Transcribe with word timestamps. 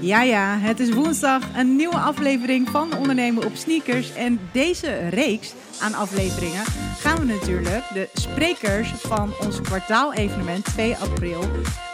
Ja, 0.00 0.22
ja, 0.22 0.58
het 0.58 0.80
is 0.80 0.92
woensdag, 0.92 1.42
een 1.56 1.76
nieuwe 1.76 1.96
aflevering 1.96 2.68
van 2.68 2.96
Ondernemen 2.96 3.44
op 3.44 3.50
Sneakers. 3.54 4.14
En 4.14 4.40
deze 4.52 5.08
reeks 5.08 5.54
aan 5.80 5.94
afleveringen 5.94 6.64
gaan 6.98 7.18
we 7.18 7.24
natuurlijk 7.24 7.82
de 7.92 8.08
sprekers 8.12 8.88
van 8.96 9.32
ons 9.44 9.60
kwartaalevenement 9.60 10.64
2 10.64 10.96
april 10.96 11.40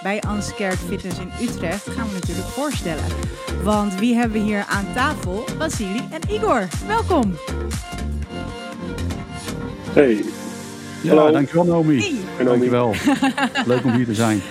bij 0.02 0.22
Unscared 0.34 0.78
Fitness 0.88 1.18
in 1.18 1.30
Utrecht 1.48 1.88
gaan 1.90 2.06
we 2.08 2.14
natuurlijk 2.14 2.48
voorstellen. 2.48 3.04
Want 3.62 3.94
wie 3.98 4.14
hebben 4.14 4.40
we 4.40 4.44
hier 4.44 4.64
aan 4.68 4.86
tafel? 4.94 5.44
Vasili 5.58 6.00
en 6.10 6.34
Igor. 6.34 6.68
Welkom. 6.86 7.34
Hey. 9.92 10.24
Ja, 11.02 11.14
Hallo. 11.14 11.32
dankjewel 11.32 11.64
Naomi. 11.64 11.98
Hey. 12.36 12.44
Dankjewel. 12.44 12.94
Leuk 13.66 13.84
om 13.84 13.92
hier 13.92 14.06
te 14.06 14.14
zijn. 14.14 14.42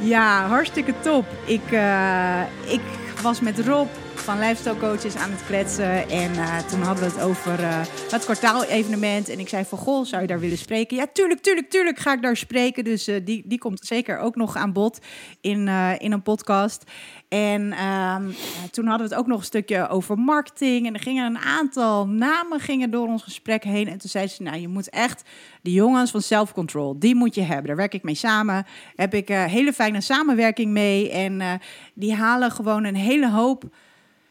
Ja, 0.00 0.46
hartstikke 0.46 0.94
top. 1.00 1.24
Ik, 1.44 1.70
eh, 1.70 2.40
ik 2.66 2.80
was 3.22 3.40
met 3.40 3.58
Rob 3.58 3.88
van 4.20 4.38
Lifestyle 4.38 4.76
Coaches 4.76 5.16
aan 5.16 5.30
het 5.30 5.46
kletsen. 5.46 6.08
En 6.08 6.32
eh, 6.32 6.58
toen 6.58 6.82
hadden 6.82 7.04
we 7.04 7.10
het 7.10 7.22
over 7.22 7.60
eh, 7.60 7.80
het 8.10 8.24
kwartaalevenement. 8.24 9.28
En 9.28 9.38
ik 9.38 9.48
zei 9.48 9.64
van, 9.64 9.78
goh, 9.78 10.04
zou 10.04 10.22
je 10.22 10.28
daar 10.28 10.40
willen 10.40 10.58
spreken? 10.58 10.96
Ja, 10.96 11.06
tuurlijk, 11.12 11.40
tuurlijk, 11.40 11.70
tuurlijk 11.70 11.98
ga 11.98 12.12
ik 12.12 12.22
daar 12.22 12.36
spreken. 12.36 12.84
Dus 12.84 13.06
eh, 13.06 13.20
die, 13.24 13.42
die 13.46 13.58
komt 13.58 13.80
zeker 13.86 14.18
ook 14.18 14.36
nog 14.36 14.56
aan 14.56 14.72
bod 14.72 14.98
in, 15.40 15.68
in 15.98 16.12
een 16.12 16.22
podcast. 16.22 16.84
En 17.28 17.72
ehm, 17.72 18.30
toen 18.70 18.86
hadden 18.86 19.08
we 19.08 19.14
het 19.14 19.22
ook 19.22 19.26
nog 19.26 19.38
een 19.38 19.44
stukje 19.44 19.88
over 19.88 20.18
marketing. 20.18 20.86
En 20.86 20.94
er 20.94 21.00
gingen 21.00 21.26
een 21.26 21.42
aantal 21.42 22.06
namen 22.06 22.60
gingen 22.60 22.90
door 22.90 23.06
ons 23.06 23.22
gesprek 23.22 23.64
heen. 23.64 23.88
En 23.88 23.98
toen 23.98 24.10
zei 24.10 24.26
ze, 24.26 24.42
nou, 24.42 24.60
je 24.60 24.68
moet 24.68 24.90
echt 24.90 25.22
de 25.62 25.72
jongens 25.72 26.10
van 26.10 26.22
Self 26.22 26.52
Control, 26.52 26.98
die 26.98 27.14
moet 27.14 27.34
je 27.34 27.42
hebben. 27.42 27.66
Daar 27.66 27.76
werk 27.76 27.94
ik 27.94 28.02
mee 28.02 28.14
samen. 28.14 28.66
Heb 28.96 29.14
ik 29.14 29.28
hele 29.28 29.72
fijne 29.72 30.00
samenwerking 30.00 30.70
mee. 30.70 31.10
En 31.10 31.60
die 31.94 32.14
halen 32.14 32.50
gewoon 32.50 32.84
een 32.84 32.96
hele 32.96 33.30
hoop, 33.30 33.64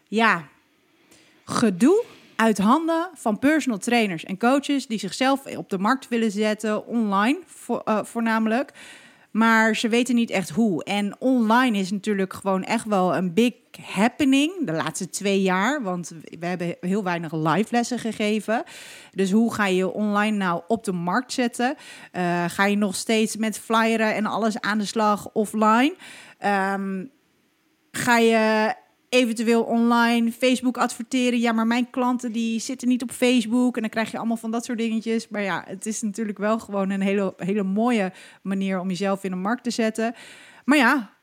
ja, 0.10 0.48
gedoe 1.46 2.04
uit 2.36 2.58
handen 2.58 3.10
van 3.14 3.40
personal 3.40 3.78
trainers 3.78 4.24
en 4.24 4.38
coaches 4.38 4.88
die 4.88 5.00
zichzelf 5.00 5.46
op 5.46 5.70
de 5.70 5.78
markt 5.78 6.08
willen 6.08 6.32
zetten, 6.32 6.86
online 6.86 7.40
eh, 7.86 8.04
voornamelijk. 8.04 8.74
Maar 9.32 9.76
ze 9.76 9.90
weten 9.90 10.16
niet 10.16 10.30
echt 10.30 10.50
hoe. 10.50 10.84
En 10.84 11.16
online 11.20 11.78
is 11.78 11.92
natuurlijk 11.92 12.34
gewoon 12.34 12.64
echt 12.64 12.86
wel 12.86 13.16
een 13.16 13.34
big 13.34 13.54
happening 13.82 14.66
de 14.66 14.72
laatste 14.72 15.10
twee 15.10 15.42
jaar. 15.42 15.82
Want 15.84 16.14
we 16.40 16.46
hebben 16.46 16.76
heel 16.82 17.04
weinig 17.04 17.34
live 17.34 17.68
lessen 17.72 18.00
gegeven. 18.00 18.64
Dus 19.14 19.32
hoe 19.32 19.54
ga 19.54 19.66
je 19.66 19.94
online 19.94 20.38
nou 20.38 20.62
op 20.68 20.84
de 20.84 20.92
markt 20.92 21.34
zetten? 21.34 21.76
Eh, 22.12 22.46
ga 22.48 22.66
je 22.66 22.76
nog 22.76 22.96
steeds 22.96 23.36
met 23.36 23.60
flyeren 23.60 24.16
en 24.16 24.26
alles 24.26 24.62
aan 24.62 24.78
de 24.78 24.86
slag 24.86 25.30
offline? 25.34 25.96
Ehm, 26.38 27.06
ga 27.92 28.18
je 28.18 28.74
eventueel 29.10 29.64
online 29.64 30.32
Facebook 30.32 30.78
adverteren? 30.78 31.40
Ja, 31.40 31.52
maar 31.52 31.68
mijn 31.68 31.90
klanten 31.90 32.32
die 32.32 32.60
zitten 32.60 32.88
niet 32.88 33.02
op 33.02 33.12
Facebook. 33.12 33.76
En 33.76 33.82
dan 33.82 33.90
krijg 33.90 34.12
je 34.12 34.18
allemaal 34.18 34.38
van 34.38 34.52
dat 34.52 34.66
soort 34.66 34.78
dingetjes. 34.78 35.28
Maar 35.28 35.42
ja, 35.42 35.64
het 35.68 35.86
is 35.86 36.02
natuurlijk 36.02 36.38
wel 36.38 36.60
gewoon 36.60 36.90
een 36.90 37.02
hele, 37.02 37.34
hele 37.38 37.64
mooie 37.64 38.12
manier 38.42 38.80
om 38.80 38.90
jezelf 38.90 39.24
in 39.24 39.32
de 39.32 39.38
markt 39.38 39.64
te 39.64 39.72
zetten. 39.72 40.16
Maar 40.66 40.78
ja, 40.78 41.20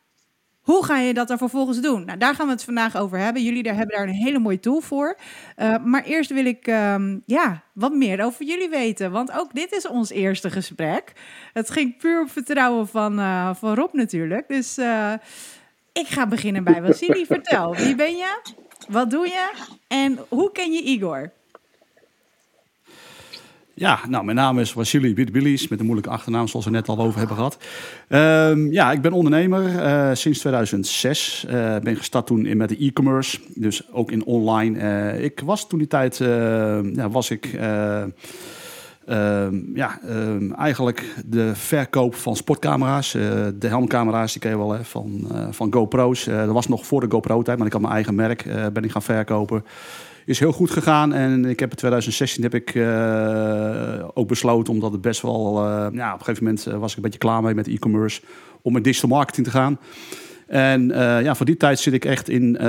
hoe 0.66 0.84
ga 0.84 0.98
je 0.98 1.14
dat 1.14 1.28
dan 1.28 1.38
vervolgens 1.38 1.80
doen? 1.80 2.04
Nou, 2.04 2.18
daar 2.18 2.34
gaan 2.34 2.46
we 2.46 2.52
het 2.52 2.64
vandaag 2.64 2.96
over 2.96 3.18
hebben. 3.18 3.42
Jullie 3.42 3.62
daar 3.62 3.74
hebben 3.74 3.96
daar 3.96 4.08
een 4.08 4.14
hele 4.14 4.38
mooie 4.38 4.60
tool 4.60 4.80
voor. 4.80 5.18
Uh, 5.56 5.84
maar 5.84 6.04
eerst 6.04 6.30
wil 6.30 6.44
ik 6.44 6.66
ehm, 6.66 7.18
ja, 7.26 7.62
wat 7.74 7.94
meer 7.94 8.24
over 8.24 8.44
jullie 8.44 8.68
weten. 8.68 9.10
Want 9.10 9.32
ook 9.32 9.54
dit 9.54 9.72
is 9.72 9.88
ons 9.88 10.10
eerste 10.10 10.50
gesprek. 10.50 11.12
Het 11.52 11.70
ging 11.70 11.98
puur 11.98 12.20
op 12.20 12.30
vertrouwen 12.30 12.88
van, 12.88 13.18
uh, 13.18 13.54
van 13.54 13.74
Rob 13.74 13.92
natuurlijk. 13.92 14.48
Dus 14.48 14.78
uh, 14.78 15.12
ik 15.96 16.06
ga 16.08 16.26
beginnen 16.26 16.64
bij 16.64 16.82
Vasili. 16.82 17.26
Vertel, 17.26 17.74
wie 17.76 17.94
ben 17.94 18.16
je? 18.16 18.40
Wat 18.88 19.10
doe 19.10 19.26
je? 19.26 19.50
En 19.88 20.18
hoe 20.28 20.52
ken 20.52 20.72
je 20.72 20.82
Igor? 20.82 21.30
Ja, 23.74 24.00
nou, 24.08 24.24
mijn 24.24 24.36
naam 24.36 24.58
is 24.58 24.72
Vasili 24.72 25.14
Bidbilis, 25.14 25.68
met 25.68 25.78
een 25.78 25.84
moeilijke 25.84 26.10
achternaam, 26.10 26.48
zoals 26.48 26.64
we 26.64 26.70
net 26.70 26.88
al 26.88 26.98
over 26.98 27.18
hebben 27.18 27.36
gehad. 27.36 27.58
Uh, 28.08 28.72
ja, 28.72 28.92
ik 28.92 29.00
ben 29.00 29.12
ondernemer 29.12 29.62
uh, 29.62 30.10
sinds 30.14 30.38
2006. 30.38 31.44
Uh, 31.48 31.78
ben 31.78 31.96
gestart 31.96 32.26
toen 32.26 32.46
in 32.46 32.56
met 32.56 32.68
de 32.68 32.76
e-commerce, 32.78 33.38
dus 33.54 33.92
ook 33.92 34.10
in 34.10 34.24
online. 34.24 34.78
Uh, 34.78 35.24
ik 35.24 35.40
was 35.44 35.68
toen 35.68 35.78
die 35.78 35.88
tijd, 35.88 36.16
ja, 36.16 37.08
was 37.10 37.30
ik... 37.30 37.58
Uh, 39.08 39.46
ja, 39.74 39.98
uh, 40.04 40.58
eigenlijk 40.58 41.14
de 41.26 41.54
verkoop 41.54 42.14
van 42.14 42.36
sportcamera's. 42.36 43.14
Uh, 43.14 43.22
de 43.54 43.68
helmcamera's, 43.68 44.32
die 44.32 44.40
ken 44.40 44.50
je 44.50 44.56
wel 44.56 44.72
hè, 44.72 44.84
van, 44.84 45.28
van 45.50 45.72
GoPro's. 45.72 46.24
dat 46.24 46.48
was 46.48 46.68
nog 46.68 46.86
voor 46.86 47.00
de 47.00 47.10
GoPro-tijd, 47.10 47.58
maar 47.58 47.66
ik 47.66 47.72
had 47.72 47.82
mijn 47.82 47.94
eigen 47.94 48.14
merk. 48.14 48.44
ben 48.72 48.84
ik 48.84 48.90
gaan 48.90 49.02
verkopen. 49.02 49.64
Is 50.24 50.38
heel 50.38 50.52
goed 50.52 50.70
gegaan. 50.70 51.12
En 51.12 51.44
ik 51.44 51.60
heb 51.60 51.70
in 51.70 51.76
2016 51.76 52.42
heb 52.42 52.54
ik 52.54 52.76
ook 54.14 54.28
besloten, 54.28 54.72
omdat 54.72 54.92
het 54.92 55.00
best 55.00 55.22
wel... 55.22 55.64
ja, 55.92 56.12
op 56.12 56.18
een 56.18 56.24
gegeven 56.24 56.44
moment 56.44 56.64
was 56.64 56.90
ik 56.90 56.96
een 56.96 57.02
beetje 57.02 57.18
klaar 57.18 57.42
mee 57.42 57.54
met 57.54 57.68
e-commerce... 57.68 58.20
om 58.62 58.72
met 58.72 58.84
digital 58.84 59.08
marketing 59.08 59.46
te 59.46 59.52
gaan. 59.52 59.78
En 60.46 60.90
uh, 60.90 61.22
ja, 61.22 61.34
voor 61.34 61.46
die 61.46 61.56
tijd 61.56 61.78
zit 61.78 61.92
ik 61.92 62.04
echt 62.04 62.28
in 62.28 62.42
uh, 62.42 62.60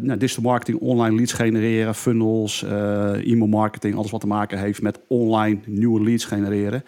nou, 0.00 0.16
digital 0.16 0.42
marketing, 0.42 0.78
online 0.78 1.16
leads 1.16 1.32
genereren, 1.32 1.94
funnels, 1.94 2.62
uh, 2.62 3.30
e-mail 3.32 3.46
marketing, 3.46 3.94
alles 3.94 4.10
wat 4.10 4.20
te 4.20 4.26
maken 4.26 4.58
heeft 4.58 4.82
met 4.82 5.00
online 5.08 5.58
nieuwe 5.66 6.02
leads 6.02 6.24
genereren. 6.24 6.84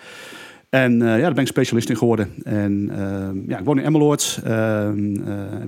En 0.68 0.98
ja, 0.98 1.18
daar 1.18 1.32
ben 1.32 1.42
ik 1.42 1.48
specialist 1.48 1.88
in 1.90 1.96
geworden. 1.96 2.28
En 2.42 2.90
ja, 3.48 3.58
ik 3.58 3.64
woon 3.64 3.78
in 3.78 3.84
Emmeloord, 3.84 4.40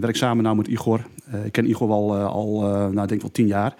werk 0.00 0.16
samen 0.16 0.44
nou 0.44 0.56
met 0.56 0.66
Igor. 0.66 1.00
ik 1.44 1.52
ken 1.52 1.68
Igor 1.68 1.88
wel 1.88 2.14
al, 2.14 2.60
nou, 2.60 3.02
ik 3.02 3.08
denk 3.08 3.20
wel 3.20 3.30
tien 3.30 3.46
jaar. 3.46 3.74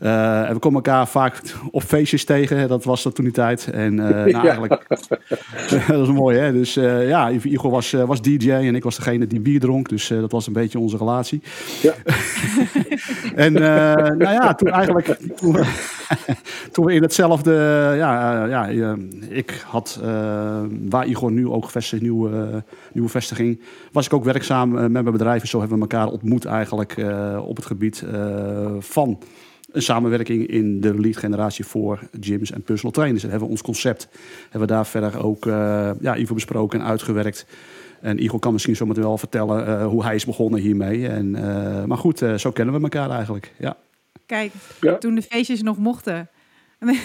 Uh, 0.00 0.48
en 0.48 0.54
we 0.54 0.58
komen 0.58 0.84
elkaar 0.84 1.08
vaak 1.08 1.42
op 1.70 1.82
feestjes 1.82 2.24
tegen. 2.24 2.68
Dat 2.68 2.84
was 2.84 3.02
dat 3.02 3.14
toen 3.14 3.24
die 3.24 3.34
tijd. 3.34 3.70
En 3.70 3.92
uh, 3.92 4.08
nou, 4.08 4.32
eigenlijk... 4.32 4.86
dat 5.88 6.08
is 6.08 6.08
mooi, 6.08 6.38
hè? 6.38 6.52
Dus 6.52 6.76
uh, 6.76 7.08
ja, 7.08 7.30
Igor 7.30 7.70
was, 7.70 7.90
was 7.92 8.22
DJ 8.22 8.50
en 8.50 8.74
ik 8.74 8.82
was 8.82 8.96
degene 8.96 9.26
die 9.26 9.40
bier 9.40 9.60
dronk. 9.60 9.88
Dus 9.88 10.08
dat 10.08 10.32
was 10.32 10.46
een 10.46 10.52
beetje 10.52 10.78
onze 10.78 10.96
relatie. 10.96 11.42
Ja. 11.82 11.94
en 13.46 13.52
nou 13.52 14.30
ja, 14.32 14.54
toen 14.54 14.68
eigenlijk... 14.68 15.18
Toen 15.36 15.52
we, 15.52 15.64
toen 16.72 16.84
we 16.84 16.94
in 16.94 17.02
hetzelfde... 17.02 17.52
Ja, 17.96 18.44
ja 18.44 18.96
ik 19.28 19.64
had, 19.66 20.00
waar 20.88 21.06
Igor 21.06 21.32
nu 21.32 21.48
ook 21.48 21.64
gevestigd, 21.64 22.02
nieuwe, 22.02 22.64
nieuwe 22.92 23.08
vestiging... 23.08 23.60
was 23.92 24.06
ik 24.06 24.12
ook 24.12 24.24
werkzaam 24.24 24.70
met 24.70 24.90
mijn 24.90 25.04
bedrijf. 25.04 25.42
En 25.42 25.48
zo 25.48 25.58
hebben 25.58 25.76
we 25.76 25.82
elkaar 25.82 26.08
ontmoet 26.08 26.44
eigenlijk 26.44 26.96
op 27.38 27.56
het 27.56 27.66
gebied 27.66 28.04
van 28.78 29.18
een 29.76 29.82
samenwerking 29.82 30.46
in 30.46 30.80
de 30.80 31.00
lead 31.00 31.16
generatie 31.16 31.64
voor 31.64 31.98
gyms 32.20 32.52
en 32.52 32.62
personal 32.62 32.92
trainers. 32.92 33.22
En 33.22 33.28
hebben 33.30 33.46
we 33.46 33.52
ons 33.54 33.62
concept 33.62 34.08
hebben 34.42 34.60
we 34.60 34.74
daar 34.74 34.86
verder 34.86 35.24
ook 35.24 35.46
uh, 35.46 35.90
ja, 36.00 36.16
Ivo 36.16 36.34
besproken 36.34 36.80
en 36.80 36.86
uitgewerkt. 36.86 37.46
En 38.00 38.22
Igor 38.22 38.38
kan 38.38 38.52
misschien 38.52 38.76
zo 38.76 38.86
meteen 38.86 39.02
wel 39.02 39.18
vertellen 39.18 39.68
uh, 39.68 39.86
hoe 39.86 40.04
hij 40.04 40.14
is 40.14 40.24
begonnen 40.24 40.60
hiermee. 40.60 41.08
En, 41.08 41.26
uh, 41.26 41.84
maar 41.84 41.98
goed, 41.98 42.22
zo 42.36 42.50
kennen 42.50 42.74
we 42.74 42.80
elkaar 42.80 43.10
eigenlijk. 43.10 43.52
Ja. 43.58 43.76
Kijk, 44.26 44.52
ja. 44.80 44.98
toen 44.98 45.14
de 45.14 45.22
feestjes 45.22 45.62
nog 45.62 45.78
mochten. 45.78 46.28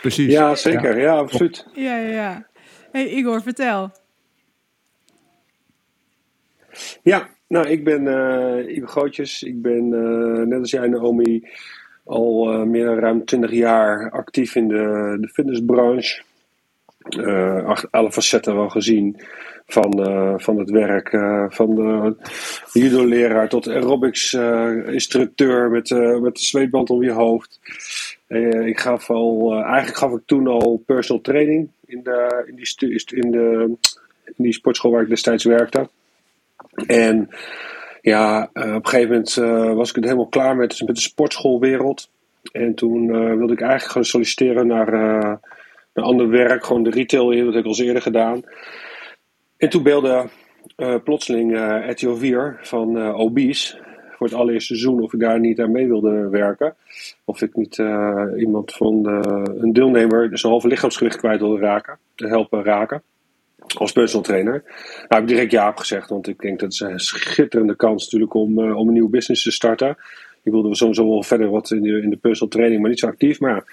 Precies. 0.00 0.32
Ja, 0.32 0.54
zeker. 0.54 0.96
Ja, 0.98 1.02
ja 1.02 1.16
absoluut. 1.16 1.66
Ja, 1.74 1.96
ja, 1.96 2.10
ja. 2.12 2.46
Hey 2.92 3.08
Igor, 3.08 3.42
vertel. 3.42 3.90
Ja, 7.02 7.28
nou, 7.48 7.68
ik 7.68 7.84
ben 7.84 8.02
uh, 8.02 8.76
Ivo 8.76 8.86
Gootjes. 8.86 9.42
Ik 9.42 9.62
ben, 9.62 9.92
uh, 9.92 10.46
net 10.46 10.60
als 10.60 10.70
jij, 10.70 10.88
Naomi, 10.88 11.48
al 12.04 12.52
uh, 12.52 12.62
meer 12.62 12.84
dan 12.84 12.98
ruim 12.98 13.24
20 13.24 13.50
jaar 13.50 14.10
actief 14.10 14.54
in 14.54 14.68
de, 14.68 15.16
de 15.20 15.28
fitnessbranche. 15.28 16.22
acht, 17.66 17.90
alle 17.90 18.12
facetten 18.12 18.54
wel 18.54 18.68
gezien 18.68 19.16
van, 19.66 19.92
van 20.40 20.58
het 20.58 20.70
werk. 20.70 21.10
van 21.54 21.74
de 21.74 22.16
judo-leraar 22.72 23.48
tot 23.48 23.68
aerobics-instructeur 23.68 25.70
met, 25.70 25.90
met 26.20 26.34
de 26.34 26.44
zweetband 26.44 26.90
om 26.90 27.02
je 27.02 27.12
hoofd. 27.12 27.60
ik 28.64 28.80
gaf 28.80 29.10
al, 29.10 29.52
eigenlijk 29.52 29.96
gaf 29.96 30.12
ik 30.12 30.22
toen 30.26 30.46
al 30.46 30.82
personal 30.86 31.22
training 31.22 31.68
in, 31.86 32.02
de, 32.02 32.44
in, 32.46 32.54
die, 32.54 33.04
in, 33.14 33.30
de, 33.30 33.76
in 34.24 34.44
die 34.44 34.52
sportschool 34.52 34.90
waar 34.90 35.02
ik 35.02 35.08
destijds 35.08 35.44
werkte. 35.44 35.88
En 36.86 37.28
ja, 38.00 38.50
uh, 38.54 38.74
op 38.74 38.84
een 38.84 38.88
gegeven 38.88 39.10
moment 39.10 39.36
uh, 39.36 39.74
was 39.74 39.88
ik 39.88 39.94
het 39.94 40.04
helemaal 40.04 40.26
klaar 40.26 40.56
met, 40.56 40.82
met 40.86 40.94
de 40.94 41.02
sportschoolwereld. 41.02 42.10
En 42.52 42.74
toen 42.74 43.04
uh, 43.04 43.36
wilde 43.36 43.52
ik 43.52 43.60
eigenlijk 43.60 43.92
gaan 43.92 44.04
solliciteren 44.04 44.66
naar, 44.66 44.90
naar 45.94 46.04
ander 46.04 46.28
werk, 46.28 46.64
gewoon 46.64 46.82
de 46.82 46.90
retail 46.90 47.30
in, 47.30 47.44
dat 47.44 47.54
heb 47.54 47.64
ik 47.64 47.70
al 47.70 47.84
eerder 47.84 48.02
gedaan. 48.02 48.42
En 49.56 49.68
toen 49.68 49.82
belde 49.82 50.28
plotseling 51.04 51.52
uh, 51.52 51.88
RTO 51.88 52.14
4 52.14 52.58
van 52.62 53.12
Obese 53.12 53.86
voor 54.10 54.26
het 54.26 54.36
allereerste 54.36 54.74
seizoen 54.74 55.02
of 55.02 55.12
ik 55.12 55.20
daar 55.20 55.40
niet 55.40 55.60
aan 55.60 55.72
mee 55.72 55.86
wilde 55.86 56.28
werken. 56.28 56.74
Of 57.24 57.42
ik 57.42 57.56
niet 57.56 57.76
iemand 58.36 58.72
van 58.72 59.06
een 59.60 59.72
deelnemer 59.72 60.38
zijn 60.38 60.52
halve 60.52 60.68
lichaamsgewicht 60.68 61.16
kwijt 61.16 61.40
wilde 61.40 61.60
raken, 61.60 61.98
te 62.14 62.26
helpen 62.26 62.64
raken. 62.64 63.02
Als 63.76 63.92
personal 63.92 64.24
trainer. 64.24 64.62
Nou, 64.64 65.06
heb 65.08 65.22
ik 65.22 65.28
direct 65.28 65.50
ja 65.50 65.72
gezegd, 65.76 66.08
want 66.08 66.28
ik 66.28 66.40
denk 66.40 66.60
dat 66.60 66.76
het 66.76 66.90
een 66.90 67.00
schitterende 67.00 67.76
kans 67.76 68.04
natuurlijk 68.04 68.34
om, 68.34 68.58
om 68.72 68.86
een 68.86 68.92
nieuwe 68.92 69.10
business 69.10 69.42
te 69.42 69.50
starten. 69.50 69.96
Ik 70.42 70.52
wilde 70.52 70.74
sowieso 70.74 71.08
wel 71.08 71.22
verder 71.22 71.50
wat 71.50 71.70
in 71.70 71.82
de, 71.82 72.02
in 72.02 72.10
de 72.10 72.16
personal 72.16 72.48
training, 72.48 72.80
maar 72.80 72.90
niet 72.90 72.98
zo 72.98 73.06
actief. 73.06 73.40
Maar 73.40 73.64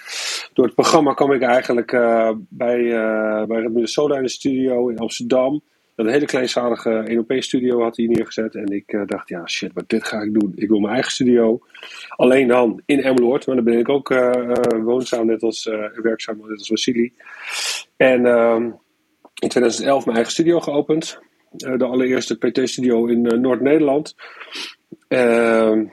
door 0.52 0.64
het 0.64 0.74
programma 0.74 1.14
kwam 1.14 1.32
ik 1.32 1.42
eigenlijk 1.42 1.92
uh, 1.92 2.30
bij, 2.48 2.80
uh, 2.80 3.44
bij 3.44 3.60
Red 3.60 3.90
Soda 3.90 4.18
in 4.18 4.28
studio 4.28 4.88
in 4.88 4.98
Amsterdam. 4.98 5.62
Een 5.94 6.08
hele 6.08 6.26
kleinschalige 6.26 7.24
1 7.26 7.42
studio 7.42 7.82
had 7.82 7.96
hij 7.96 8.06
neergezet. 8.06 8.54
En 8.54 8.66
ik 8.66 9.02
dacht, 9.06 9.28
ja 9.28 9.46
shit, 9.46 9.70
wat 9.74 9.88
dit 9.88 10.04
ga 10.04 10.20
ik 10.20 10.40
doen. 10.40 10.52
Ik 10.54 10.68
wil 10.68 10.78
mijn 10.78 10.94
eigen 10.94 11.12
studio. 11.12 11.60
Alleen 12.08 12.48
dan 12.48 12.82
in 12.86 13.02
Emmeloord, 13.02 13.46
maar 13.46 13.56
dan 13.56 13.64
ben 13.64 13.78
ik 13.78 13.88
ook 13.88 14.08
woonzaam, 14.84 15.26
net 15.26 15.42
als 15.42 15.64
werkzaam, 16.02 16.36
net 16.36 16.58
als 16.58 16.68
Vasili. 16.68 17.12
En 17.96 18.26
ehm, 18.26 18.70
in 19.40 19.48
2011 19.48 20.04
mijn 20.04 20.16
eigen 20.16 20.34
studio 20.34 20.60
geopend. 20.60 21.18
de 21.50 21.84
allereerste 21.84 22.36
PT-studio 22.36 23.06
in 23.06 23.40
Noord-Nederland. 23.40 24.14
Ehm, 25.08 25.84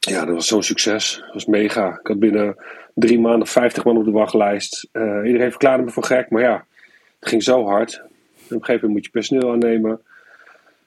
ja, 0.00 0.24
dat 0.24 0.34
was 0.34 0.46
zo'n 0.46 0.62
succes. 0.62 1.16
Dat 1.24 1.34
was 1.34 1.46
mega. 1.46 1.98
Ik 2.00 2.06
had 2.06 2.18
binnen 2.18 2.56
drie 2.94 3.20
maanden 3.20 3.48
50 3.48 3.84
man 3.84 3.96
op 3.96 4.04
de 4.04 4.10
wachtlijst. 4.10 4.88
Uh, 4.92 5.26
iedereen 5.26 5.50
verklaarde 5.50 5.82
me 5.82 5.90
voor 5.90 6.04
gek, 6.04 6.30
maar 6.30 6.42
ja, 6.42 6.66
het 7.20 7.28
ging 7.28 7.42
zo 7.42 7.64
hard. 7.64 8.00
op 8.04 8.10
een 8.50 8.64
gegeven 8.64 8.72
moment 8.72 8.92
moet 8.92 9.04
je 9.04 9.10
personeel 9.10 9.52
aannemen. 9.52 10.00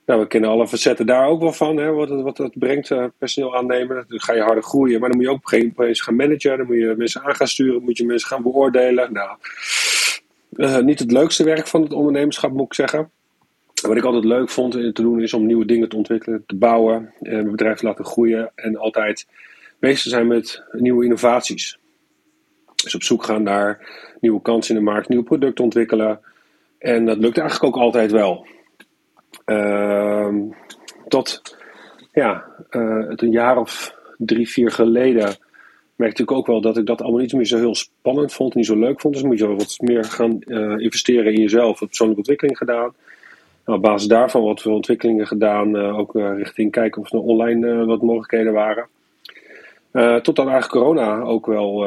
Nou, 0.06 0.20
we 0.20 0.28
kennen 0.28 0.50
alle 0.50 0.68
facetten 0.68 1.06
daar 1.06 1.28
ook 1.28 1.42
wel 1.42 1.54
van, 1.54 1.78
hè, 1.78 1.92
wat, 1.92 2.10
wat 2.10 2.38
het 2.38 2.60
brengt, 2.60 2.92
personeel 3.18 3.56
aannemen. 3.56 4.06
Dan 4.08 4.22
ga 4.22 4.34
je 4.34 4.42
harder 4.42 4.64
groeien, 4.64 5.00
maar 5.00 5.10
dan 5.10 5.18
moet 5.18 5.28
je 5.28 5.32
ook 5.32 5.38
op 5.38 5.44
een 5.44 5.50
gegeven 5.50 5.74
moment 5.78 6.02
gaan 6.02 6.16
managen. 6.16 6.58
Dan 6.58 6.68
moet 6.68 6.78
je 6.78 6.94
mensen 6.98 7.22
aan 7.24 7.36
gaan 7.36 7.48
sturen, 7.48 7.84
moet 7.84 7.98
je 7.98 8.06
mensen 8.06 8.28
gaan 8.28 8.44
beoordelen. 8.44 9.14
Nou, 9.14 9.38
uh, 10.58 10.78
niet 10.78 11.00
het 11.00 11.12
leukste 11.12 11.44
werk 11.44 11.68
van 11.68 11.82
het 11.82 11.94
ondernemerschap, 11.94 12.52
moet 12.52 12.66
ik 12.66 12.74
zeggen. 12.74 13.12
Wat 13.82 13.98
ik 13.98 14.04
altijd 14.04 14.24
leuk 14.24 14.50
vond 14.50 14.72
te 14.72 14.92
doen 14.92 15.22
is 15.22 15.34
om 15.34 15.46
nieuwe 15.46 15.66
dingen 15.66 15.90
te 15.90 15.96
ontwikkelen, 15.96 16.44
te 16.48 16.56
bouwen, 16.56 17.14
en 17.22 17.32
mijn 17.32 17.52
bedrijf 17.52 17.78
te 17.78 17.86
laten 17.86 18.06
groeien 18.06 18.52
en 18.56 18.78
altijd 18.78 19.28
bezig 19.80 20.12
zijn 20.12 20.28
met 20.28 20.64
nieuwe 20.72 21.04
innovaties. 21.04 21.78
Dus 22.84 22.96
op 22.96 23.04
zoek 23.04 23.24
gaan 23.24 23.44
naar 23.44 23.90
nieuwe 24.20 24.42
kansen 24.42 24.76
in 24.76 24.84
de 24.84 24.92
markt, 24.92 25.10
nieuwe 25.10 25.24
producten 25.24 25.64
ontwikkelen. 25.64 26.20
En 26.80 27.06
dat 27.06 27.18
lukt 27.18 27.38
eigenlijk 27.38 27.76
ook 27.76 27.84
altijd 27.84 28.12
wel. 28.12 28.48
Uh, 29.46 30.36
tot 31.08 31.58
ja, 32.12 32.46
uh, 32.72 33.08
het 33.08 33.22
een 33.22 33.32
jaar 33.32 33.58
of 33.58 33.96
drie, 34.18 34.50
vier 34.50 34.72
geleden 34.72 35.38
merkte 35.98 36.22
ik 36.22 36.32
ook 36.32 36.48
wel 36.48 36.62
dat 36.62 36.78
ik 36.78 36.86
dat 36.86 37.02
allemaal 37.02 37.22
niet 37.22 37.34
meer 37.34 37.46
zo 37.46 37.58
heel 37.58 37.76
spannend 37.76 38.34
vond, 38.34 38.56
niet 38.56 38.66
zo 38.66 38.80
leuk 38.80 39.02
vond. 39.02 39.14
Dus 39.14 39.24
moet 39.24 39.40
je 39.40 39.56
wat 39.56 39.76
meer 39.80 40.04
gaan 40.04 40.40
uh, 40.46 40.78
investeren 40.78 41.34
in 41.34 41.42
jezelf, 41.42 41.80
persoonlijke 41.80 42.22
ontwikkeling 42.22 42.58
gedaan. 42.58 42.94
Nou, 43.66 43.78
op 43.78 43.84
basis 43.84 44.08
daarvan 44.08 44.44
wat 44.44 44.64
we 44.64 44.70
ontwikkelingen 44.70 45.28
gedaan, 45.28 45.76
uh, 45.76 45.98
ook 45.98 46.16
uh, 46.16 46.38
richting 46.38 46.72
kijken 46.72 47.02
of 47.02 47.12
er 47.12 47.20
online 47.20 47.86
wat 47.86 48.02
mogelijkheden 48.02 48.54
waren. 48.54 48.88
totdat 50.22 50.48
eigenlijk 50.48 50.70
corona 50.70 51.22
ook 51.22 51.46
wel 51.46 51.86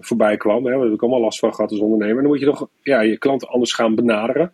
voorbij 0.00 0.36
kwam. 0.36 0.64
Daar 0.64 0.80
heb 0.80 0.92
ik 0.92 1.02
allemaal 1.02 1.20
last 1.20 1.38
van 1.38 1.54
gehad 1.54 1.70
als 1.70 1.80
ondernemer. 1.80 2.22
Dan 2.22 2.30
moet 2.30 2.40
je 2.40 2.46
toch 2.46 2.68
ja, 2.82 3.00
je 3.00 3.18
klanten 3.18 3.48
anders 3.48 3.72
gaan 3.72 3.94
benaderen. 3.94 4.50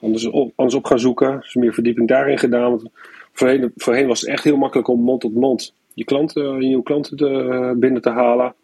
Anders 0.00 0.26
op, 0.26 0.52
anders 0.54 0.76
op 0.76 0.84
gaan 0.84 0.98
zoeken. 0.98 1.40
Dus 1.40 1.54
meer 1.54 1.74
verdieping 1.74 2.08
daarin 2.08 2.38
gedaan. 2.38 2.70
Want 2.70 2.90
voorheen, 3.32 3.72
voorheen 3.76 4.06
was 4.06 4.20
het 4.20 4.30
echt 4.30 4.44
heel 4.44 4.56
makkelijk 4.56 4.88
om 4.88 5.00
mond 5.00 5.20
tot 5.20 5.34
mond 5.34 5.74
je 6.00 6.06
klanten, 6.06 6.58
nieuwe 6.58 6.82
klanten 6.82 7.16
te, 7.16 7.74
binnen 7.76 8.02
te 8.02 8.10
halen. 8.10 8.54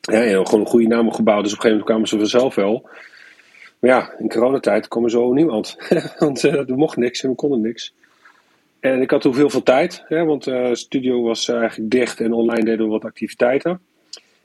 Ja, 0.00 0.22
je 0.22 0.46
gewoon 0.46 0.60
een 0.60 0.66
goede 0.66 0.86
naam 0.86 1.12
gebouwd. 1.12 1.42
Dus 1.42 1.52
op 1.52 1.58
een 1.58 1.62
gegeven 1.64 1.70
moment 1.70 1.84
kwamen 1.84 2.08
ze 2.08 2.18
vanzelf 2.18 2.54
wel. 2.54 2.88
Maar 3.78 3.90
ja, 3.90 4.14
in 4.18 4.28
coronatijd 4.28 4.88
kwam 4.88 5.04
er 5.04 5.10
zo 5.10 5.32
niemand. 5.32 5.76
want 6.18 6.42
uh, 6.44 6.52
er 6.52 6.76
mocht 6.76 6.96
niks 6.96 7.22
en 7.22 7.30
we 7.30 7.34
konden 7.34 7.60
niks. 7.60 7.94
En 8.80 9.00
ik 9.02 9.10
had 9.10 9.20
toen 9.20 9.34
veel, 9.34 9.50
veel 9.50 9.62
tijd, 9.62 10.04
hè, 10.08 10.24
want 10.24 10.44
de 10.44 10.76
studio 10.76 11.22
was 11.22 11.48
eigenlijk 11.48 11.90
dicht 11.90 12.20
en 12.20 12.32
online 12.32 12.64
deden 12.64 12.84
we 12.84 12.90
wat 12.90 13.04
activiteiten. 13.04 13.80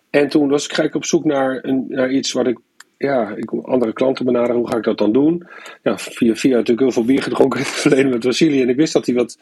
En 0.10 0.28
toen 0.28 0.50
was 0.50 0.64
ik 0.64 0.70
eigenlijk 0.70 0.96
op 0.96 1.06
zoek 1.06 1.26
naar, 1.26 1.60
een, 1.62 1.86
naar 1.90 2.12
iets 2.12 2.32
wat 2.32 2.48
ik, 2.48 2.60
ja, 2.98 3.34
ik 3.36 3.52
andere 3.52 3.94
klanten 3.94 4.26
benaderen. 4.26 4.56
Hoe 4.56 4.70
ga 4.70 4.78
ik 4.78 4.84
dat 4.84 4.98
dan 4.98 5.12
doen? 5.12 5.48
Ja, 5.84 5.98
via, 5.98 6.36
via 6.36 6.52
natuurlijk 6.52 6.80
heel 6.80 6.92
veel 6.92 7.06
bier 7.06 7.22
gedronken 7.22 7.60
in 7.60 7.66
het 7.66 7.74
verleden 7.74 8.12
met 8.12 8.24
Vasili. 8.24 8.62
En 8.62 8.70
ik 8.70 8.76
wist 8.76 8.94
dat 8.94 9.06
hij 9.06 9.16
wat 9.16 9.38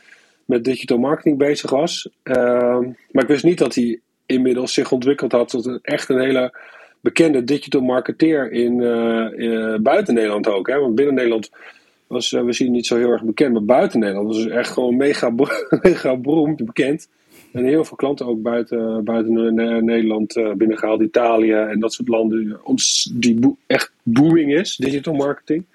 met 0.45 0.63
digital 0.63 0.97
marketing 0.97 1.37
bezig 1.37 1.69
was. 1.69 2.09
Uh, 2.23 2.35
maar 3.11 3.23
ik 3.23 3.27
wist 3.27 3.43
niet 3.43 3.57
dat 3.57 3.75
hij 3.75 3.99
inmiddels 4.25 4.73
zich 4.73 4.91
ontwikkeld 4.91 5.31
had 5.31 5.49
tot 5.49 5.65
een, 5.65 5.79
echt 5.81 6.09
een 6.09 6.19
hele 6.19 6.57
bekende 7.01 7.43
digital 7.43 7.81
marketeer 7.81 8.51
in, 8.51 8.81
uh, 8.81 9.75
buiten 9.75 10.13
Nederland 10.13 10.47
ook. 10.47 10.67
Hè? 10.67 10.79
Want 10.79 10.95
binnen 10.95 11.15
Nederland 11.15 11.49
was 12.07 12.31
uh, 12.31 12.43
we 12.43 12.53
zien 12.53 12.71
niet 12.71 12.85
zo 12.85 12.97
heel 12.97 13.09
erg 13.09 13.23
bekend, 13.23 13.53
maar 13.53 13.65
buiten 13.65 13.99
Nederland 13.99 14.27
was 14.27 14.47
echt 14.47 14.69
gewoon 14.69 14.97
mega, 14.97 15.33
mega 15.81 16.17
beroemd, 16.17 16.65
bekend. 16.65 17.09
En 17.51 17.63
heel 17.63 17.83
veel 17.83 17.97
klanten 17.97 18.25
ook 18.25 18.41
buiten, 18.41 19.03
buiten 19.03 19.55
Nederland 19.85 20.33
binnengehaald, 20.57 21.01
Italië 21.01 21.53
en 21.53 21.79
dat 21.79 21.93
soort 21.93 22.07
landen. 22.07 22.59
Ons, 22.63 23.11
die 23.13 23.55
echt 23.67 23.91
booming 24.03 24.53
is, 24.53 24.75
digital 24.75 25.13
marketing. 25.13 25.65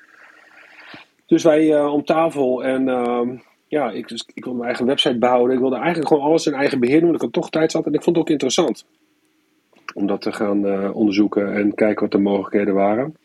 Dus 1.27 1.43
wij 1.43 1.81
om 1.81 2.05
tafel 2.05 2.65
en 2.65 2.89
ehm, 2.89 3.37
ja, 3.77 3.91
ik, 3.91 4.09
dus, 4.09 4.25
ik 4.35 4.45
wilde 4.45 4.59
mijn 4.59 4.69
eigen 4.69 4.87
website 4.87 5.19
bouwen. 5.19 5.53
Ik 5.53 5.59
wilde 5.59 5.77
eigenlijk 5.77 6.09
gewoon 6.09 6.23
alles 6.23 6.47
in 6.47 6.55
eigen 6.55 6.81
beheer 6.81 7.01
doen. 7.01 7.15
Ik 7.15 7.21
had 7.21 7.33
toch 7.33 7.51
tijd 7.51 7.71
zat 7.71 7.87
en 7.87 7.93
ik 7.93 8.03
vond 8.03 8.17
het 8.17 8.25
ook 8.25 8.31
interessant 8.31 8.85
om 9.95 10.07
dat 10.07 10.21
te 10.21 10.33
gaan 10.33 10.67
uh, 10.67 10.97
onderzoeken 10.97 11.55
en 11.55 11.75
kijken 11.75 12.03
wat 12.03 12.13
de 12.13 12.19
mogelijkheden 12.19 12.75
waren. 12.75 13.17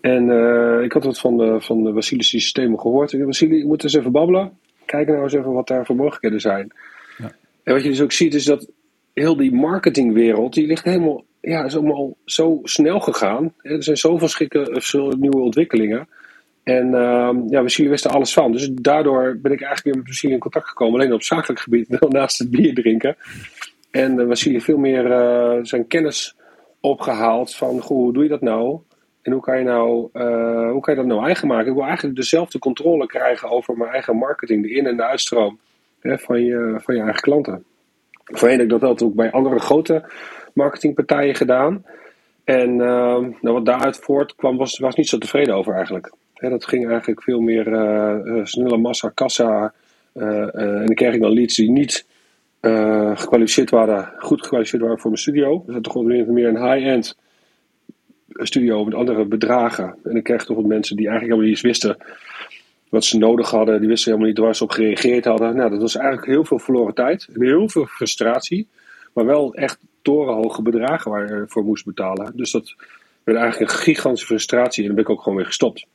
En 0.00 0.28
uh, 0.28 0.82
ik 0.82 0.92
had 0.92 1.04
wat 1.04 1.18
van 1.18 1.36
de, 1.36 1.60
van 1.60 1.84
de 1.84 1.92
Vasilis 1.92 2.28
systemen 2.28 2.80
gehoord. 2.80 3.12
Ik 3.12 3.24
Vasili, 3.24 3.56
je 3.56 3.66
moet 3.66 3.82
eens 3.82 3.94
even 3.94 4.12
babbelen. 4.12 4.58
Kijk 4.84 5.08
nou 5.08 5.22
eens 5.22 5.32
even 5.32 5.52
wat 5.52 5.66
daar 5.66 5.86
voor 5.86 5.96
mogelijkheden 5.96 6.40
zijn. 6.40 6.72
Ja. 7.18 7.32
En 7.62 7.74
wat 7.74 7.82
je 7.82 7.88
dus 7.88 8.02
ook 8.02 8.12
ziet 8.12 8.34
is 8.34 8.44
dat 8.44 8.70
heel 9.12 9.36
die 9.36 9.54
marketingwereld, 9.54 10.54
die 10.54 10.66
ligt 10.66 10.84
helemaal, 10.84 11.24
ja, 11.40 11.64
is 11.64 11.76
allemaal 11.76 12.16
zo 12.24 12.60
snel 12.62 13.00
gegaan. 13.00 13.52
Er 13.62 13.82
zijn 13.82 13.96
zoveel 13.96 15.16
nieuwe 15.18 15.40
ontwikkelingen. 15.40 16.08
En 16.66 16.86
uh, 16.86 17.30
ja, 17.48 17.62
wist 17.62 18.04
er 18.04 18.10
alles 18.10 18.32
van. 18.32 18.52
Dus 18.52 18.68
daardoor 18.72 19.38
ben 19.42 19.52
ik 19.52 19.62
eigenlijk 19.62 19.82
weer 19.84 19.96
met 19.96 20.06
Vasili 20.06 20.32
in 20.32 20.38
contact 20.38 20.68
gekomen. 20.68 21.00
Alleen 21.00 21.12
op 21.12 21.22
zakelijk 21.22 21.60
gebied, 21.60 22.00
naast 22.08 22.38
het 22.38 22.50
bier 22.50 22.74
drinken. 22.74 23.16
En 23.90 24.20
uh, 24.20 24.60
veel 24.60 24.78
meer 24.78 25.06
uh, 25.06 25.58
zijn 25.62 25.86
kennis 25.86 26.36
opgehaald 26.80 27.54
van 27.54 27.78
hoe 27.78 28.12
doe 28.12 28.22
je 28.22 28.28
dat 28.28 28.40
nou? 28.40 28.78
En 29.22 29.32
hoe 29.32 29.40
kan 29.40 29.58
je, 29.58 29.64
nou, 29.64 30.08
uh, 30.12 30.70
hoe 30.70 30.80
kan 30.80 30.94
je 30.94 31.00
dat 31.00 31.08
nou 31.08 31.24
eigen 31.24 31.48
maken? 31.48 31.66
Ik 31.66 31.74
wil 31.74 31.84
eigenlijk 31.84 32.16
dezelfde 32.16 32.58
controle 32.58 33.06
krijgen 33.06 33.50
over 33.50 33.76
mijn 33.76 33.92
eigen 33.92 34.16
marketing, 34.16 34.62
de 34.62 34.70
in- 34.70 34.86
en 34.86 34.96
de 34.96 35.04
uitstroom 35.04 35.58
hè, 36.00 36.18
van, 36.18 36.44
je, 36.44 36.80
van 36.82 36.94
je 36.94 37.00
eigen 37.00 37.22
klanten. 37.22 37.64
Voorheen 38.24 38.58
heb 38.58 38.72
ik 38.72 38.80
dat 38.80 39.02
ook 39.02 39.14
bij 39.14 39.30
andere 39.30 39.58
grote 39.58 40.04
marketingpartijen 40.54 41.34
gedaan. 41.34 41.84
En 42.44 42.76
nou, 42.76 43.34
wat 43.40 43.66
daaruit 43.66 43.96
voortkwam, 43.98 44.56
was, 44.56 44.78
was 44.78 44.94
niet 44.94 45.08
zo 45.08 45.18
tevreden 45.18 45.54
over 45.54 45.74
eigenlijk. 45.74 46.12
Dat 46.40 46.66
ging 46.66 46.88
eigenlijk 46.88 47.22
veel 47.22 47.40
meer 47.40 47.64
snelle 48.44 48.76
massa, 48.76 49.08
kassa. 49.08 49.72
en 50.16 50.84
dan 50.84 50.94
kreeg 50.94 51.14
ik 51.14 51.20
dan 51.20 51.32
leads 51.32 51.56
die 51.56 51.70
niet 51.70 52.06
gekwalificeerd 53.14 53.70
waren, 53.70 54.12
goed 54.18 54.42
gekwalificeerd 54.42 54.82
waren 54.82 54.98
voor 54.98 55.10
mijn 55.10 55.22
studio. 55.22 55.62
Dus 55.66 55.74
dat 55.74 55.84
toch 55.84 55.92
wel 55.92 56.02
meer 56.26 56.48
een 56.48 56.72
high-end 56.72 57.16
studio 58.28 58.84
met 58.84 58.94
andere 58.94 59.24
bedragen. 59.24 59.94
En 60.04 60.16
ik 60.16 60.24
kreeg 60.24 60.44
toch 60.44 60.56
wat 60.56 60.66
mensen 60.66 60.96
die 60.96 61.08
eigenlijk 61.08 61.38
helemaal 61.38 61.54
niet 61.54 61.64
eens 61.64 61.80
wisten 61.80 61.96
wat 62.88 63.04
ze 63.04 63.18
nodig 63.18 63.50
hadden. 63.50 63.80
Die 63.80 63.88
wisten 63.88 64.10
helemaal 64.10 64.32
niet 64.32 64.42
waar 64.42 64.56
ze 64.56 64.62
op 64.62 64.70
gereageerd 64.70 65.24
hadden. 65.24 65.56
Nou, 65.56 65.70
dat 65.70 65.80
was 65.80 65.96
eigenlijk 65.96 66.26
heel 66.26 66.44
veel 66.44 66.58
verloren 66.58 66.94
tijd 66.94 67.28
en 67.34 67.42
heel 67.42 67.68
veel 67.68 67.86
frustratie. 67.86 68.68
Maar 69.12 69.26
wel 69.26 69.54
echt 69.54 69.78
torenhoge 70.02 70.62
bedragen 70.62 71.10
waar 71.10 71.34
je 71.34 71.44
voor 71.46 71.64
moest 71.64 71.84
betalen. 71.84 72.32
Dus 72.36 72.50
dat 72.50 72.74
werd 73.24 73.38
eigenlijk 73.38 73.70
een 73.70 73.78
gigantische 73.78 74.26
frustratie. 74.26 74.80
En 74.82 74.86
dan 74.86 74.96
ben 74.96 75.04
ik 75.04 75.10
ook 75.10 75.22
gewoon 75.22 75.38
weer 75.38 75.46
gestopt. 75.46 75.86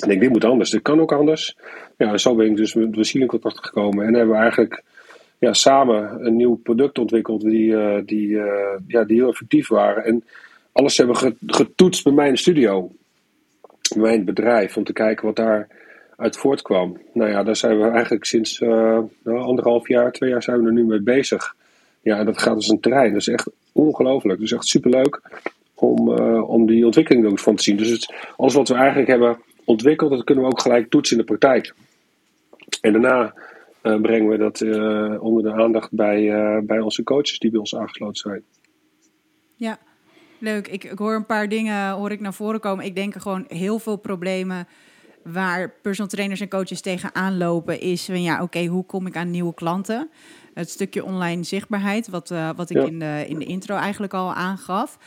En 0.00 0.10
ik 0.10 0.20
dit 0.20 0.30
moet 0.30 0.44
anders. 0.44 0.70
Dit 0.70 0.82
kan 0.82 1.00
ook 1.00 1.12
anders. 1.12 1.56
Ja, 1.96 2.18
zo 2.18 2.34
ben 2.34 2.46
ik 2.46 2.56
dus 2.56 2.74
met 2.74 2.88
Vasile 2.92 3.22
in 3.22 3.28
contact 3.28 3.66
gekomen. 3.66 4.06
En 4.06 4.14
hebben 4.14 4.34
we 4.34 4.40
eigenlijk 4.40 4.82
ja, 5.38 5.52
samen 5.52 6.26
een 6.26 6.36
nieuw 6.36 6.54
product 6.54 6.98
ontwikkeld 6.98 7.40
die, 7.40 7.70
uh, 7.70 7.98
die, 8.04 8.28
uh, 8.28 8.44
ja, 8.86 9.04
die 9.04 9.16
heel 9.16 9.28
effectief 9.28 9.68
waren. 9.68 10.04
En 10.04 10.24
alles 10.72 10.96
hebben 10.96 11.16
we 11.16 11.34
getoetst 11.46 12.04
bij 12.04 12.12
mijn 12.12 12.36
studio, 12.36 12.90
mijn 13.96 14.24
bedrijf, 14.24 14.76
om 14.76 14.84
te 14.84 14.92
kijken 14.92 15.26
wat 15.26 15.36
daar 15.36 15.68
uit 16.16 16.36
voortkwam. 16.36 16.98
Nou 17.12 17.30
ja, 17.30 17.42
daar 17.42 17.56
zijn 17.56 17.80
we 17.80 17.88
eigenlijk 17.88 18.24
sinds 18.24 18.60
uh, 18.60 18.98
anderhalf 19.24 19.88
jaar, 19.88 20.12
twee 20.12 20.30
jaar 20.30 20.42
zijn 20.42 20.60
we 20.60 20.66
er 20.66 20.72
nu 20.72 20.84
mee 20.84 21.00
bezig. 21.00 21.54
Ja, 22.02 22.24
dat 22.24 22.38
gaat 22.38 22.54
als 22.54 22.68
een 22.68 22.80
trein. 22.80 23.12
Dat 23.12 23.20
is 23.20 23.28
echt 23.28 23.50
ongelooflijk. 23.72 24.40
Dus 24.40 24.52
echt 24.52 24.66
superleuk 24.66 25.20
om, 25.74 26.08
om 26.38 26.66
die 26.66 26.84
ontwikkeling 26.84 27.26
ook 27.26 27.38
van 27.38 27.56
te 27.56 27.62
zien. 27.62 27.76
Dus 27.76 27.88
het, 27.88 28.14
alles 28.36 28.54
wat 28.54 28.68
we 28.68 28.74
eigenlijk 28.74 29.08
hebben 29.08 29.38
ontwikkeld, 29.70 30.10
dat 30.10 30.24
kunnen 30.24 30.44
we 30.44 30.50
ook 30.50 30.60
gelijk 30.60 30.90
toetsen 30.90 31.16
in 31.16 31.22
de 31.26 31.28
praktijk. 31.28 31.74
En 32.80 32.92
daarna 32.92 33.34
uh, 33.82 34.00
brengen 34.00 34.28
we 34.28 34.36
dat 34.36 34.60
uh, 34.60 35.22
onder 35.22 35.42
de 35.42 35.52
aandacht 35.52 35.92
bij, 35.92 36.22
uh, 36.22 36.58
bij 36.62 36.80
onze 36.80 37.02
coaches 37.02 37.38
die 37.38 37.50
bij 37.50 37.60
ons 37.60 37.76
aangesloten 37.76 38.16
zijn. 38.16 38.42
Ja, 39.54 39.78
Leuk. 40.40 40.68
Ik, 40.68 40.84
ik 40.84 40.98
hoor 40.98 41.14
een 41.14 41.26
paar 41.26 41.48
dingen 41.48 41.90
hoor 41.90 42.10
ik 42.10 42.20
naar 42.20 42.34
voren 42.34 42.60
komen. 42.60 42.84
Ik 42.84 42.94
denk 42.94 43.14
gewoon 43.14 43.44
heel 43.48 43.78
veel 43.78 43.96
problemen 43.96 44.68
waar 45.24 45.74
personal 45.82 46.10
trainers 46.10 46.40
en 46.40 46.48
coaches 46.48 46.80
tegenaan 46.80 47.38
lopen 47.38 47.80
is 47.80 48.04
van 48.04 48.22
ja, 48.22 48.42
oké, 48.42 48.64
hoe 48.64 48.84
kom 48.84 49.06
ik 49.06 49.16
aan 49.16 49.30
nieuwe 49.30 49.54
klanten? 49.54 50.10
Het 50.54 50.70
stukje 50.70 51.04
online 51.04 51.42
zichtbaarheid, 51.42 52.08
wat, 52.08 52.30
uh, 52.30 52.50
wat 52.56 52.70
ik 52.70 52.76
in, 52.76 52.98
de, 52.98 53.24
in 53.28 53.38
de 53.38 53.44
intro 53.44 53.76
eigenlijk 53.76 54.14
al 54.14 54.34
aangaf. 54.34 54.98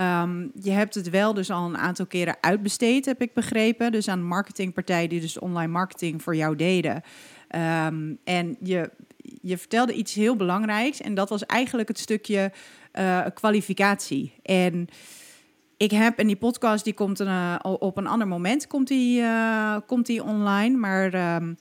Um, 0.00 0.50
je 0.60 0.70
hebt 0.70 0.94
het 0.94 1.10
wel 1.10 1.34
dus 1.34 1.50
al 1.50 1.66
een 1.66 1.78
aantal 1.78 2.06
keren 2.06 2.36
uitbesteed, 2.40 3.04
heb 3.04 3.20
ik 3.20 3.34
begrepen. 3.34 3.92
Dus 3.92 4.08
aan 4.08 4.24
marketingpartijen 4.24 5.08
die 5.08 5.20
dus 5.20 5.38
online 5.38 5.72
marketing 5.72 6.22
voor 6.22 6.36
jou 6.36 6.56
deden. 6.56 6.94
Um, 6.94 8.18
en 8.24 8.56
je, 8.60 8.90
je 9.42 9.58
vertelde 9.58 9.92
iets 9.92 10.14
heel 10.14 10.36
belangrijks. 10.36 11.00
En 11.00 11.14
dat 11.14 11.28
was 11.28 11.46
eigenlijk 11.46 11.88
het 11.88 11.98
stukje 11.98 12.52
uh, 12.94 13.26
kwalificatie. 13.34 14.32
En 14.42 14.88
ik 15.82 15.90
heb, 15.90 16.18
en 16.18 16.26
die 16.26 16.36
podcast 16.36 16.84
die 16.84 16.94
komt 16.94 17.18
een, 17.18 17.26
uh, 17.26 17.56
op 17.62 17.96
een 17.96 18.06
ander 18.06 18.28
moment 18.28 18.66
komt 18.66 18.88
die, 18.88 19.20
uh, 19.20 19.76
komt 19.86 20.06
die 20.06 20.24
online. 20.24 20.76
Maar 20.76 21.36
um, 21.36 21.56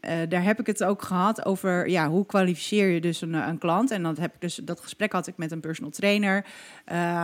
uh, 0.00 0.12
daar 0.28 0.42
heb 0.42 0.60
ik 0.60 0.66
het 0.66 0.84
ook 0.84 1.02
gehad 1.02 1.44
over 1.44 1.88
ja, 1.88 2.08
hoe 2.08 2.26
kwalificeer 2.26 2.88
je 2.88 3.00
dus 3.00 3.20
een, 3.20 3.34
een 3.34 3.58
klant. 3.58 3.90
En 3.90 4.02
dat, 4.02 4.18
heb 4.18 4.34
ik 4.34 4.40
dus, 4.40 4.54
dat 4.54 4.80
gesprek 4.80 5.12
had 5.12 5.26
ik 5.26 5.36
met 5.36 5.52
een 5.52 5.60
personal 5.60 5.90
trainer. 5.90 6.44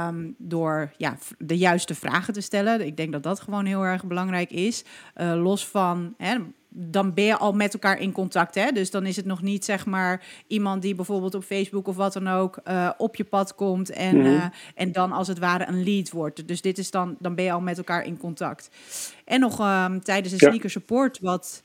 Um, 0.08 0.34
door 0.38 0.92
ja, 0.96 1.16
de 1.38 1.56
juiste 1.56 1.94
vragen 1.94 2.32
te 2.32 2.40
stellen. 2.40 2.86
Ik 2.86 2.96
denk 2.96 3.12
dat 3.12 3.22
dat 3.22 3.40
gewoon 3.40 3.64
heel 3.64 3.82
erg 3.82 4.04
belangrijk 4.04 4.50
is. 4.50 4.84
los 5.16 5.66
van. 5.66 6.14
Hè, 6.16 6.38
dan 6.74 7.14
ben 7.14 7.24
je 7.24 7.36
al 7.36 7.52
met 7.52 7.72
elkaar 7.72 8.00
in 8.00 8.12
contact. 8.12 8.54
Hè? 8.54 8.70
Dus 8.70 8.90
dan 8.90 9.06
is 9.06 9.16
het 9.16 9.24
nog 9.24 9.42
niet 9.42 9.64
zeg 9.64 9.86
maar 9.86 10.24
iemand 10.46 10.82
die 10.82 10.94
bijvoorbeeld 10.94 11.34
op 11.34 11.44
Facebook 11.44 11.88
of 11.88 11.96
wat 11.96 12.12
dan 12.12 12.28
ook 12.28 12.60
uh, 12.68 12.90
op 12.96 13.16
je 13.16 13.24
pad 13.24 13.54
komt 13.54 13.90
en, 13.90 14.16
mm 14.16 14.24
-hmm. 14.24 14.34
uh, 14.34 14.44
en 14.74 14.92
dan 14.92 15.12
als 15.12 15.28
het 15.28 15.38
ware 15.38 15.66
een 15.66 15.84
lead 15.84 16.10
wordt. 16.10 16.48
Dus 16.48 16.60
dit 16.60 16.78
is 16.78 16.90
dan, 16.90 17.16
dan 17.18 17.34
ben 17.34 17.44
je 17.44 17.52
al 17.52 17.60
met 17.60 17.78
elkaar 17.78 18.04
in 18.04 18.16
contact. 18.16 18.70
En 19.24 19.40
nog 19.40 19.60
um, 19.60 20.02
tijdens 20.02 20.32
de 20.34 20.46
sneaker 20.46 20.70
support, 20.70 21.18
wat 21.20 21.62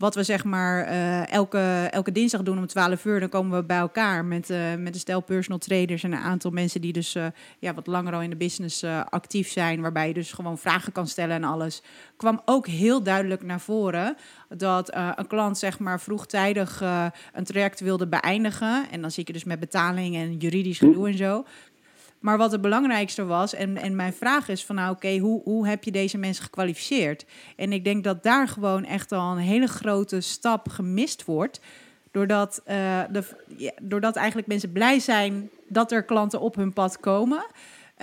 wat 0.00 0.14
we 0.14 0.22
zeg 0.22 0.44
maar 0.44 0.88
uh, 0.88 1.32
elke, 1.32 1.88
elke 1.90 2.12
dinsdag 2.12 2.42
doen 2.42 2.58
om 2.58 2.66
12 2.66 3.04
uur. 3.04 3.20
Dan 3.20 3.28
komen 3.28 3.58
we 3.58 3.64
bij 3.64 3.78
elkaar 3.78 4.24
met, 4.24 4.50
uh, 4.50 4.74
met 4.78 4.94
een 4.94 5.00
stel 5.00 5.20
personal 5.20 5.58
traders 5.58 6.02
en 6.02 6.12
een 6.12 6.18
aantal 6.18 6.50
mensen 6.50 6.80
die 6.80 6.92
dus 6.92 7.14
uh, 7.14 7.26
ja, 7.58 7.74
wat 7.74 7.86
langer 7.86 8.14
al 8.14 8.22
in 8.22 8.30
de 8.30 8.36
business 8.36 8.84
actief 9.08 9.50
zijn. 9.50 9.80
Waarbij 9.80 10.08
je 10.08 10.14
dus 10.14 10.32
gewoon 10.32 10.58
vragen 10.58 10.92
kan 10.92 11.06
stellen 11.06 11.36
en 11.36 11.44
alles. 11.44 11.82
Kwam 12.16 12.40
ook 12.44 12.66
heel 12.66 13.02
duidelijk 13.02 13.42
naar 13.42 13.60
voren 13.60 14.16
dat 14.48 14.94
een 14.94 15.26
klant 15.26 15.58
zeg 15.58 15.78
maar 15.78 16.00
vroegtijdig 16.00 16.80
een 17.32 17.44
traject 17.44 17.80
wilde 17.80 18.06
beëindigen. 18.06 18.90
En 18.90 19.00
dan 19.00 19.10
zie 19.10 19.22
je 19.26 19.32
dus 19.32 19.44
met 19.44 19.60
betaling 19.60 20.16
en 20.16 20.36
juridisch 20.36 20.78
gedoe 20.78 21.08
en 21.08 21.16
zo. 21.16 21.44
Maar 22.20 22.38
wat 22.38 22.52
het 22.52 22.60
belangrijkste 22.60 23.24
was, 23.24 23.54
en, 23.54 23.76
en 23.76 23.96
mijn 23.96 24.12
vraag 24.12 24.48
is 24.48 24.64
van 24.64 24.74
nou 24.74 24.90
oké, 24.90 25.06
okay, 25.06 25.18
hoe, 25.18 25.42
hoe 25.42 25.68
heb 25.68 25.84
je 25.84 25.90
deze 25.90 26.18
mensen 26.18 26.44
gekwalificeerd? 26.44 27.24
En 27.56 27.72
ik 27.72 27.84
denk 27.84 28.04
dat 28.04 28.22
daar 28.22 28.48
gewoon 28.48 28.84
echt 28.84 29.12
al 29.12 29.32
een 29.32 29.38
hele 29.38 29.66
grote 29.66 30.20
stap 30.20 30.68
gemist 30.68 31.24
wordt. 31.24 31.60
Doordat, 32.10 32.62
uh, 32.66 33.00
de, 33.10 33.22
ja, 33.56 33.72
doordat 33.80 34.16
eigenlijk 34.16 34.48
mensen 34.48 34.72
blij 34.72 34.98
zijn 34.98 35.50
dat 35.68 35.92
er 35.92 36.02
klanten 36.02 36.40
op 36.40 36.54
hun 36.54 36.72
pad 36.72 37.00
komen. 37.00 37.46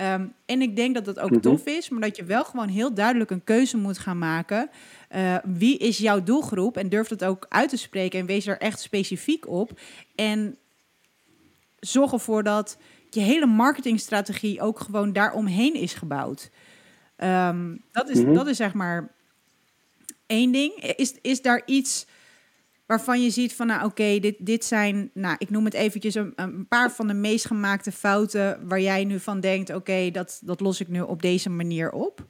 Um, 0.00 0.34
en 0.46 0.62
ik 0.62 0.76
denk 0.76 0.94
dat 0.94 1.04
dat 1.04 1.18
ook 1.18 1.42
tof 1.42 1.66
is, 1.66 1.88
maar 1.88 2.00
dat 2.00 2.16
je 2.16 2.24
wel 2.24 2.44
gewoon 2.44 2.68
heel 2.68 2.94
duidelijk 2.94 3.30
een 3.30 3.44
keuze 3.44 3.76
moet 3.76 3.98
gaan 3.98 4.18
maken. 4.18 4.70
Uh, 5.16 5.36
wie 5.44 5.78
is 5.78 5.98
jouw 5.98 6.22
doelgroep? 6.22 6.76
En 6.76 6.88
durf 6.88 7.08
dat 7.08 7.24
ook 7.24 7.46
uit 7.48 7.68
te 7.68 7.76
spreken 7.76 8.20
en 8.20 8.26
wees 8.26 8.46
er 8.46 8.58
echt 8.58 8.80
specifiek 8.80 9.48
op. 9.48 9.80
En 10.14 10.56
zorg 11.80 12.12
ervoor 12.12 12.42
dat 12.42 12.78
je 13.10 13.20
hele 13.20 13.46
marketingstrategie 13.46 14.60
ook 14.60 14.80
gewoon 14.80 15.12
daaromheen 15.12 15.74
is 15.74 15.94
gebouwd. 15.94 16.50
Um, 17.16 17.82
dat, 17.92 18.08
is, 18.08 18.18
mm 18.18 18.24
-hmm. 18.24 18.34
dat 18.34 18.46
is 18.46 18.56
zeg 18.56 18.74
maar 18.74 19.12
één 20.26 20.52
ding. 20.52 20.74
Is, 20.96 21.14
is 21.20 21.42
daar 21.42 21.62
iets 21.66 22.06
waarvan 22.86 23.22
je 23.22 23.30
ziet 23.30 23.54
van, 23.54 23.66
nou 23.66 23.78
oké, 23.78 23.88
okay, 23.88 24.20
dit, 24.20 24.34
dit 24.38 24.64
zijn, 24.64 25.10
nou 25.14 25.36
ik 25.38 25.50
noem 25.50 25.64
het 25.64 25.74
eventjes 25.74 26.14
een, 26.14 26.32
een, 26.36 26.66
paar 26.68 26.92
van 26.92 27.06
de 27.06 27.14
meest 27.14 27.46
gemaakte 27.46 27.92
fouten 27.92 28.68
waar 28.68 28.80
jij 28.80 29.04
nu 29.04 29.20
van 29.20 29.40
denkt, 29.40 29.68
oké, 29.68 29.78
okay, 29.78 30.10
dat, 30.10 30.40
dat 30.44 30.60
los 30.60 30.80
ik 30.80 30.88
nu 30.88 31.00
op 31.00 31.22
deze 31.22 31.50
manier 31.50 31.90
op? 31.92 32.26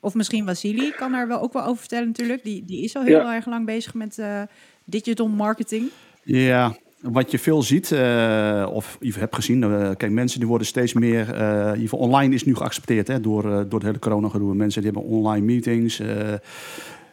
Of 0.00 0.14
misschien 0.14 0.46
Vasili 0.46 0.90
kan 0.90 1.12
daar 1.12 1.28
wel 1.28 1.40
ook 1.40 1.52
wel 1.52 1.64
over 1.64 1.78
vertellen 1.78 2.06
natuurlijk. 2.06 2.44
Die, 2.44 2.64
die 2.64 2.82
is 2.84 2.96
al 2.96 3.02
heel 3.02 3.20
ja. 3.20 3.34
erg 3.34 3.46
lang 3.46 3.66
bezig 3.66 3.94
met 3.94 4.18
uh, 4.18 4.42
digital 4.84 5.28
marketing. 5.28 5.90
Ja, 6.22 6.76
wat 7.02 7.30
je 7.30 7.38
veel 7.38 7.62
ziet, 7.62 7.90
uh, 7.90 8.66
of 8.72 8.96
je 9.00 9.12
hebt 9.18 9.34
gezien, 9.34 9.62
uh, 9.62 9.90
kijk, 9.96 10.12
mensen 10.12 10.38
die 10.38 10.48
worden 10.48 10.66
steeds 10.66 10.92
meer, 10.92 11.36
uh, 11.80 11.92
online 11.92 12.34
is 12.34 12.44
nu 12.44 12.54
geaccepteerd 12.54 13.08
hè, 13.08 13.20
door, 13.20 13.42
door 13.42 13.78
het 13.78 13.82
hele 13.82 13.98
corona-gedoe. 13.98 14.54
Mensen 14.54 14.82
die 14.82 14.90
hebben 14.92 15.10
online 15.10 15.46
meetings, 15.46 16.02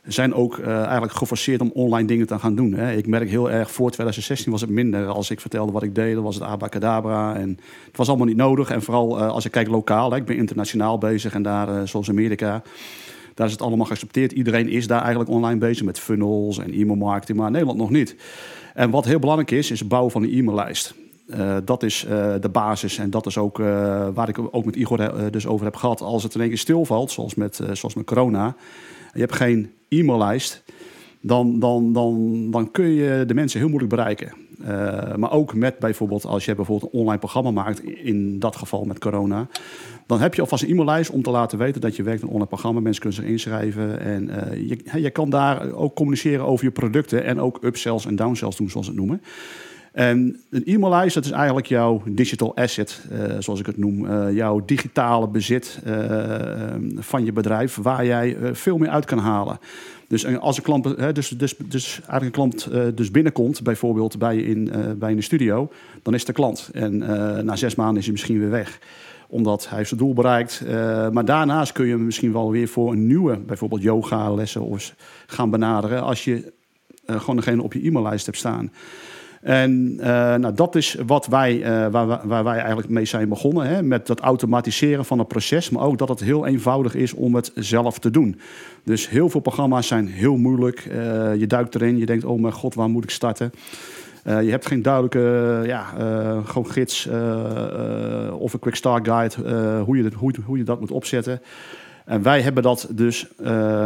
zijn 0.04 0.34
ook 0.34 0.60
eigenlijk 0.60 1.14
geforceerd 1.14 1.62
om 1.62 1.72
online 1.74 2.08
dingen 2.08 2.28
te 2.28 2.40
gaan 2.40 2.56
doen. 2.56 2.74
Hè. 2.74 2.92
Ik 2.92 3.08
merk 3.08 3.30
heel 3.30 3.52
erg, 3.52 3.72
voor 3.72 3.92
2016 3.92 4.52
was 4.52 4.62
het 4.62 4.70
minder. 4.70 5.08
Als 5.08 5.30
ik 5.30 5.40
vertelde 5.40 5.72
wat 5.72 5.84
ik 5.84 5.96
deed, 5.96 6.16
was 6.18 6.36
het 6.36 6.44
abacadabra. 6.44 7.36
En 7.36 7.60
het 7.88 7.98
was 7.98 8.08
allemaal 8.08 8.28
niet 8.28 8.38
nodig. 8.38 8.70
En 8.70 8.82
vooral 8.82 9.20
als 9.20 9.46
ik 9.46 9.52
kijk 9.52 9.68
lokaal, 9.68 10.12
hè, 10.12 10.18
ik 10.18 10.26
ben 10.26 10.38
internationaal 10.38 10.98
bezig 10.98 11.34
en 11.34 11.42
daar, 11.42 11.88
zoals 11.88 12.10
Amerika... 12.10 12.62
Daar 13.40 13.48
is 13.48 13.54
het 13.54 13.64
allemaal 13.64 13.86
geaccepteerd. 13.86 14.32
Iedereen 14.32 14.70
is 14.70 14.88
daar 14.88 15.02
eigenlijk 15.02 15.30
online 15.30 15.60
bezig 15.60 15.86
met 15.86 16.00
funnels 16.00 16.58
en 16.58 16.74
e-mailmarketing, 16.74 17.38
maar 17.38 17.52
Nederland 17.52 17.78
nog 17.78 17.90
niet. 17.90 18.16
En 18.74 18.90
wat 18.90 19.06
heel 19.06 19.20
belangrijk 19.20 19.52
is, 19.52 19.72
is 19.72 19.80
het 19.80 19.88
bouwen 19.88 20.12
van 20.12 20.24
een 20.24 20.34
e-maillijst. 20.34 20.94
Uh, 21.28 21.58
dat 21.66 21.84
is 21.84 22.06
uh, 22.06 22.34
de 22.40 22.50
basis 22.50 22.98
en 22.98 23.10
dat 23.10 23.26
is 23.26 23.38
ook 23.38 23.60
uh, 23.60 23.66
waar 24.14 24.30
ik 24.30 24.40
ook 24.52 24.66
met 24.66 24.76
Igor 24.76 25.32
dus 25.32 25.48
over 25.48 25.66
heb 25.66 25.76
gehad. 25.76 26.02
Als 26.02 26.24
het 26.24 26.34
in 26.34 26.40
één 26.40 26.50
keer 26.50 26.58
stilvalt, 26.58 27.12
zoals 27.12 27.36
met, 27.36 27.56
zoals 27.56 27.94
met 27.96 28.06
corona, 28.06 28.56
je 29.14 29.20
hebt 29.20 29.36
geen 29.36 29.72
e-maillijst, 29.90 30.64
dan, 31.22 31.60
dan, 31.60 31.94
dan, 31.94 32.48
dan 32.52 32.72
kun 32.72 32.90
je 32.90 33.24
de 33.28 33.34
mensen 33.34 33.60
heel 33.60 33.70
moeilijk 33.70 33.96
bereiken. 33.96 34.34
maar 35.20 35.32
ook 35.32 35.54
met 35.54 35.80
bijvoorbeeld, 35.80 36.26
als 36.26 36.46
je 36.46 36.56
bijvoorbeeld 36.56 36.94
een 36.94 37.00
online 37.00 37.20
programma 37.20 37.52
maakt, 37.52 37.84
in 37.84 38.40
dat 38.40 38.56
geval 38.56 38.84
met 38.84 39.00
corona, 39.00 39.48
dan 40.10 40.20
heb 40.20 40.34
je 40.34 40.42
alvast 40.42 40.64
een 40.64 40.70
e-maillijst 40.70 41.10
om 41.10 41.22
te 41.22 41.30
laten 41.30 41.58
weten 41.58 41.82
dat 41.82 41.96
je 41.96 42.04
werkt 42.04 42.22
een 42.22 42.28
online 42.28 42.48
programma. 42.48 42.80
Mensen 42.80 43.02
kunnen 43.02 43.20
zich 43.20 43.30
inschrijven. 43.30 44.00
En 44.00 44.30
uh, 44.30 45.02
je, 45.02 45.10
kan 45.10 45.30
daar 45.30 45.72
ook 45.72 45.96
communiceren 45.96 46.46
over 46.46 46.66
je 46.66 46.72
producten. 46.72 47.24
En 47.24 47.40
ook 47.40 47.58
upsells 47.62 48.06
en 48.06 48.16
downsells 48.16 48.56
doen, 48.56 48.70
zoals 48.70 48.86
ze 48.86 48.92
het 48.92 49.02
noemen. 49.02 49.22
En 49.92 50.42
een 50.50 50.64
e-maillijst, 50.66 51.16
dat 51.16 51.26
is 51.26 51.32
eigenlijk 51.32 51.68
jouw 51.68 52.02
digital 52.06 52.56
asset, 52.56 53.02
uh, 53.12 53.36
zoals 53.40 53.60
ik 53.60 53.66
het 53.66 53.78
noem. 53.78 54.06
Uh, 54.06 54.36
jouw 54.36 54.66
digitale 54.66 55.28
bezit 55.28 55.80
van 56.96 57.26
je 57.26 57.32
bedrijf, 57.32 57.76
waar 57.76 58.06
jij 58.06 58.38
veel 58.52 58.78
meer 58.78 58.90
uit 58.90 59.06
kan 59.06 59.18
halen. 59.18 59.60
Dus 60.08 60.26
als 60.38 60.58
een 60.58 60.64
klant, 60.64 61.16
dus, 61.16 61.30
dus, 61.30 61.56
dus 61.58 62.02
eigenlijk 62.08 62.24
een 62.24 62.32
klant 62.32 62.70
dus 62.98 63.12
binnenkomt, 63.12 63.64
bijvoorbeeld 63.64 64.18
bij 64.18 64.36
je 64.36 64.46
in, 64.46 64.72
bij 64.98 65.12
een 65.12 65.24
studio, 65.24 65.72
dan 66.04 66.14
is 66.14 66.26
de 66.26 66.34
klant. 66.34 66.70
En 66.74 66.98
na 67.46 67.56
zes 67.56 67.76
maanden 67.76 67.98
is 67.98 68.04
hij 68.04 68.12
misschien 68.12 68.40
weer 68.40 68.50
weg 68.50 68.80
omdat 69.30 69.70
hij 69.70 69.84
zijn 69.84 70.00
doel 70.00 70.14
bereikt. 70.14 70.62
Uh, 70.66 71.10
maar 71.10 71.26
daarnaast 71.26 71.72
kun 71.72 71.86
je 71.86 71.92
hem 71.92 72.06
misschien 72.06 72.34
wel 72.34 72.52
weer 72.52 72.68
voor 72.68 72.92
een 72.92 73.08
nieuwe, 73.08 73.40
bijvoorbeeld 73.40 73.82
yoga 73.82 74.34
lessen 74.34 74.62
of 74.62 74.94
gaan 75.28 75.50
benaderen. 75.50 76.02
Als 76.02 76.24
je 76.24 76.54
uh, 77.06 77.20
gewoon 77.20 77.36
degene 77.36 77.64
op 77.64 77.74
je 77.74 77.88
e-maillijst 77.88 78.26
hebt 78.26 78.38
staan. 78.38 78.72
En 79.42 79.96
uh, 80.00 80.06
nou, 80.36 80.54
dat 80.54 80.76
is 80.76 80.98
wat 81.06 81.28
wij, 81.28 81.62
waar, 81.92 82.28
waar, 82.28 82.44
wij 82.44 82.58
eigenlijk 82.58 82.90
mee 82.90 83.06
zijn 83.06 83.30
begonnen. 83.30 83.68
Hè, 83.68 83.84
met 83.84 84.08
dat 84.08 84.20
automatiseren 84.20 85.06
van 85.06 85.20
het 85.20 85.28
proces. 85.28 85.70
Maar 85.70 85.84
ook 85.84 85.98
dat 85.98 86.10
het 86.10 86.20
heel 86.20 86.46
eenvoudig 86.46 86.96
is 86.96 87.14
om 87.14 87.36
het 87.36 87.52
zelf 87.56 88.00
te 88.00 88.10
doen. 88.10 88.40
Dus 88.84 89.10
heel 89.10 89.30
veel 89.30 89.40
programma's 89.40 89.88
zijn 89.88 90.08
heel 90.08 90.38
moeilijk. 90.38 90.84
je 91.38 91.46
duikt 91.48 91.76
erin, 91.76 91.98
je 91.98 92.06
denkt, 92.06 92.26
oh 92.26 92.42
mijn 92.42 92.54
god, 92.54 92.74
waar 92.74 92.90
moet 92.90 93.04
ik 93.04 93.10
starten? 93.10 93.52
Uh, 94.30 94.44
je 94.44 94.50
hebt 94.50 94.66
geen 94.66 94.82
duidelijke 94.82 95.62
ja, 95.66 95.94
uh, 96.00 96.48
gewoon 96.48 96.72
gids 96.72 97.08
of 98.32 98.54
een 98.54 98.60
quick 98.60 98.76
start 98.76 99.08
guide 99.08 99.36
hoe, 99.86 99.98
je 99.98 100.12
hoe, 100.16 100.34
hoe 100.46 100.58
je 100.58 100.64
dat 100.64 100.80
moet 100.80 100.92
opzetten. 100.92 101.42
En 102.06 102.22
wij 102.22 102.42
hebben 102.42 102.64
dat 102.64 102.88
dus 102.92 103.28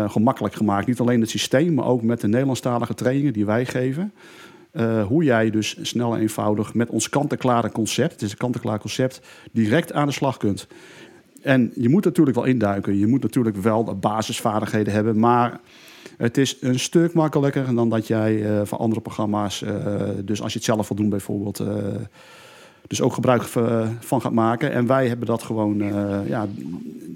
gemakkelijk 0.08 0.56
gemaakt. 0.56 0.88
Niet 0.88 1.00
alleen 1.00 1.22
het 1.22 1.30
systeem, 1.30 1.74
maar 1.74 1.86
ook 1.86 2.02
met 2.02 2.22
de 2.22 2.28
Nederlandstalige 2.28 2.94
trainingen 2.94 3.34
die 3.34 3.46
wij 3.46 3.66
geven. 3.66 4.14
hoe 5.08 5.24
jij 5.24 5.50
dus 5.50 5.78
snel 5.82 6.14
en 6.14 6.22
eenvoudig 6.22 6.74
met 6.74 6.90
ons 6.90 7.10
kant-en-klare 7.10 7.72
concept, 7.72 8.12
het 8.12 8.22
is 8.22 8.32
een 8.32 8.38
kant-en-klaar 8.38 8.80
concept, 8.80 9.22
direct 9.52 9.94
aan 9.94 10.08
de 10.08 10.14
slag 10.14 10.38
kunt. 10.38 10.68
En 11.42 11.72
je 11.76 11.90
moet 11.90 12.04
natuurlijk 12.06 12.36
wel 12.36 12.46
induiken. 12.46 12.98
Je 12.98 13.08
moet 13.08 13.22
natuurlijk 13.22 13.58
wel 13.58 13.98
basisvaardigheden 14.00 14.94
hebben, 14.94 15.20
maar 15.20 15.60
het 16.18 16.38
is 16.38 16.58
een 16.62 16.80
stuk 16.80 17.14
makkelijker 17.14 17.76
dan 17.76 17.90
dat 17.90 18.08
jij 18.08 18.34
uh, 18.36 18.62
van 18.64 18.78
andere 18.78 19.02
programma's, 19.02 19.62
uh, 19.62 20.10
dus 20.24 20.42
als 20.42 20.52
je 20.52 20.58
het 20.58 20.68
zelf 20.68 20.88
wil 20.88 20.98
doen 20.98 21.10
bijvoorbeeld, 21.10 21.60
uh, 21.60 21.78
dus 22.88 23.02
ook 23.02 23.14
gebruik 23.14 23.44
van 24.00 24.22
gaat 24.22 24.32
maken. 24.32 24.72
En 24.72 24.88
wij 24.88 25.08
hebben 25.08 25.28
dat 25.28 25.44
gewoon, 25.44 25.78
ja, 26.28 26.48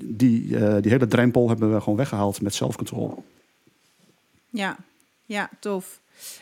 die, 0.03 0.47
die 0.81 0.91
hele 0.91 1.07
drempel 1.07 1.47
hebben 1.47 1.73
we 1.73 1.81
gewoon 1.81 1.97
weggehaald 1.97 2.41
met 2.41 2.55
zelfcontrole. 2.55 3.15
Ja, 4.49 4.77
Ja, 5.25 5.49
tof. 5.59 5.99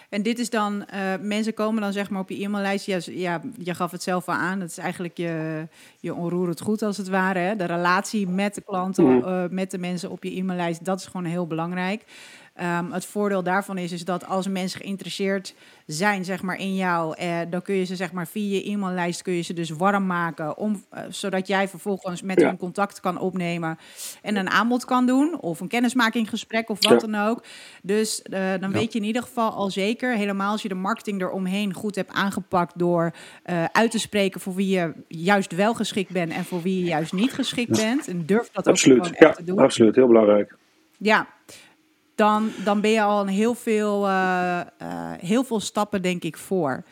En 0.10 0.22
dit 0.22 0.40
is 0.40 0.50
dan, 0.50 0.86
uh, 0.94 1.14
mensen 1.22 1.54
komen 1.54 1.82
dan 1.82 1.94
zeg 1.94 2.10
maar 2.10 2.22
op 2.22 2.30
je 2.30 2.44
e-maillijst. 2.44 2.86
Ja, 2.86 3.00
ja, 3.06 3.42
je 3.58 3.74
gaf 3.74 3.92
het 3.92 4.04
zelf 4.04 4.28
al 4.28 4.34
aan. 4.34 4.60
Dat 4.60 4.70
is 4.70 4.78
eigenlijk 4.78 5.18
je, 5.18 5.68
je 6.00 6.14
onroerend 6.14 6.62
goed 6.62 6.82
als 6.82 6.98
het 6.98 7.08
ware. 7.08 7.40
Hè? 7.40 7.56
De 7.56 7.66
relatie 7.66 8.28
met 8.28 8.56
de 8.56 8.62
klanten, 8.62 9.18
uh, 9.18 9.44
met 9.50 9.72
de 9.72 9.78
mensen 9.78 10.12
op 10.12 10.24
je 10.24 10.38
e-maillijst, 10.38 10.86
dat 10.86 11.00
is 11.00 11.06
gewoon 11.06 11.26
heel 11.26 11.48
belangrijk. 11.48 12.04
Um, 12.62 12.92
het 12.92 13.06
voordeel 13.06 13.44
daarvan 13.44 13.78
is, 13.78 13.92
is 13.92 14.06
dat 14.06 14.28
als 14.28 14.48
mensen 14.48 14.80
geïnteresseerd 14.80 15.56
zijn 15.86 16.26
zeg 16.26 16.42
maar, 16.42 16.60
in 16.60 16.76
jou, 16.76 17.16
eh, 17.18 17.38
dan 17.50 17.62
kun 17.62 17.76
je 17.76 17.84
ze 17.84 17.96
zeg 17.96 18.12
maar, 18.12 18.28
via 18.28 18.56
je 18.56 18.72
e-maillijst 18.72 19.22
kun 19.22 19.34
je 19.34 19.42
ze 19.42 19.54
dus 19.54 19.70
warm 19.70 20.06
maken, 20.06 20.58
om, 20.58 20.84
uh, 20.94 21.00
zodat 21.10 21.48
jij 21.48 21.68
vervolgens 21.68 22.22
met 22.22 22.40
ja. 22.40 22.48
hun 22.48 22.58
contact 22.58 23.00
kan 23.00 23.20
opnemen 23.20 23.78
en 24.22 24.36
een 24.36 24.50
aanbod 24.50 24.86
kan 24.86 25.06
doen, 25.06 25.40
of 25.42 25.60
een 25.60 25.68
kennismakinggesprek 25.68 26.70
of 26.70 26.84
wat 26.84 27.02
ja. 27.02 27.08
dan 27.08 27.28
ook. 27.28 27.44
Dus 27.82 28.22
uh, 28.30 28.40
dan 28.60 28.72
ja. 28.72 28.78
weet 28.78 28.94
je 28.94 29.00
in 29.00 29.06
ieder 29.06 29.22
geval 29.22 29.52
al 29.52 29.70
zeker, 29.70 30.16
helemaal 30.16 30.52
als 30.52 30.62
je 30.62 30.70
de 30.70 30.76
marketing 30.76 31.22
eromheen 31.22 31.74
goed 31.74 31.96
hebt 31.96 32.12
aangepakt 32.12 32.80
door 32.80 33.12
uh, 33.46 33.64
uit 33.72 33.92
te 33.92 34.00
spreken 34.00 34.42
voor 34.42 34.56
wie 34.56 34.70
je 34.70 34.94
juist 35.08 35.56
wel 35.56 35.74
geschikt 35.74 36.12
bent 36.12 36.32
en 36.32 36.46
voor 36.46 36.62
wie 36.62 36.80
je 36.80 36.86
juist 36.86 37.14
niet 37.14 37.34
geschikt 37.34 37.78
bent. 37.78 38.08
En 38.08 38.26
durf 38.26 38.50
dat 38.52 38.68
absoluut. 38.68 38.98
ook 38.98 39.06
gewoon 39.06 39.30
ja, 39.30 39.36
te 39.36 39.44
doen. 39.44 39.60
Absoluut, 39.60 39.96
heel 39.96 40.08
belangrijk. 40.08 40.56
Ja, 40.98 41.28
dan, 42.16 42.52
dan 42.64 42.82
ben 42.82 42.92
je 42.92 43.02
al 43.02 43.22
een 43.22 43.28
heel 43.28 43.54
veel, 43.54 44.08
uh, 44.08 44.62
uh, 44.82 45.12
heel 45.18 45.44
veel 45.44 45.60
stappen, 45.60 46.02
denk 46.02 46.24
ik, 46.24 46.38
voor. 46.38 46.86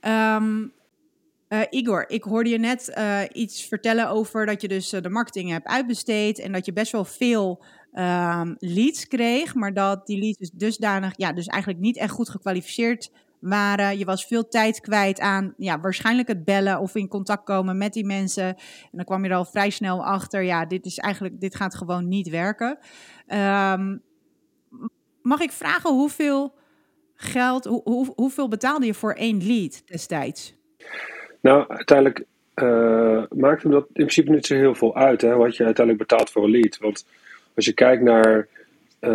Um, 0.00 0.72
uh, 1.48 1.60
Igor, 1.70 2.04
ik 2.08 2.22
hoorde 2.22 2.50
je 2.50 2.58
net 2.58 3.00
iets 3.32 3.64
vertellen 3.64 4.08
over 4.08 4.46
dat 4.46 4.60
je 4.60 4.68
dus 4.68 4.90
de 4.90 5.10
marketing 5.10 5.50
hebt 5.50 5.66
uitbesteed 5.66 6.38
en 6.38 6.52
dat 6.52 6.66
je 6.66 6.72
best 6.72 6.92
wel 6.92 7.04
veel 7.04 7.64
um, 7.92 8.56
leads 8.58 9.08
kreeg, 9.08 9.54
maar 9.54 9.74
dat 9.74 10.06
die 10.06 10.20
leads 10.20 10.38
dus 10.38 10.50
dusdanig, 10.50 11.12
ja, 11.16 11.32
dus 11.32 11.46
eigenlijk 11.46 11.82
niet 11.82 11.96
echt 11.96 12.12
goed 12.12 12.28
gekwalificeerd 12.28 13.10
waren. 13.40 13.98
Je 13.98 14.04
was 14.04 14.26
veel 14.26 14.48
tijd 14.48 14.80
kwijt 14.80 15.20
aan 15.20 15.54
ja, 15.56 15.80
waarschijnlijk 15.80 16.28
het 16.28 16.44
bellen 16.44 16.80
of 16.80 16.94
in 16.94 17.08
contact 17.08 17.44
komen 17.44 17.78
met 17.78 17.92
die 17.92 18.06
mensen. 18.06 18.46
En 18.46 18.90
dan 18.90 19.04
kwam 19.04 19.24
je 19.24 19.30
er 19.30 19.36
al 19.36 19.44
vrij 19.44 19.70
snel 19.70 20.04
achter, 20.04 20.42
ja, 20.42 20.66
dit 20.66 20.86
is 20.86 20.98
eigenlijk, 20.98 21.40
dit 21.40 21.56
gaat 21.56 21.74
gewoon 21.74 22.08
niet 22.08 22.28
werken. 22.28 22.78
Um, 23.26 24.02
Mag 25.22 25.40
ik 25.40 25.52
vragen 25.52 25.90
hoeveel 25.90 26.52
geld, 27.14 27.64
hoe, 27.64 27.80
hoe, 27.84 28.12
hoeveel 28.16 28.48
betaalde 28.48 28.86
je 28.86 28.94
voor 28.94 29.12
één 29.12 29.46
lead 29.46 29.82
destijds? 29.86 30.54
Nou, 31.40 31.68
uiteindelijk 31.68 32.24
uh, 32.62 33.22
maakt 33.30 33.62
hem 33.62 33.72
dat 33.72 33.84
in 33.86 33.92
principe 33.92 34.30
niet 34.30 34.46
zo 34.46 34.54
heel 34.54 34.74
veel 34.74 34.96
uit, 34.96 35.20
hè, 35.20 35.36
wat 35.36 35.56
je 35.56 35.64
uiteindelijk 35.64 36.08
betaalt 36.08 36.30
voor 36.30 36.44
een 36.44 36.50
lead. 36.50 36.78
Want 36.78 37.06
als 37.54 37.64
je 37.64 37.72
kijkt 37.72 38.02
naar 38.02 38.46
uh, 39.00 39.10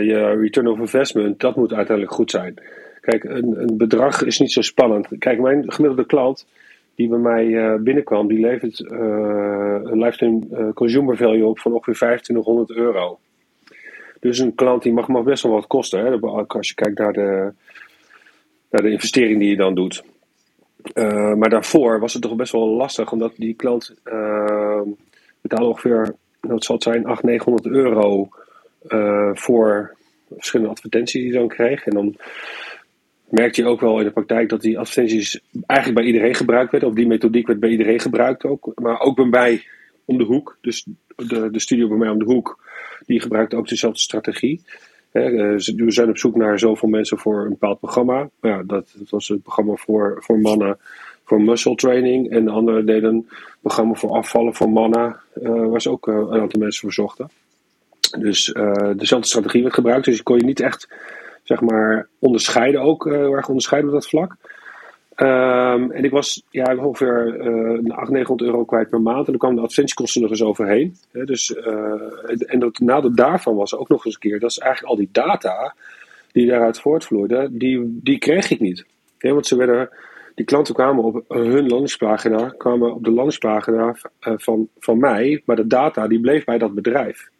je 0.00 0.36
return 0.40 0.68
of 0.68 0.78
investment, 0.78 1.40
dat 1.40 1.56
moet 1.56 1.72
uiteindelijk 1.72 2.16
goed 2.16 2.30
zijn. 2.30 2.54
Kijk, 3.00 3.24
een, 3.24 3.60
een, 3.60 3.76
bedrag 3.76 4.22
is 4.22 4.38
niet 4.38 4.52
zo 4.52 4.62
spannend. 4.62 5.08
Kijk, 5.18 5.40
mijn 5.40 5.72
gemiddelde 5.72 6.06
klant 6.06 6.46
die 6.94 7.08
bij 7.08 7.18
mij 7.18 7.46
uh, 7.46 7.74
binnenkwam, 7.74 8.28
die 8.28 8.40
levert 8.40 8.80
een 8.90 9.98
lifetime 9.98 10.72
consumer 10.74 11.16
value 11.16 11.46
op 11.46 11.58
van 11.58 11.72
ongeveer 11.72 11.94
2500 11.94 12.70
euro. 12.70 13.18
Dus 14.24 14.38
een 14.38 14.54
klant 14.54 14.82
die 14.82 14.92
mag, 14.92 15.08
mag 15.08 15.22
best 15.22 15.42
wel 15.42 15.52
wat 15.52 15.66
kosten. 15.66 16.00
Hè? 16.00 16.18
Als 16.46 16.68
je 16.68 16.74
kijkt 16.74 16.98
naar 16.98 17.12
de, 17.12 17.52
naar 18.70 18.82
de 18.82 18.90
investering 18.90 19.38
die 19.38 19.48
je 19.48 19.56
dan 19.56 19.74
doet. 19.74 20.04
Uh, 20.94 21.34
maar 21.34 21.48
daarvoor 21.48 22.00
was 22.00 22.12
het 22.12 22.22
toch 22.22 22.36
best 22.36 22.52
wel 22.52 22.68
lastig, 22.68 23.12
omdat 23.12 23.32
die 23.36 23.54
klant 23.54 23.94
uh, 24.04 24.80
betaalde 25.40 25.66
ongeveer, 25.66 26.14
dat 26.40 26.64
zal 26.64 26.74
het 26.74 26.84
zijn, 26.84 27.06
800, 27.06 27.22
900 27.24 27.66
euro 27.66 28.28
uh, 28.88 29.30
voor 29.34 29.94
verschillende 30.36 30.72
advertenties 30.72 31.22
die 31.22 31.30
hij 31.30 31.38
dan 31.38 31.48
kreeg. 31.48 31.86
En 31.86 31.92
dan 31.94 32.16
merkte 33.28 33.62
je 33.62 33.68
ook 33.68 33.80
wel 33.80 33.98
in 33.98 34.04
de 34.04 34.10
praktijk 34.10 34.48
dat 34.48 34.60
die 34.60 34.78
advertenties 34.78 35.40
eigenlijk 35.66 36.00
bij 36.00 36.08
iedereen 36.12 36.34
gebruikt 36.34 36.70
werden. 36.70 36.88
Of 36.88 36.94
die 36.94 37.06
methodiek 37.06 37.46
werd 37.46 37.60
bij 37.60 37.70
iedereen 37.70 38.00
gebruikt 38.00 38.44
ook. 38.44 38.72
Maar 38.74 39.00
ook 39.00 39.16
bij 39.16 39.26
mij 39.26 39.64
om 40.04 40.18
de 40.18 40.24
hoek. 40.24 40.58
Dus 40.60 40.86
de, 41.16 41.50
de 41.50 41.60
studio 41.60 41.88
bij 41.88 41.96
mij 41.96 42.08
om 42.08 42.18
de 42.18 42.24
hoek 42.24 42.58
die 43.06 43.20
gebruikt 43.20 43.54
ook 43.54 43.68
dezelfde 43.68 44.00
strategie. 44.00 44.62
we 45.10 45.84
zijn 45.86 46.08
op 46.08 46.18
zoek 46.18 46.36
naar 46.36 46.58
zoveel 46.58 46.88
mensen 46.88 47.18
voor 47.18 47.42
een 47.42 47.48
bepaald 47.48 47.80
programma. 47.80 48.30
Ja, 48.40 48.62
dat, 48.62 48.94
was 49.10 49.28
het 49.28 49.42
programma 49.42 49.74
voor, 49.74 50.16
voor 50.20 50.38
mannen 50.38 50.78
voor 51.24 51.40
muscle 51.42 51.74
training. 51.74 52.30
En 52.30 52.44
de 52.44 52.50
andere 52.50 52.84
deden 52.84 53.14
een 53.14 53.28
programma 53.60 53.94
voor 53.94 54.10
afvallen 54.10 54.54
voor 54.54 54.70
mannen, 54.70 55.20
uh, 55.42 55.66
waar 55.66 55.80
ze 55.80 55.90
ook 55.90 56.06
uh, 56.06 56.14
een 56.14 56.40
aantal 56.40 56.60
mensen 56.60 56.80
voor 56.80 56.92
zochten. 56.92 57.30
Dus 58.18 58.44
dezelfde 58.96 59.28
strategie 59.28 59.62
werd 59.62 59.74
gebruikt. 59.74 60.04
Dus 60.04 60.16
je 60.16 60.22
kon 60.22 60.36
je 60.36 60.44
niet 60.44 60.60
echt 60.60 60.88
zeg 61.42 61.60
maar, 61.60 62.08
onderscheiden 62.18 62.80
ook, 62.80 63.06
erg 63.06 63.48
onderscheiden 63.48 63.90
op 63.90 63.96
dat 63.96 64.08
vlak. 64.08 64.36
Um, 65.16 65.90
en 65.90 66.04
ik 66.04 66.10
was 66.10 66.42
ja, 66.50 66.76
ongeveer 66.76 67.26
uh, 67.26 67.90
800, 67.90 68.08
900 68.10 68.42
euro 68.42 68.64
kwijt 68.64 68.88
per 68.88 69.00
maand. 69.00 69.18
En 69.18 69.24
dan 69.24 69.38
kwamen 69.38 69.56
de 69.56 69.62
adventiekosten 69.62 70.20
nog 70.20 70.30
eens 70.30 70.42
overheen. 70.42 70.96
Dus, 71.12 71.50
uh, 71.50 72.52
en 72.52 72.58
dat 72.58 72.78
nadeel 72.78 73.14
daarvan 73.14 73.54
was 73.54 73.76
ook 73.76 73.88
nog 73.88 74.04
eens 74.04 74.14
een 74.14 74.20
keer... 74.20 74.40
dat 74.40 74.50
is 74.50 74.58
eigenlijk 74.58 74.92
al 74.92 74.98
die 74.98 75.08
data 75.12 75.74
die 76.32 76.46
daaruit 76.46 76.80
voortvloeiden... 76.80 77.58
die, 77.58 77.98
die 78.02 78.18
kreeg 78.18 78.50
ik 78.50 78.60
niet. 78.60 78.84
Want 79.18 79.46
ze 79.46 79.56
werden, 79.56 79.88
die 80.34 80.44
klanten 80.44 80.74
kwamen 80.74 81.04
op 81.04 81.24
hun 81.28 81.68
landingspagina... 81.68 82.54
kwamen 82.56 82.94
op 82.94 83.04
de 83.04 83.10
landingspagina 83.10 83.96
uh, 84.28 84.34
van, 84.36 84.68
van 84.78 84.98
mij... 84.98 85.42
maar 85.44 85.56
de 85.56 85.66
data 85.66 86.06
die 86.06 86.20
bleef 86.20 86.44
bij 86.44 86.58
dat 86.58 86.74
bedrijf. 86.74 87.30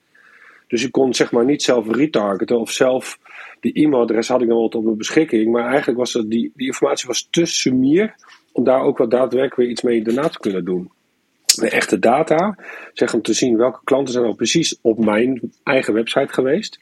Dus 0.74 0.84
ik 0.84 0.92
kon 0.92 1.14
zeg 1.14 1.32
maar 1.32 1.44
niet 1.44 1.62
zelf 1.62 1.90
retargeten 1.90 2.60
of 2.60 2.70
zelf 2.70 3.18
die 3.60 3.72
e-mailadres 3.72 4.28
had 4.28 4.42
ik 4.42 4.48
dan 4.48 4.60
wat 4.60 4.74
op 4.74 4.84
mijn 4.84 4.96
beschikking. 4.96 5.52
Maar 5.52 5.66
eigenlijk 5.66 5.98
was 5.98 6.12
het, 6.12 6.30
die, 6.30 6.52
die 6.54 6.66
informatie 6.66 7.06
was 7.06 7.28
te 7.30 7.44
sumier 7.44 8.14
om 8.52 8.64
daar 8.64 8.80
ook 8.80 8.98
wat 8.98 9.10
daadwerkelijk 9.10 9.56
weer 9.56 9.68
iets 9.68 9.82
mee 9.82 10.02
daarna 10.02 10.28
te 10.28 10.38
kunnen 10.38 10.64
doen. 10.64 10.90
De 11.44 11.70
echte 11.70 11.98
data, 11.98 12.58
zeg 12.92 13.14
om 13.14 13.22
te 13.22 13.32
zien 13.32 13.56
welke 13.56 13.80
klanten 13.84 14.12
zijn 14.12 14.24
al 14.24 14.34
precies 14.34 14.78
op 14.80 14.98
mijn 14.98 15.52
eigen 15.62 15.94
website 15.94 16.32
geweest. 16.32 16.78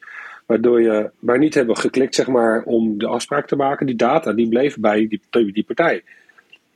Waardoor 0.46 0.82
je 0.82 1.10
maar 1.18 1.38
niet 1.38 1.54
hebben 1.54 1.76
geklikt 1.76 2.14
zeg 2.14 2.26
maar, 2.26 2.62
om 2.62 2.98
de 2.98 3.06
afspraak 3.06 3.46
te 3.46 3.56
maken. 3.56 3.86
Die 3.86 3.96
data 3.96 4.32
die 4.32 4.48
bleef 4.48 4.78
bij 4.78 5.06
die, 5.08 5.52
die 5.52 5.64
partij. 5.64 6.02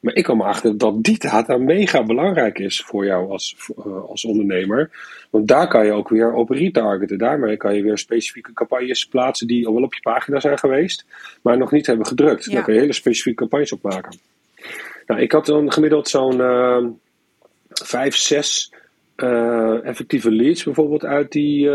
Maar 0.01 0.15
ik 0.15 0.25
kwam 0.25 0.41
achter 0.41 0.79
dat 0.79 1.03
die 1.03 1.19
data 1.19 1.57
mega 1.57 2.05
belangrijk 2.05 2.59
is 2.59 2.83
voor 2.83 3.05
jou 3.05 3.31
als, 3.31 3.57
uh, 3.79 4.05
als 4.05 4.25
ondernemer. 4.25 4.91
Want 5.31 5.49
daar 5.49 5.69
kan 5.69 5.87
je 5.87 5.93
ook 5.93 6.09
weer 6.09 6.33
op 6.33 6.51
retargeten. 6.51 7.19
Daarmee 7.19 7.57
kan 7.57 7.75
je 7.75 7.83
weer 7.83 7.99
specifieke 7.99 8.53
campagnes 8.53 9.07
plaatsen 9.07 9.47
die 9.47 9.67
al 9.67 9.75
wel 9.75 9.83
op 9.83 9.95
je 9.95 10.01
pagina 10.01 10.41
zijn 10.41 10.59
geweest, 10.59 11.05
maar 11.43 11.59
nog 11.59 11.71
niet 11.71 11.87
hebben 11.87 12.07
gedrukt. 12.07 12.45
Ja. 12.45 12.53
Daar 12.53 12.63
kun 12.63 12.75
je 12.75 12.81
hele 12.81 12.93
specifieke 12.93 13.39
campagnes 13.39 13.73
op 13.73 13.83
maken. 13.83 14.19
Nou, 15.07 15.21
ik 15.21 15.33
had 15.33 15.47
dan 15.47 15.73
gemiddeld 15.73 16.09
zo'n 16.09 16.39
uh, 16.39 16.87
vijf, 17.69 18.17
zes 18.17 18.73
uh, 19.17 19.85
effectieve 19.85 20.31
leads 20.31 20.65
bijvoorbeeld 20.65 21.05
uit 21.05 21.33
die, 21.33 21.71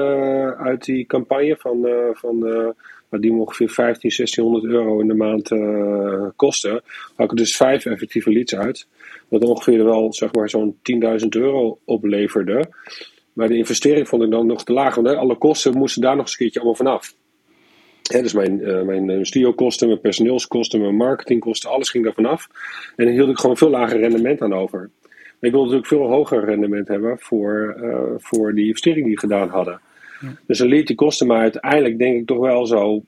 uit 0.55 0.85
die 0.85 1.05
campagne 1.05 1.55
van, 1.59 1.87
van 2.13 2.73
die 3.19 3.33
ongeveer 3.33 3.69
15, 3.69 4.11
1600 4.15 4.73
euro 4.73 4.99
in 4.99 5.07
de 5.07 5.13
maand 5.13 5.51
uh, 5.51 6.25
kosten, 6.35 6.81
had 7.15 7.31
ik 7.31 7.37
dus 7.37 7.55
vijf 7.55 7.85
effectieve 7.85 8.31
leads 8.31 8.55
uit. 8.55 8.87
Wat 9.27 9.43
ongeveer 9.43 9.83
wel 9.83 10.13
zeg 10.13 10.33
maar, 10.33 10.49
zo'n 10.49 10.75
10.000 11.21 11.27
euro 11.29 11.79
opleverde. 11.85 12.69
Maar 13.33 13.47
de 13.47 13.57
investering 13.57 14.07
vond 14.07 14.23
ik 14.23 14.31
dan 14.31 14.45
nog 14.45 14.63
te 14.63 14.73
laag, 14.73 14.95
want 14.95 15.07
alle 15.07 15.35
kosten 15.35 15.77
moesten 15.77 16.01
daar 16.01 16.15
nog 16.15 16.27
een 16.27 16.35
keertje 16.37 16.59
allemaal 16.59 16.77
vanaf. 16.77 17.15
Hè, 18.01 18.21
dus 18.21 18.33
mijn, 18.33 18.59
uh, 18.59 18.81
mijn 18.81 19.25
studiokosten, 19.25 19.87
mijn 19.87 20.01
personeelskosten, 20.01 20.81
mijn 20.81 20.95
marketingkosten, 20.95 21.69
alles 21.69 21.89
ging 21.89 22.03
daar 22.03 22.13
vanaf. 22.13 22.47
En 22.95 23.05
dan 23.05 23.13
hield 23.13 23.29
ik 23.29 23.37
gewoon 23.37 23.57
veel 23.57 23.69
lager 23.69 23.99
rendement 23.99 24.41
aan 24.41 24.53
over. 24.53 24.89
Maar 25.09 25.49
ik 25.49 25.51
wilde 25.51 25.71
natuurlijk 25.71 25.87
veel 25.87 26.17
hoger 26.17 26.45
rendement 26.45 26.87
hebben 26.87 27.19
voor, 27.19 27.75
voor 28.17 28.53
die 28.53 28.65
investering 28.65 29.05
die 29.05 29.13
we 29.13 29.19
gedaan 29.19 29.49
hadden. 29.49 29.81
Dus 30.45 30.59
een 30.59 30.67
lead 30.67 30.87
die 30.87 30.95
kostte 30.95 31.25
me 31.25 31.35
uiteindelijk 31.35 31.97
denk 31.97 32.19
ik 32.19 32.27
toch 32.27 32.39
wel 32.39 32.65
zo, 32.65 33.03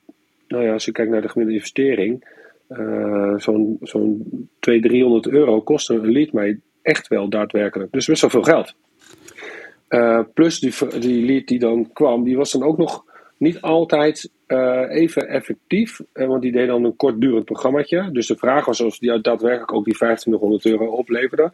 nou 0.48 0.64
ja, 0.64 0.72
als 0.72 0.84
je 0.84 0.92
kijkt 0.92 1.10
naar 1.10 1.22
de 1.22 1.28
gemiddelde 1.28 1.60
investering, 1.60 2.24
uh, 2.68 3.38
zo'n 3.38 3.78
zo'n 3.82 4.48
200, 4.58 4.92
300 4.92 5.28
euro 5.28 5.60
kostte 5.60 5.94
een 5.94 6.12
lead 6.12 6.32
mij 6.32 6.60
echt 6.82 7.08
wel 7.08 7.28
daadwerkelijk. 7.28 7.92
Dus 7.92 8.06
best 8.06 8.20
wel 8.20 8.30
veel 8.30 8.42
geld. 8.42 8.74
Uh, 9.88 10.20
plus 10.34 10.60
die, 10.60 10.98
die 10.98 11.24
lead 11.24 11.46
die 11.46 11.58
dan 11.58 11.92
kwam, 11.92 12.24
die 12.24 12.36
was 12.36 12.52
dan 12.52 12.62
ook 12.62 12.78
nog 12.78 13.04
niet 13.36 13.60
altijd 13.60 14.30
uh, 14.48 14.84
even 14.88 15.28
effectief. 15.28 16.00
want 16.12 16.42
die 16.42 16.52
deed 16.52 16.66
dan 16.66 16.84
een 16.84 16.96
kortdurend 16.96 17.44
programmaatje. 17.44 18.10
Dus 18.12 18.26
de 18.26 18.36
vraag 18.36 18.64
was 18.64 18.80
of 18.80 18.98
die 18.98 19.20
daadwerkelijk 19.20 19.72
ook 19.72 19.84
die 19.84 19.98
1500 19.98 20.66
euro 20.66 20.86
opleverde. 20.86 21.52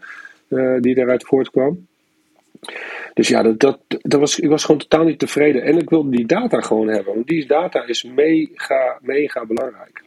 die 0.81 0.99
eruit 0.99 1.25
voortkwam. 1.25 1.87
Dus 3.14 3.29
ja, 3.29 3.42
dat, 3.42 3.61
dat, 3.61 3.79
dat 3.87 4.20
was, 4.20 4.38
ik 4.38 4.49
was 4.49 4.64
gewoon 4.64 4.81
totaal 4.81 5.05
niet 5.05 5.18
tevreden. 5.18 5.62
En 5.62 5.79
ik 5.79 5.90
wilde 5.90 6.11
die 6.11 6.27
data 6.27 6.61
gewoon 6.61 6.88
hebben. 6.88 7.14
Want 7.14 7.27
die 7.27 7.46
data 7.46 7.87
is 7.87 8.03
mega, 8.03 8.99
mega 9.01 9.46
belangrijk. 9.46 10.03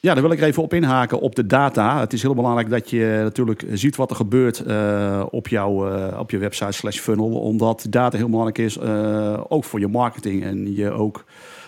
Ja, 0.00 0.12
daar 0.14 0.22
wil 0.22 0.32
ik 0.32 0.40
even 0.40 0.62
op 0.62 0.74
inhaken 0.74 1.20
op 1.20 1.34
de 1.34 1.46
data. 1.46 2.00
Het 2.00 2.12
is 2.12 2.22
heel 2.22 2.34
belangrijk 2.34 2.70
dat 2.70 2.90
je 2.90 3.20
natuurlijk 3.22 3.64
ziet 3.72 3.96
wat 3.96 4.10
er 4.10 4.16
gebeurt 4.16 4.64
uh, 4.66 5.26
op, 5.30 5.48
jouw, 5.48 5.88
uh, 5.88 6.18
op 6.18 6.30
je 6.30 6.38
website 6.38 6.72
slash 6.72 6.98
funnel. 6.98 7.40
Omdat 7.40 7.86
data 7.90 8.16
heel 8.16 8.28
belangrijk 8.28 8.58
is, 8.58 8.76
uh, 8.76 9.40
ook 9.48 9.64
voor 9.64 9.80
je 9.80 9.88
marketing. 9.88 10.44
En 10.44 10.74
je 10.74 10.90
ook 10.90 11.24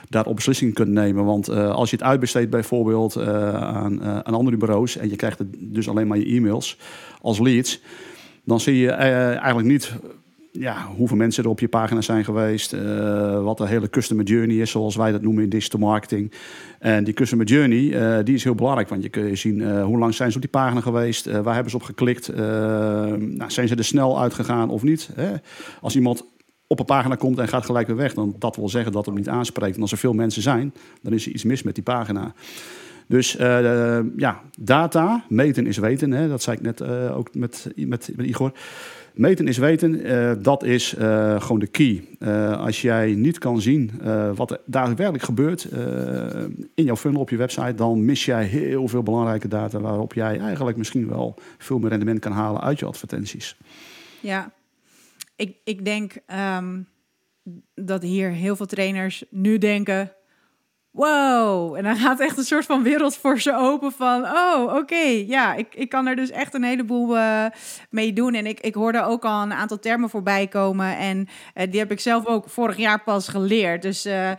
daarop 0.08 0.34
beslissingen 0.34 0.74
kunt 0.74 0.88
nemen. 0.88 1.24
Want 1.24 1.48
als 1.48 1.90
je 1.90 1.96
het 1.96 2.04
uitbesteedt 2.04 2.50
bijvoorbeeld 2.50 3.16
aan, 3.56 4.04
aan 4.04 4.34
andere 4.34 4.56
bureaus... 4.56 4.96
en 4.96 5.10
je 5.10 5.16
krijgt 5.16 5.40
dus 5.58 5.88
alleen 5.88 6.06
maar 6.06 6.18
je 6.18 6.36
e-mails 6.36 6.78
als 7.20 7.38
leads... 7.38 7.80
dan 8.44 8.60
zie 8.60 8.76
je 8.76 8.90
eigenlijk 8.90 9.68
niet 9.68 9.92
ja, 10.58 10.86
hoeveel 10.96 11.16
mensen 11.16 11.44
er 11.44 11.50
op 11.50 11.60
je 11.60 11.68
pagina 11.68 12.00
zijn 12.00 12.24
geweest. 12.24 12.72
Uh, 12.72 13.42
wat 13.42 13.58
de 13.58 13.66
hele 13.66 13.90
customer 13.90 14.24
journey 14.24 14.56
is, 14.56 14.70
zoals 14.70 14.96
wij 14.96 15.12
dat 15.12 15.22
noemen 15.22 15.42
in 15.42 15.48
digital 15.48 15.80
marketing. 15.80 16.32
En 16.78 17.04
die 17.04 17.14
customer 17.14 17.46
journey, 17.46 17.82
uh, 17.82 18.24
die 18.24 18.34
is 18.34 18.44
heel 18.44 18.54
belangrijk. 18.54 18.88
Want 18.88 19.02
je 19.02 19.08
kunt 19.08 19.38
zien 19.38 19.80
hoe 19.80 19.98
lang 19.98 20.14
zijn 20.14 20.30
ze 20.30 20.36
op 20.36 20.42
die 20.42 20.50
pagina 20.50 20.80
geweest. 20.80 21.24
waar 21.24 21.54
hebben 21.54 21.70
ze 21.70 21.76
op 21.76 21.82
geklikt. 21.82 22.36
nou, 22.36 23.50
zijn 23.50 23.68
ze 23.68 23.74
er 23.74 23.84
snel 23.84 24.20
uitgegaan 24.20 24.70
of 24.70 24.82
niet. 24.82 25.10
Hè? 25.14 25.32
Als 25.80 25.96
iemand 25.96 26.24
op 26.66 26.78
een 26.78 26.84
pagina 26.84 27.14
komt 27.14 27.38
en 27.38 27.48
gaat 27.48 27.64
gelijk 27.64 27.86
weer 27.86 27.96
weg... 27.96 28.14
dan 28.14 28.34
dat 28.38 28.56
wil 28.56 28.68
zeggen 28.68 28.92
dat 28.92 29.06
het 29.06 29.14
niet 29.14 29.28
aanspreekt. 29.28 29.76
En 29.76 29.82
als 29.82 29.92
er 29.92 29.98
veel 29.98 30.12
mensen 30.12 30.42
zijn, 30.42 30.74
dan 31.02 31.12
is 31.12 31.26
er 31.26 31.32
iets 31.32 31.44
mis 31.44 31.62
met 31.62 31.74
die 31.74 31.84
pagina. 31.84 32.34
Dus 33.06 33.32
ja, 34.16 34.40
data, 34.60 35.24
meten 35.28 35.66
is 35.66 35.78
weten. 35.78 36.10
Hè? 36.10 36.28
Dat 36.28 36.42
zei 36.42 36.56
ik 36.56 36.62
net 36.62 36.82
ook 37.10 37.34
met, 37.34 37.72
met, 37.76 38.10
met 38.16 38.26
Igor. 38.26 38.52
Meten 39.14 39.48
is 39.48 39.58
weten, 39.58 40.06
uh, 40.06 40.32
dat 40.38 40.62
is 40.62 40.94
gewoon 41.38 41.58
de 41.58 41.66
key. 41.66 42.04
Als 42.56 42.82
jij 42.82 43.14
niet 43.14 43.38
kan 43.38 43.60
zien 43.60 43.90
wat 44.34 44.50
er 44.50 44.60
daadwerkelijk 44.66 45.24
gebeurt 45.24 45.68
in 46.74 46.84
jouw 46.84 46.96
funnel 46.96 47.20
op 47.20 47.30
je 47.30 47.36
website, 47.36 47.74
dan 47.74 48.04
mis 48.04 48.24
jij 48.24 48.44
heel 48.44 48.88
veel 48.88 49.02
belangrijke 49.02 49.48
data 49.48 49.80
waarop 49.80 50.12
jij 50.12 50.38
eigenlijk 50.38 50.76
misschien 50.76 51.08
wel 51.08 51.34
veel 51.58 51.78
meer 51.78 51.90
rendement 51.90 52.20
kan 52.20 52.32
halen 52.32 52.60
uit 52.60 52.78
je 52.78 52.86
advertenties. 52.86 53.56
Ja, 54.20 54.52
ik, 55.36 55.56
ik 55.64 55.84
denk 55.84 56.16
um, 56.56 56.88
dat 57.74 58.02
hier 58.02 58.30
heel 58.30 58.56
veel 58.56 58.66
trainers 58.66 59.24
nu 59.30 59.58
denken: 59.58 60.12
wow. 60.94 61.74
En 61.76 61.82
dan 61.82 61.96
gaat 61.96 62.20
echt 62.20 62.38
een 62.38 62.44
soort 62.44 62.66
van 62.66 62.82
wereld 62.82 63.16
voor 63.16 63.40
ze 63.40 63.56
open 63.56 63.92
van, 63.92 64.24
oh, 64.24 64.74
oké, 64.74 65.04
ja, 65.26 65.54
ik, 65.54 65.74
ik 65.74 65.88
kan 65.88 66.06
er 66.06 66.16
dus 66.16 66.30
echt 66.30 66.54
een 66.54 66.62
heleboel 66.62 67.16
uh, 67.16 67.46
mee 67.90 68.12
doen. 68.12 68.34
En 68.34 68.46
ik, 68.46 68.60
ik 68.60 68.74
hoorde 68.74 69.02
ook 69.02 69.24
al 69.24 69.42
een 69.42 69.52
aantal 69.52 69.78
termen 69.78 70.10
voorbij 70.10 70.46
komen 70.46 70.96
en 70.96 71.28
uh, 71.54 71.70
die 71.70 71.80
heb 71.80 71.90
ik 71.90 72.00
zelf 72.00 72.26
ook 72.26 72.48
vorig 72.48 72.76
jaar 72.76 73.02
pas 73.02 73.28
geleerd. 73.28 73.82
Dus 73.82 74.06
uh, 74.06 74.30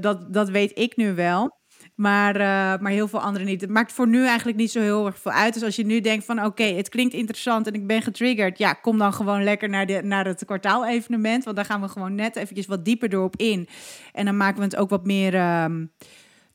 dat, 0.00 0.32
dat 0.34 0.48
weet 0.48 0.78
ik 0.78 0.96
nu 0.96 1.14
wel. 1.14 1.57
Maar, 1.98 2.34
uh, 2.36 2.80
maar 2.82 2.92
heel 2.92 3.08
veel 3.08 3.20
anderen 3.20 3.46
niet. 3.46 3.60
Het 3.60 3.70
maakt 3.70 3.92
voor 3.92 4.08
nu 4.08 4.26
eigenlijk 4.26 4.58
niet 4.58 4.70
zo 4.70 4.80
heel 4.80 5.06
erg 5.06 5.18
veel 5.18 5.32
uit. 5.32 5.54
Dus 5.54 5.62
als 5.62 5.76
je 5.76 5.86
nu 5.86 6.00
denkt 6.00 6.24
van 6.24 6.44
oké, 6.44 6.62
het 6.62 6.88
klinkt 6.88 7.14
interessant 7.14 7.66
en 7.66 7.72
ik 7.72 7.86
ben 7.86 8.02
getriggerd. 8.02 8.58
Ja, 8.58 8.72
kom 8.72 8.98
dan 8.98 9.12
gewoon 9.12 9.44
lekker 9.44 9.68
naar, 9.68 9.86
de, 9.86 10.00
naar 10.02 10.26
het 10.26 10.44
kwartaalevenement. 10.44 11.44
Want 11.44 11.56
daar 11.56 11.64
gaan 11.64 11.80
we 11.80 11.88
gewoon 11.88 12.14
net 12.14 12.36
eventjes 12.36 12.66
wat 12.66 12.84
dieper 12.84 13.08
door 13.08 13.24
op 13.24 13.36
in. 13.36 13.68
En 14.12 14.24
dan 14.24 14.36
maken 14.36 14.58
we 14.58 14.64
het 14.64 14.76
ook 14.76 14.90
wat 14.90 15.06
meer 15.06 15.34
uh, 15.34 15.64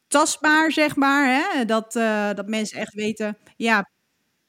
tastbaar, 0.07 0.71
zeg 0.71 0.95
maar. 0.95 1.27
Hè? 1.27 1.65
Dat, 1.65 1.95
uh, 1.95 2.29
dat 2.33 2.47
mensen 2.47 2.79
echt 2.79 2.93
weten, 2.93 3.37
ja, 3.55 3.89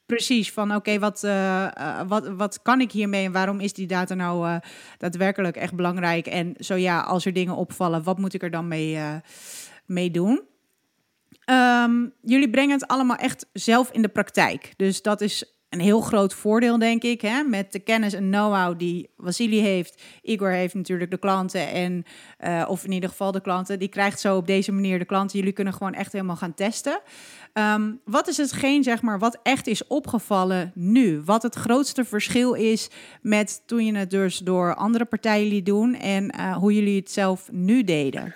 precies. 0.05 0.51
Van 0.51 0.75
oké, 0.75 0.99
wat, 0.99 1.23
uh, 1.23 2.01
wat, 2.07 2.27
wat 2.27 2.61
kan 2.61 2.81
ik 2.81 2.91
hiermee 2.91 3.25
en 3.25 3.31
waarom 3.31 3.59
is 3.59 3.73
die 3.73 3.87
data 3.87 4.13
nou 4.13 4.59
daadwerkelijk 4.97 5.55
echt 5.55 5.75
belangrijk? 5.75 6.27
En 6.27 6.55
zo 6.59 6.75
ja, 6.75 7.01
als 7.01 7.25
er 7.25 7.33
dingen 7.33 7.55
opvallen, 7.55 8.03
wat 8.03 8.19
moet 8.19 8.33
ik 8.33 8.43
er 8.43 8.51
dan 8.51 8.67
mee, 8.67 8.99
mee 9.85 10.11
doen? 10.11 10.53
Um, 11.49 12.13
jullie 12.21 12.49
brengen 12.49 12.79
het 12.79 12.87
allemaal 12.87 13.17
echt 13.17 13.45
zelf 13.53 13.91
in 13.91 14.01
de 14.01 14.07
praktijk. 14.07 14.73
Dus 14.75 15.01
dat 15.01 15.21
is 15.21 15.55
een 15.69 15.79
heel 15.79 16.01
groot 16.01 16.33
voordeel, 16.33 16.79
denk 16.79 17.03
ik. 17.03 17.21
Hè? 17.21 17.43
Met 17.43 17.71
de 17.71 17.79
kennis 17.79 18.13
en 18.13 18.29
know-how 18.29 18.79
die 18.79 19.09
Vasili 19.17 19.59
heeft. 19.59 20.01
Igor 20.21 20.49
heeft 20.49 20.73
natuurlijk 20.73 21.11
de 21.11 21.17
klanten. 21.17 21.67
En, 21.71 22.03
uh, 22.45 22.65
of 22.67 22.83
in 22.83 22.91
ieder 22.91 23.09
geval 23.09 23.31
de 23.31 23.41
klanten. 23.41 23.79
Die 23.79 23.87
krijgt 23.87 24.19
zo 24.19 24.37
op 24.37 24.47
deze 24.47 24.71
manier 24.71 24.99
de 24.99 25.05
klanten. 25.05 25.39
Jullie 25.39 25.53
kunnen 25.53 25.73
gewoon 25.73 25.93
echt 25.93 26.11
helemaal 26.11 26.35
gaan 26.35 26.53
testen. 26.53 26.99
Um, 27.53 28.01
wat 28.05 28.27
is 28.27 28.37
hetgeen, 28.37 28.83
zeg 28.83 29.01
maar, 29.01 29.19
wat 29.19 29.39
echt 29.43 29.67
is 29.67 29.87
opgevallen 29.87 30.71
nu? 30.75 31.21
Wat 31.25 31.43
het 31.43 31.55
grootste 31.55 32.05
verschil 32.05 32.53
is 32.53 32.89
met 33.21 33.61
toen 33.65 33.85
je 33.85 33.95
het 33.95 34.09
dus 34.09 34.37
door 34.37 34.75
andere 34.75 35.05
partijen 35.05 35.47
liet 35.47 35.65
doen. 35.65 35.95
En 35.95 36.33
uh, 36.39 36.57
hoe 36.57 36.73
jullie 36.73 36.99
het 36.99 37.11
zelf 37.11 37.49
nu 37.51 37.83
deden? 37.83 38.35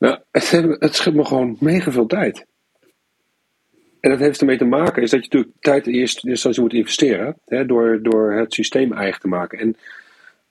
Nou, 0.00 0.18
het, 0.30 0.50
het 0.78 1.14
me 1.14 1.24
gewoon 1.24 1.56
mega 1.58 1.90
veel 1.90 2.06
tijd. 2.06 2.46
En 4.00 4.10
dat 4.10 4.18
heeft 4.18 4.40
ermee 4.40 4.58
te 4.58 4.64
maken, 4.64 5.02
is 5.02 5.10
dat 5.10 5.20
je 5.20 5.28
natuurlijk 5.30 5.54
tijd 5.60 5.86
in 5.86 5.94
eerste 5.94 6.28
instantie 6.28 6.62
moet 6.62 6.72
investeren. 6.72 7.36
Hè, 7.44 7.66
door, 7.66 8.02
door 8.02 8.32
het 8.32 8.54
systeem 8.54 8.92
eigen 8.92 9.20
te 9.20 9.28
maken. 9.28 9.58
En 9.58 9.76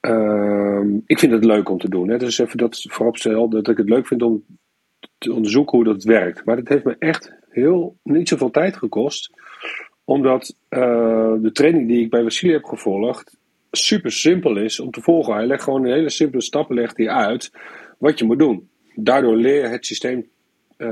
uh, 0.02 1.00
ik 1.06 1.20
vind 1.20 1.32
het 1.32 1.46
leuk 1.46 1.70
om 1.70 1.78
te 1.78 1.90
doen. 1.90 2.10
Hè. 2.10 2.18
Dus 2.18 2.38
even 2.38 2.58
dat 2.58 2.86
vooropstel 2.90 3.50
dat 3.50 3.68
ik 3.68 3.78
het 3.78 3.90
leuk 3.90 4.08
vind 4.08 4.22
om 4.22 4.46
te 5.18 5.34
onderzoeken 5.34 5.78
hoe 5.78 5.88
dat 5.88 6.04
werkt. 6.04 6.46
Maar 6.46 6.56
dat 6.56 6.68
heeft 6.68 6.84
me 6.84 6.96
echt 7.00 7.34
heel, 7.50 7.98
niet 8.04 8.30
zoveel 8.30 8.52
tijd 8.52 8.78
gekost. 8.78 9.32
Omdat 10.04 10.56
uh, 10.70 10.80
de 11.42 11.52
training 11.52 11.88
die 11.88 12.04
ik 12.04 12.10
bij 12.10 12.24
Vasili 12.24 12.52
heb 12.52 12.64
gevolgd 12.64 13.38
super 13.72 14.12
simpel 14.12 14.58
is 14.58 14.80
om 14.80 14.92
te 14.92 15.02
volgen. 15.02 15.34
Hij 15.34 15.46
legt 15.46 15.64
gewoon 15.64 15.86
een 15.86 15.94
hele 15.94 16.10
simpele 16.10 16.42
stappen 16.42 16.76
legt 16.76 16.98
hij 16.98 17.10
uit 17.10 17.52
wat 17.98 18.20
je 18.20 18.26
moet 18.26 18.40
doen 18.40 18.70
daardoor 19.04 19.36
leer 19.36 19.62
je 19.62 19.68
het 19.68 19.86
systeem 19.86 20.28
uh, 20.78 20.88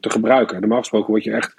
te 0.00 0.10
gebruiken. 0.10 0.60
Normaal 0.60 0.78
gesproken 0.78 1.10
word 1.10 1.24
je 1.24 1.32
echt 1.32 1.54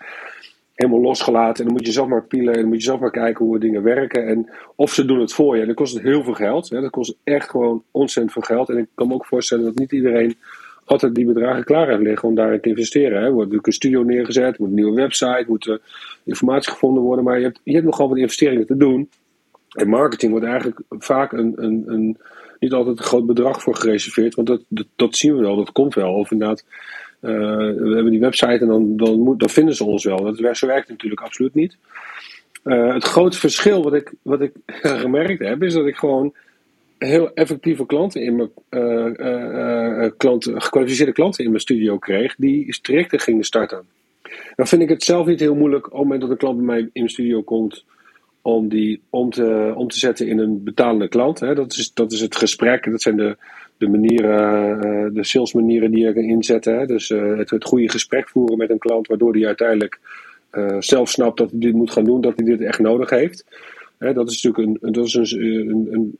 helemaal 0.73 1.01
losgelaten. 1.01 1.57
En 1.57 1.63
dan 1.63 1.73
moet 1.73 1.85
je 1.85 1.91
zelf 1.91 2.07
maar 2.07 2.23
pielen. 2.23 2.53
En 2.53 2.59
dan 2.59 2.69
moet 2.69 2.77
je 2.77 2.83
zelf 2.83 2.99
maar 2.99 3.11
kijken 3.11 3.45
hoe 3.45 3.59
dingen 3.59 3.83
werken. 3.83 4.27
En 4.27 4.49
of 4.75 4.93
ze 4.93 5.05
doen 5.05 5.19
het 5.19 5.33
voor 5.33 5.55
je. 5.55 5.59
En 5.61 5.67
dan 5.67 5.75
kost 5.75 5.93
het 5.93 6.03
heel 6.03 6.23
veel 6.23 6.33
geld. 6.33 6.69
Hè. 6.69 6.81
Dat 6.81 6.89
kost 6.89 7.15
echt 7.23 7.49
gewoon 7.49 7.83
ontzettend 7.91 8.33
veel 8.33 8.55
geld. 8.55 8.69
En 8.69 8.77
ik 8.77 8.87
kan 8.95 9.07
me 9.07 9.13
ook 9.13 9.25
voorstellen 9.25 9.63
dat 9.63 9.75
niet 9.75 9.91
iedereen 9.91 10.35
altijd 10.85 11.15
die 11.15 11.25
bedragen 11.25 11.63
klaar 11.63 11.87
heeft 11.87 12.01
liggen 12.01 12.29
om 12.29 12.35
daarin 12.35 12.61
te 12.61 12.69
investeren. 12.69 13.17
Er 13.17 13.23
wordt 13.23 13.37
natuurlijk 13.37 13.67
een 13.67 13.73
studio 13.73 14.03
neergezet. 14.03 14.59
moet 14.59 14.67
een 14.67 14.73
nieuwe 14.73 14.95
website. 14.95 15.45
Moet 15.47 15.65
uh, 15.65 15.75
informatie 16.23 16.71
gevonden 16.71 17.03
worden. 17.03 17.25
Maar 17.25 17.37
je 17.37 17.43
hebt, 17.43 17.59
je 17.63 17.73
hebt 17.73 17.85
nogal 17.85 18.09
wat 18.09 18.17
investeringen 18.17 18.65
te 18.65 18.77
doen. 18.77 19.09
En 19.71 19.89
marketing 19.89 20.31
wordt 20.31 20.45
eigenlijk 20.45 20.79
vaak 20.89 21.31
een, 21.31 21.53
een, 21.55 21.83
een 21.87 22.17
niet 22.61 22.73
altijd 22.73 22.97
een 22.97 23.03
groot 23.03 23.25
bedrag 23.25 23.61
voor 23.61 23.75
gereserveerd. 23.75 24.35
Want 24.35 24.47
dat, 24.47 24.85
dat, 24.95 25.15
zien 25.15 25.35
we 25.35 25.41
wel, 25.41 25.55
dat 25.55 25.71
komt 25.71 25.93
wel. 25.93 26.13
Of 26.13 26.31
inderdaad, 26.31 26.65
uh, 27.21 27.31
we 27.57 27.91
hebben 27.93 28.11
die 28.11 28.19
website 28.19 28.57
en 28.57 28.67
dan, 28.67 28.97
dan, 29.37 29.49
vinden 29.49 29.75
ze 29.75 29.83
ons 29.83 30.03
wel. 30.03 30.23
Dat, 30.23 30.57
zo 30.57 30.67
werkt 30.67 30.89
natuurlijk 30.89 31.21
absoluut 31.21 31.53
niet. 31.53 31.77
Uh, 32.63 32.93
het 32.93 33.03
grote 33.03 33.39
verschil 33.39 33.83
wat 33.83 33.93
ik, 33.93 34.13
wat 34.21 34.41
ik 34.41 34.53
gemerkt 35.05 35.39
heb, 35.39 35.63
is 35.63 35.73
dat 35.73 35.85
ik 35.85 35.95
gewoon 35.95 36.33
heel 36.97 37.33
effectieve 37.33 37.85
klanten 37.85 38.21
in 38.21 38.35
mijn 38.35 38.51
uh, 38.69 40.09
klanten, 40.17 40.61
gekwalificeerde 40.61 41.11
klanten 41.11 41.43
in 41.43 41.49
mijn 41.49 41.61
studio 41.61 41.97
kreeg, 41.97 42.35
die 42.35 42.79
trajecten 42.81 43.19
gingen 43.19 43.43
starten. 43.43 43.85
Dan 44.55 44.67
vind 44.67 44.81
ik 44.81 44.89
het 44.89 45.03
zelf 45.03 45.25
niet 45.25 45.39
heel 45.39 45.55
moeilijk 45.55 45.85
op 45.85 45.91
het 45.91 46.01
moment 46.01 46.21
dat 46.21 46.29
een 46.29 46.37
klant 46.37 46.57
bij 46.57 46.65
mij 46.65 46.79
in 46.79 46.89
mijn 46.93 47.09
studio 47.09 47.41
komt 47.41 47.85
om 48.41 48.69
die 48.69 49.01
om 49.09 49.29
te, 49.29 49.73
om 49.75 49.87
te 49.87 49.99
zetten 49.99 50.27
in 50.27 50.39
een 50.39 50.63
betalende 50.63 51.07
klant. 51.07 51.39
Hè. 51.39 51.55
Dat, 51.55 51.73
is, 51.73 51.93
dat 51.93 52.11
is 52.11 52.21
het 52.21 52.35
gesprek, 52.35 52.91
dat 52.91 53.01
zijn 53.01 53.15
de, 53.15 53.37
de 53.77 53.87
manieren, 53.87 54.75
uh, 54.85 55.13
de 55.13 55.23
salesmanieren 55.23 55.91
die 55.91 56.05
je 56.05 56.13
kan 56.13 56.23
inzetten. 56.23 56.79
Hè. 56.79 56.85
Dus 56.85 57.09
uh, 57.09 57.37
het, 57.37 57.49
het 57.49 57.63
goede 57.63 57.89
gesprek 57.89 58.29
voeren 58.29 58.57
met 58.57 58.69
een 58.69 58.77
klant, 58.77 59.07
waardoor 59.07 59.33
hij 59.33 59.45
uiteindelijk 59.45 59.99
uh, 60.51 60.75
zelf 60.79 61.09
snapt 61.09 61.37
dat 61.37 61.51
hij 61.51 61.59
dit 61.59 61.73
moet 61.73 61.91
gaan 61.91 62.03
doen, 62.03 62.21
dat 62.21 62.33
hij 62.35 62.45
dit 62.45 62.61
echt 62.61 62.79
nodig 62.79 63.09
heeft. 63.09 63.45
Hè, 63.97 64.13
dat 64.13 64.29
is 64.29 64.41
natuurlijk 64.41 64.81
een, 64.83 64.91
dat 64.91 65.05
is 65.05 65.31
een, 65.31 65.87
een, 65.91 66.13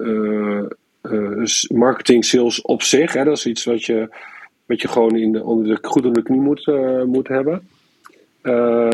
een 1.02 1.48
marketing 1.78 2.26
sales 2.26 2.62
op 2.62 2.82
zich. 2.82 3.14
Hè. 3.14 3.24
Dat 3.24 3.38
is 3.38 3.46
iets 3.46 3.64
wat 3.64 3.84
je, 3.84 4.10
wat 4.66 4.82
je 4.82 4.88
gewoon 4.88 5.16
in 5.16 5.32
de, 5.32 5.44
onder 5.44 5.68
de, 5.68 5.88
goed 5.88 6.06
onder 6.06 6.24
de 6.24 6.30
knie 6.30 6.42
moet, 6.42 6.72
moet 7.06 7.28
hebben. 7.28 7.68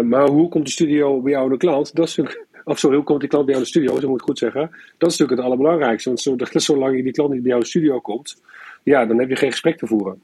maar 0.08 0.28
hoe 0.28 0.50
komt 0.50 0.66
de 0.66 0.72
studio 0.72 1.22
bij 1.22 1.32
jou 1.32 1.50
de 1.50 1.58
klant? 1.58 1.96
Dat 1.96 2.08
is 2.08 2.16
natuurlijk 2.16 2.47
of 2.68 2.80
sorry, 2.80 2.96
hoe 2.96 3.06
komt 3.06 3.20
die 3.20 3.30
klant 3.30 3.46
bij 3.46 3.54
jou 3.54 3.66
in 3.66 3.72
de 3.72 3.80
studio? 3.80 4.00
Zo 4.00 4.10
moet 4.10 4.20
ik 4.20 4.26
goed 4.26 4.38
zeggen. 4.38 4.62
Dat 4.98 5.12
is 5.12 5.18
natuurlijk 5.18 5.32
het 5.32 5.40
allerbelangrijkste. 5.40 6.10
Want 6.10 6.64
zolang 6.64 7.04
die 7.04 7.12
klant 7.12 7.32
niet 7.32 7.42
bij 7.42 7.50
jou 7.50 7.58
in 7.58 7.64
de 7.64 7.70
studio 7.70 8.00
komt, 8.00 8.42
ja, 8.84 9.06
dan 9.06 9.20
heb 9.20 9.30
je 9.30 9.36
geen 9.36 9.52
gesprek 9.52 9.78
te 9.78 9.88
voeren. 9.88 10.22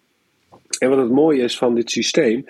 En 0.79 0.89
wat 0.89 0.97
het 0.97 1.11
mooie 1.11 1.41
is 1.41 1.57
van 1.57 1.75
dit 1.75 1.91
systeem, 1.91 2.45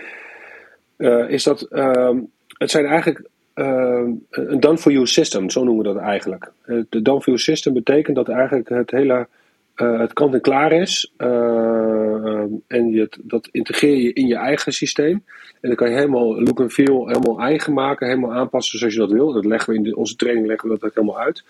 uh, 0.97 1.29
is 1.29 1.43
dat 1.43 1.67
uh, 1.71 2.15
het 2.47 2.71
zijn 2.71 2.85
eigenlijk 2.85 3.29
uh, 3.55 4.07
een 4.29 4.59
done-for-you 4.59 5.07
system, 5.07 5.49
zo 5.49 5.63
noemen 5.63 5.85
we 5.85 5.93
dat 5.93 6.01
eigenlijk. 6.01 6.51
De 6.65 7.01
done-for-you 7.01 7.37
system 7.37 7.73
betekent 7.73 8.15
dat 8.15 8.29
eigenlijk 8.29 8.69
het 8.69 8.91
hele 8.91 9.27
uh, 9.75 9.99
het 9.99 10.13
kant 10.13 10.33
en 10.33 10.41
klaar 10.41 10.71
is. 10.71 11.13
Uh, 11.17 12.45
en 12.67 12.89
je, 12.89 13.09
dat 13.21 13.49
integreer 13.51 13.97
je 13.97 14.13
in 14.13 14.27
je 14.27 14.35
eigen 14.35 14.73
systeem. 14.73 15.23
En 15.61 15.69
dan 15.69 15.75
kan 15.75 15.89
je 15.89 15.95
helemaal 15.95 16.41
look 16.41 16.59
and 16.59 16.73
feel 16.73 17.07
helemaal 17.07 17.39
eigen 17.39 17.73
maken, 17.73 18.07
helemaal 18.07 18.33
aanpassen 18.33 18.79
zoals 18.79 18.93
je 18.93 18.99
dat 18.99 19.11
wil. 19.11 19.33
Dat 19.33 19.45
leggen 19.45 19.73
we 19.73 19.79
in 19.79 19.95
onze 19.95 20.15
training 20.15 20.47
leggen 20.47 20.69
we 20.69 20.75
dat 20.79 20.89
ook 20.89 20.95
helemaal 20.95 21.19
uit. 21.19 21.43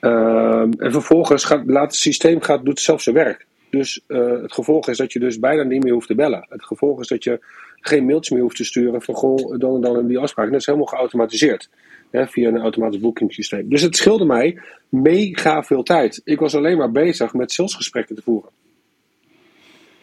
Uh, 0.00 0.60
en 0.60 0.92
vervolgens 0.92 1.44
gaat, 1.44 1.62
laat 1.66 1.86
het 1.86 1.94
systeem 1.94 2.40
gaat, 2.40 2.64
doet 2.64 2.80
zelf 2.80 3.02
zijn 3.02 3.14
werk. 3.14 3.46
Dus 3.70 4.00
het 4.06 4.52
gevolg 4.52 4.88
is 4.88 4.96
dat 4.96 5.12
je 5.12 5.18
dus 5.18 5.38
bijna 5.38 5.62
niet 5.62 5.82
meer 5.82 5.92
hoeft 5.92 6.06
te 6.06 6.14
bellen. 6.14 6.46
Het 6.48 6.64
gevolg 6.64 7.00
is 7.00 7.08
dat 7.08 7.24
je 7.24 7.40
geen 7.80 8.04
mailtjes 8.04 8.30
meer 8.30 8.42
hoeft 8.42 8.56
te 8.56 8.64
sturen 8.64 9.02
van 9.02 9.14
goh, 9.14 9.58
dan 9.58 9.74
en 9.74 9.80
dan 9.80 9.98
in 9.98 10.06
die 10.06 10.18
afspraak. 10.18 10.50
Dat 10.50 10.60
is 10.60 10.66
helemaal 10.66 10.86
geautomatiseerd. 10.86 11.68
Hè, 12.10 12.26
via 12.26 12.48
een 12.48 12.58
automatisch 12.58 13.00
boekingssysteem. 13.00 13.68
Dus 13.68 13.82
het 13.82 13.96
scheelde 13.96 14.24
mij 14.24 14.58
mega 14.88 15.62
veel 15.62 15.82
tijd. 15.82 16.20
Ik 16.24 16.38
was 16.38 16.54
alleen 16.54 16.76
maar 16.76 16.92
bezig 16.92 17.34
met 17.34 17.52
salesgesprekken 17.52 18.16
te 18.16 18.22
voeren. 18.22 18.50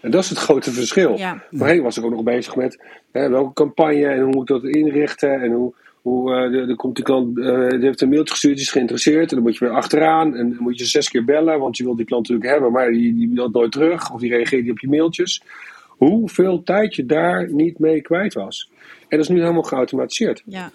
En 0.03 0.11
dat 0.11 0.23
is 0.23 0.29
het 0.29 0.37
grote 0.37 0.71
verschil. 0.71 1.17
Ja. 1.17 1.43
Voorheen 1.51 1.81
was 1.81 1.97
ik 1.97 2.03
ook 2.03 2.11
nog 2.11 2.23
bezig 2.23 2.55
met 2.55 2.83
hè, 3.11 3.29
welke 3.29 3.53
campagne 3.53 4.05
en 4.05 4.21
hoe 4.21 4.33
moet 4.33 4.49
ik 4.49 4.61
dat 4.61 4.63
inrichten. 4.63 5.41
En 5.41 5.51
hoe, 5.51 5.73
hoe 6.01 6.49
uh, 6.51 6.67
de, 6.67 6.75
komt 6.75 6.95
die 6.95 7.05
klant, 7.05 7.37
uh, 7.37 7.69
die 7.69 7.79
heeft 7.79 8.01
een 8.01 8.09
mailtje 8.09 8.33
gestuurd, 8.33 8.55
die 8.55 8.63
is 8.63 8.71
geïnteresseerd. 8.71 9.29
En 9.29 9.35
dan 9.35 9.45
moet 9.45 9.57
je 9.57 9.65
weer 9.65 9.73
achteraan. 9.73 10.35
En 10.35 10.49
dan 10.49 10.63
moet 10.63 10.79
je 10.79 10.85
zes 10.85 11.09
keer 11.09 11.25
bellen, 11.25 11.59
want 11.59 11.77
je 11.77 11.83
wilt 11.83 11.97
die 11.97 12.05
klant 12.05 12.29
natuurlijk 12.29 12.53
hebben. 12.53 12.71
Maar 12.71 12.91
die, 12.91 13.13
die 13.13 13.29
wil 13.33 13.49
nooit 13.49 13.71
terug. 13.71 14.13
Of 14.13 14.19
die 14.19 14.29
reageert 14.29 14.61
niet 14.61 14.71
op 14.71 14.79
je 14.79 14.89
mailtjes. 14.89 15.43
Hoeveel 15.87 16.63
tijd 16.63 16.95
je 16.95 17.05
daar 17.05 17.51
niet 17.51 17.79
mee 17.79 18.01
kwijt 18.01 18.33
was. 18.33 18.69
En 18.99 19.17
dat 19.17 19.19
is 19.19 19.27
nu 19.27 19.39
helemaal 19.39 19.63
geautomatiseerd. 19.63 20.43
Ja. 20.45 20.71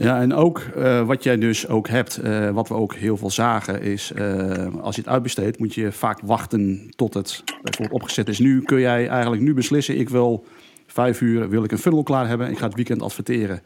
Ja, 0.00 0.20
en 0.20 0.34
ook 0.34 0.62
uh, 0.76 1.06
wat 1.06 1.22
jij 1.22 1.38
dus 1.38 1.68
ook 1.68 1.88
hebt, 1.88 2.20
uh, 2.24 2.50
wat 2.50 2.68
we 2.68 2.74
ook 2.74 2.94
heel 2.94 3.16
veel 3.16 3.30
zagen, 3.30 3.82
is 3.82 4.12
uh, 4.16 4.66
als 4.80 4.94
je 4.94 5.00
het 5.00 5.10
uitbesteedt, 5.10 5.58
moet 5.58 5.74
je 5.74 5.92
vaak 5.92 6.20
wachten 6.24 6.90
tot 6.96 7.14
het 7.14 7.44
bijvoorbeeld 7.62 8.00
opgezet 8.00 8.28
is. 8.28 8.38
Nu 8.38 8.62
kun 8.62 8.80
jij 8.80 9.08
eigenlijk 9.08 9.42
nu 9.42 9.54
beslissen, 9.54 9.98
ik 9.98 10.08
wil 10.08 10.44
vijf 10.86 11.20
uur, 11.20 11.48
wil 11.48 11.64
ik 11.64 11.72
een 11.72 11.78
funnel 11.78 12.02
klaar 12.02 12.28
hebben, 12.28 12.50
ik 12.50 12.58
ga 12.58 12.66
het 12.66 12.74
weekend 12.74 13.02
adverteren. 13.02 13.60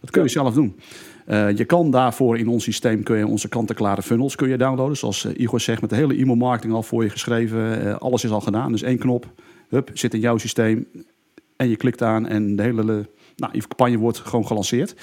Dat 0.00 0.10
kun 0.10 0.22
je 0.22 0.28
zelf 0.28 0.54
doen. 0.54 0.76
je 1.56 1.64
kan 1.66 1.90
daarvoor 1.90 2.38
in 2.38 2.48
ons 2.48 2.64
systeem 2.64 3.02
kun 3.02 3.18
je 3.18 3.26
onze 3.26 3.48
kant-en-klare 3.48 4.02
funnels 4.02 4.34
kun 4.34 4.48
je 4.48 4.56
downloaden. 4.56 4.96
Zoals 4.96 5.24
Igor 5.24 5.60
zegt, 5.60 5.80
met 5.80 5.90
de 5.90 5.96
hele 5.96 6.16
e-mail 6.16 6.36
marketing 6.36 6.74
al 6.74 6.82
voor 6.82 7.02
je 7.02 7.10
geschreven. 7.10 7.98
alles 7.98 8.24
is 8.24 8.30
al 8.30 8.40
gedaan. 8.40 8.72
Dus 8.72 8.82
één 8.82 8.98
knop, 8.98 9.26
hup, 9.68 9.90
zit 9.92 10.14
in 10.14 10.20
jouw 10.20 10.38
systeem. 10.38 10.86
En 11.56 11.68
je 11.68 11.76
klikt 11.76 12.02
aan 12.02 12.26
en 12.26 12.56
de 12.56 12.62
hele 12.62 13.08
nou, 13.36 13.52
je 13.52 13.60
campagne 13.68 13.98
wordt 13.98 14.18
gewoon 14.18 14.46
gelanceerd. 14.46 14.94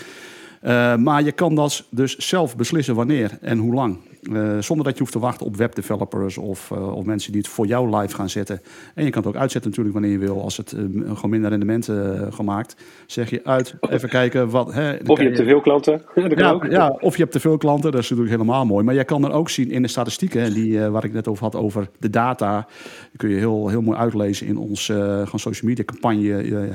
Uh, 0.64 0.96
maar 0.96 1.24
je 1.24 1.32
kan 1.32 1.56
dat 1.56 1.84
dus 1.90 2.18
zelf 2.18 2.56
beslissen 2.56 2.96
wanneer 2.96 3.38
en 3.42 3.58
hoe 3.58 3.74
lang. 3.74 3.98
Uh, 4.22 4.58
zonder 4.60 4.86
dat 4.86 4.94
je 4.94 5.00
hoeft 5.00 5.12
te 5.12 5.20
wachten 5.20 5.46
op 5.46 5.56
webdevelopers 5.56 6.38
of, 6.38 6.70
uh, 6.74 6.96
of 6.96 7.06
mensen 7.06 7.32
die 7.32 7.42
het 7.42 7.50
voor 7.50 7.66
jou 7.66 7.98
live 7.98 8.16
gaan 8.16 8.30
zetten. 8.30 8.62
En 8.96 9.04
je 9.04 9.10
kan 9.10 9.22
het 9.24 9.36
ook 9.36 9.42
uitzetten 9.42 9.70
natuurlijk 9.70 9.98
wanneer 10.00 10.20
je 10.20 10.26
wil. 10.26 10.42
Als 10.42 10.58
het 10.58 10.76
gewoon 11.04 11.30
minder 11.30 11.50
rendementen 11.50 12.34
gemaakt. 12.34 12.76
Zeg 13.06 13.30
je 13.30 13.42
uit, 13.44 13.76
even 13.90 14.10
kijken 14.10 14.50
wat... 14.50 14.74
Hè, 14.74 14.96
of 15.06 15.18
je 15.18 15.24
hebt 15.24 15.36
te 15.36 15.44
veel 15.44 15.62
klanten. 15.62 16.02
Ja, 16.36 16.60
ja, 16.70 16.98
of 17.00 17.16
je 17.16 17.22
hebt 17.22 17.34
te 17.34 17.40
veel 17.40 17.58
klanten, 17.58 17.92
dat 17.92 18.02
is 18.02 18.10
natuurlijk 18.10 18.36
helemaal 18.36 18.66
mooi. 18.66 18.84
Maar 18.84 18.94
jij 18.94 19.06
kan 19.06 19.24
er 19.24 19.32
ook 19.32 19.50
zien 19.50 19.72
in 19.72 19.82
de 19.82 19.88
statistieken, 19.88 20.54
die, 20.54 20.80
waar 20.80 21.04
ik 21.04 21.14
net 21.14 21.28
over 21.28 21.44
had, 21.44 21.56
over 21.56 21.90
de 22.00 22.10
data. 22.10 22.68
Die 23.10 23.18
kun 23.18 23.30
je 23.30 23.36
heel, 23.36 23.68
heel 23.68 23.82
mooi 23.82 23.98
uitlezen 23.98 24.48
in 24.48 24.58
ons 24.58 24.86
gewoon 24.86 25.40
social 25.40 25.70
media 25.70 25.84
campagne. 25.84 26.68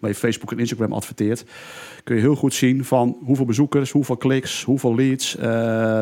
waar 0.00 0.10
je 0.10 0.14
Facebook 0.14 0.52
en 0.52 0.58
Instagram 0.58 0.92
adverteert. 0.92 1.44
Kun 2.04 2.14
je 2.14 2.20
heel 2.20 2.29
goed 2.36 2.54
zien 2.54 2.84
van 2.84 3.16
hoeveel 3.24 3.44
bezoekers, 3.44 3.90
hoeveel 3.90 4.16
kliks, 4.16 4.64
hoeveel 4.64 4.94
leads... 4.94 5.36
Uh, 5.36 5.42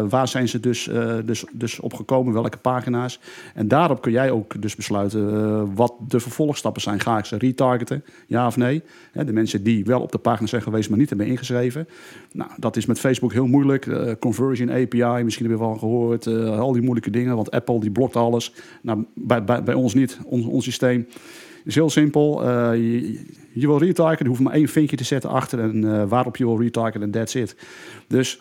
waar 0.09 0.29
zijn 0.29 0.49
ze 0.49 0.61
dus, 0.61 0.89
uh, 0.89 1.15
dus, 1.25 1.45
dus 1.53 1.81
op 1.81 1.95
gekomen, 1.95 2.33
welke 2.33 2.57
pagina's. 2.57 3.21
En 3.55 3.69
daarop 3.69 4.01
kun 4.01 4.13
jij 4.13 4.31
ook 4.31 4.63
dus 4.63 4.77
besluiten 4.77 5.35
uh, 5.35 5.63
wat 5.75 5.95
de 6.09 6.21
vervolgstappen 6.21 6.83
zijn. 6.83 7.01
Ga 7.01 7.19
ik 7.19 7.25
ze 7.25 7.39
retargeten, 7.39 8.05
ja 8.27 8.47
of 8.47 8.57
nee? 8.57 8.83
De 9.13 9.33
mensen 9.33 9.63
die 9.63 9.85
wel 9.85 10.01
op 10.01 10.13
de 10.13 10.19
pagina 10.19 10.49
zijn 10.49 10.63
geweest, 10.63 10.89
maar 10.89 10.99
niet 10.99 11.09
hebben 11.09 11.27
ingeschreven. 11.27 11.89
Nou, 12.33 12.51
dat 12.57 12.77
is 12.77 12.87
met 12.87 13.01
Facebook 13.01 13.33
heel 13.33 13.47
moeilijk. 13.47 14.17
conversion 14.19 14.71
API, 14.71 15.25
misschien 15.25 15.47
heb 15.47 15.59
je 15.59 15.65
wel 15.65 15.77
gehoord. 15.77 16.27
al 16.27 16.73
die 16.73 16.83
moeilijke 16.83 17.11
dingen, 17.11 17.37
want 17.37 17.51
Apple 17.51 17.81
die 17.81 17.91
blokt 17.91 18.17
alles. 18.17 18.53
Nou, 18.83 19.05
bij, 19.15 19.45
bij, 19.45 19.63
bij 19.63 19.75
ons 19.75 19.95
niet, 19.95 20.19
ons, 20.25 20.47
ons 20.47 20.65
systeem 20.65 21.07
is 21.69 21.75
heel 21.75 21.91
simpel. 21.91 22.43
Uh, 22.43 22.49
je, 22.75 23.25
je, 23.53 23.67
wil 23.67 23.79
retargeten, 23.79 24.25
je 24.25 24.31
hoeft 24.31 24.43
maar 24.43 24.53
één 24.53 24.69
vinkje 24.69 24.97
te 24.97 25.05
zetten 25.05 25.31
achter 25.31 25.61
en 25.61 25.85
uh, 25.85 26.05
waarop 26.09 26.37
je 26.37 26.45
wil 26.45 26.61
retargeten 26.61 27.03
en 27.03 27.11
that's 27.11 27.35
it. 27.35 27.57
Dus 28.07 28.41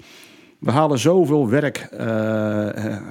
we 0.60 0.72
halen 0.72 1.00
zoveel 1.00 1.50
werk 1.50 1.90
uh, 1.94 2.00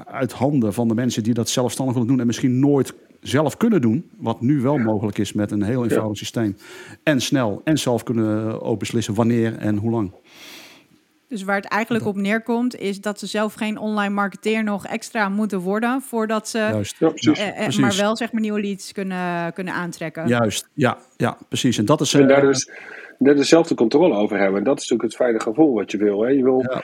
uit 0.04 0.32
handen 0.32 0.74
van 0.74 0.88
de 0.88 0.94
mensen 0.94 1.22
die 1.22 1.34
dat 1.34 1.48
zelfstandig 1.48 1.94
willen 1.94 2.08
doen 2.10 2.20
en 2.20 2.26
misschien 2.26 2.58
nooit 2.58 2.94
zelf 3.20 3.56
kunnen 3.56 3.80
doen, 3.80 4.10
wat 4.18 4.40
nu 4.40 4.60
wel 4.60 4.78
mogelijk 4.78 5.18
is 5.18 5.32
met 5.32 5.50
een 5.50 5.62
heel 5.62 5.84
eenvoudig 5.84 6.16
systeem. 6.16 6.56
En 7.02 7.20
snel 7.20 7.60
en 7.64 7.78
zelf 7.78 8.02
kunnen 8.02 8.62
ook 8.62 8.78
beslissen 8.78 9.14
wanneer 9.14 9.56
en 9.56 9.76
hoe 9.76 9.90
lang. 9.90 10.12
Dus 11.28 11.42
waar 11.42 11.56
het 11.56 11.64
eigenlijk 11.64 12.06
op 12.06 12.16
neerkomt, 12.16 12.76
is 12.76 13.00
dat 13.00 13.18
ze 13.18 13.26
zelf 13.26 13.54
geen 13.54 13.78
online 13.78 14.14
marketeer 14.14 14.64
nog 14.64 14.86
extra 14.86 15.28
moeten 15.28 15.60
worden 15.60 16.02
voordat 16.02 16.48
ze, 16.48 16.58
Juist. 16.58 16.96
Ja, 16.98 17.08
precies. 17.08 17.38
Eh, 17.38 17.66
eh, 17.66 17.76
maar 17.76 17.96
wel 17.96 18.16
zeg 18.16 18.32
maar 18.32 18.40
nieuwe 18.40 18.60
leads 18.60 18.92
kunnen, 18.92 19.52
kunnen 19.52 19.74
aantrekken. 19.74 20.28
Juist, 20.28 20.68
ja, 20.72 20.98
ja, 21.16 21.38
precies. 21.48 21.78
En 21.78 21.84
dat 21.84 22.00
is. 22.00 22.14
En 22.14 22.28
daar 22.28 22.40
dus, 22.40 22.70
daar 23.18 23.34
dezelfde 23.34 23.74
controle 23.74 24.14
over 24.14 24.38
hebben. 24.38 24.58
En 24.58 24.64
dat 24.64 24.80
is 24.80 24.88
natuurlijk 24.88 25.02
het 25.18 25.26
fijne 25.26 25.40
gevoel 25.40 25.74
wat 25.74 25.90
je 25.90 25.98
wil. 25.98 26.22
Hè? 26.22 26.30
Je 26.30 26.42
wil 26.42 26.64
ja. 26.68 26.82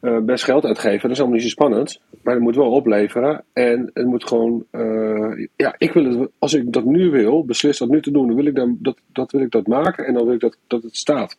uh, 0.00 0.18
best 0.18 0.44
geld 0.44 0.64
uitgeven, 0.64 1.00
dat 1.02 1.10
is 1.10 1.18
allemaal 1.18 1.36
niet 1.36 1.44
zo 1.44 1.50
spannend. 1.50 2.00
Maar 2.22 2.34
het 2.34 2.42
moet 2.42 2.56
wel 2.56 2.70
opleveren. 2.70 3.44
En 3.52 3.90
het 3.94 4.06
moet 4.06 4.26
gewoon. 4.26 4.64
Uh, 4.72 5.46
ja, 5.56 5.74
ik 5.78 5.92
wil 5.92 6.04
het, 6.04 6.30
als 6.38 6.54
ik 6.54 6.72
dat 6.72 6.84
nu 6.84 7.10
wil, 7.10 7.44
beslis 7.44 7.78
dat 7.78 7.88
nu 7.88 8.02
te 8.02 8.10
doen, 8.10 8.26
dan 8.26 8.36
wil 8.36 8.46
ik 8.46 8.54
dan, 8.54 8.76
dat, 8.80 8.96
dat 9.12 9.32
wil 9.32 9.40
ik 9.40 9.50
dat 9.50 9.66
maken 9.66 10.06
en 10.06 10.14
dan 10.14 10.24
wil 10.24 10.34
ik 10.34 10.40
dat, 10.40 10.56
dat 10.66 10.82
het 10.82 10.96
staat. 10.96 11.36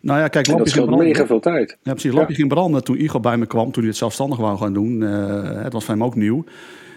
Nou 0.00 0.20
ja, 0.20 0.28
kijk, 0.28 0.46
dat 0.46 0.68
scheelt 0.68 0.96
mega 0.96 1.26
veel 1.26 1.40
tijd. 1.40 1.78
Ja, 1.82 1.92
precies. 1.92 2.12
Lampje 2.12 2.32
ja. 2.32 2.38
ging 2.38 2.48
branden 2.48 2.84
toen 2.84 3.00
Igor 3.00 3.20
bij 3.20 3.36
me 3.36 3.46
kwam, 3.46 3.64
toen 3.64 3.82
hij 3.82 3.88
het 3.88 3.96
zelfstandig 3.96 4.38
wou 4.38 4.58
gaan 4.58 4.72
doen. 4.72 5.00
Uh, 5.00 5.62
het 5.62 5.72
was 5.72 5.84
voor 5.84 5.94
hem 5.94 6.04
ook 6.04 6.14
nieuw. 6.14 6.44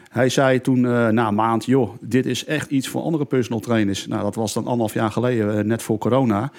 Hij 0.09 0.29
zei 0.29 0.61
toen 0.61 0.83
uh, 0.83 1.07
na 1.07 1.27
een 1.27 1.35
maand, 1.35 1.65
joh, 1.65 1.89
dit 1.99 2.25
is 2.25 2.45
echt 2.45 2.69
iets 2.69 2.87
voor 2.87 3.01
andere 3.01 3.25
personal 3.25 3.59
trainers. 3.59 4.07
Nou, 4.07 4.23
dat 4.23 4.35
was 4.35 4.53
dan 4.53 4.63
anderhalf 4.63 4.93
jaar 4.93 5.11
geleden, 5.11 5.57
uh, 5.57 5.63
net 5.63 5.81
voor 5.81 5.97
corona. 5.97 6.51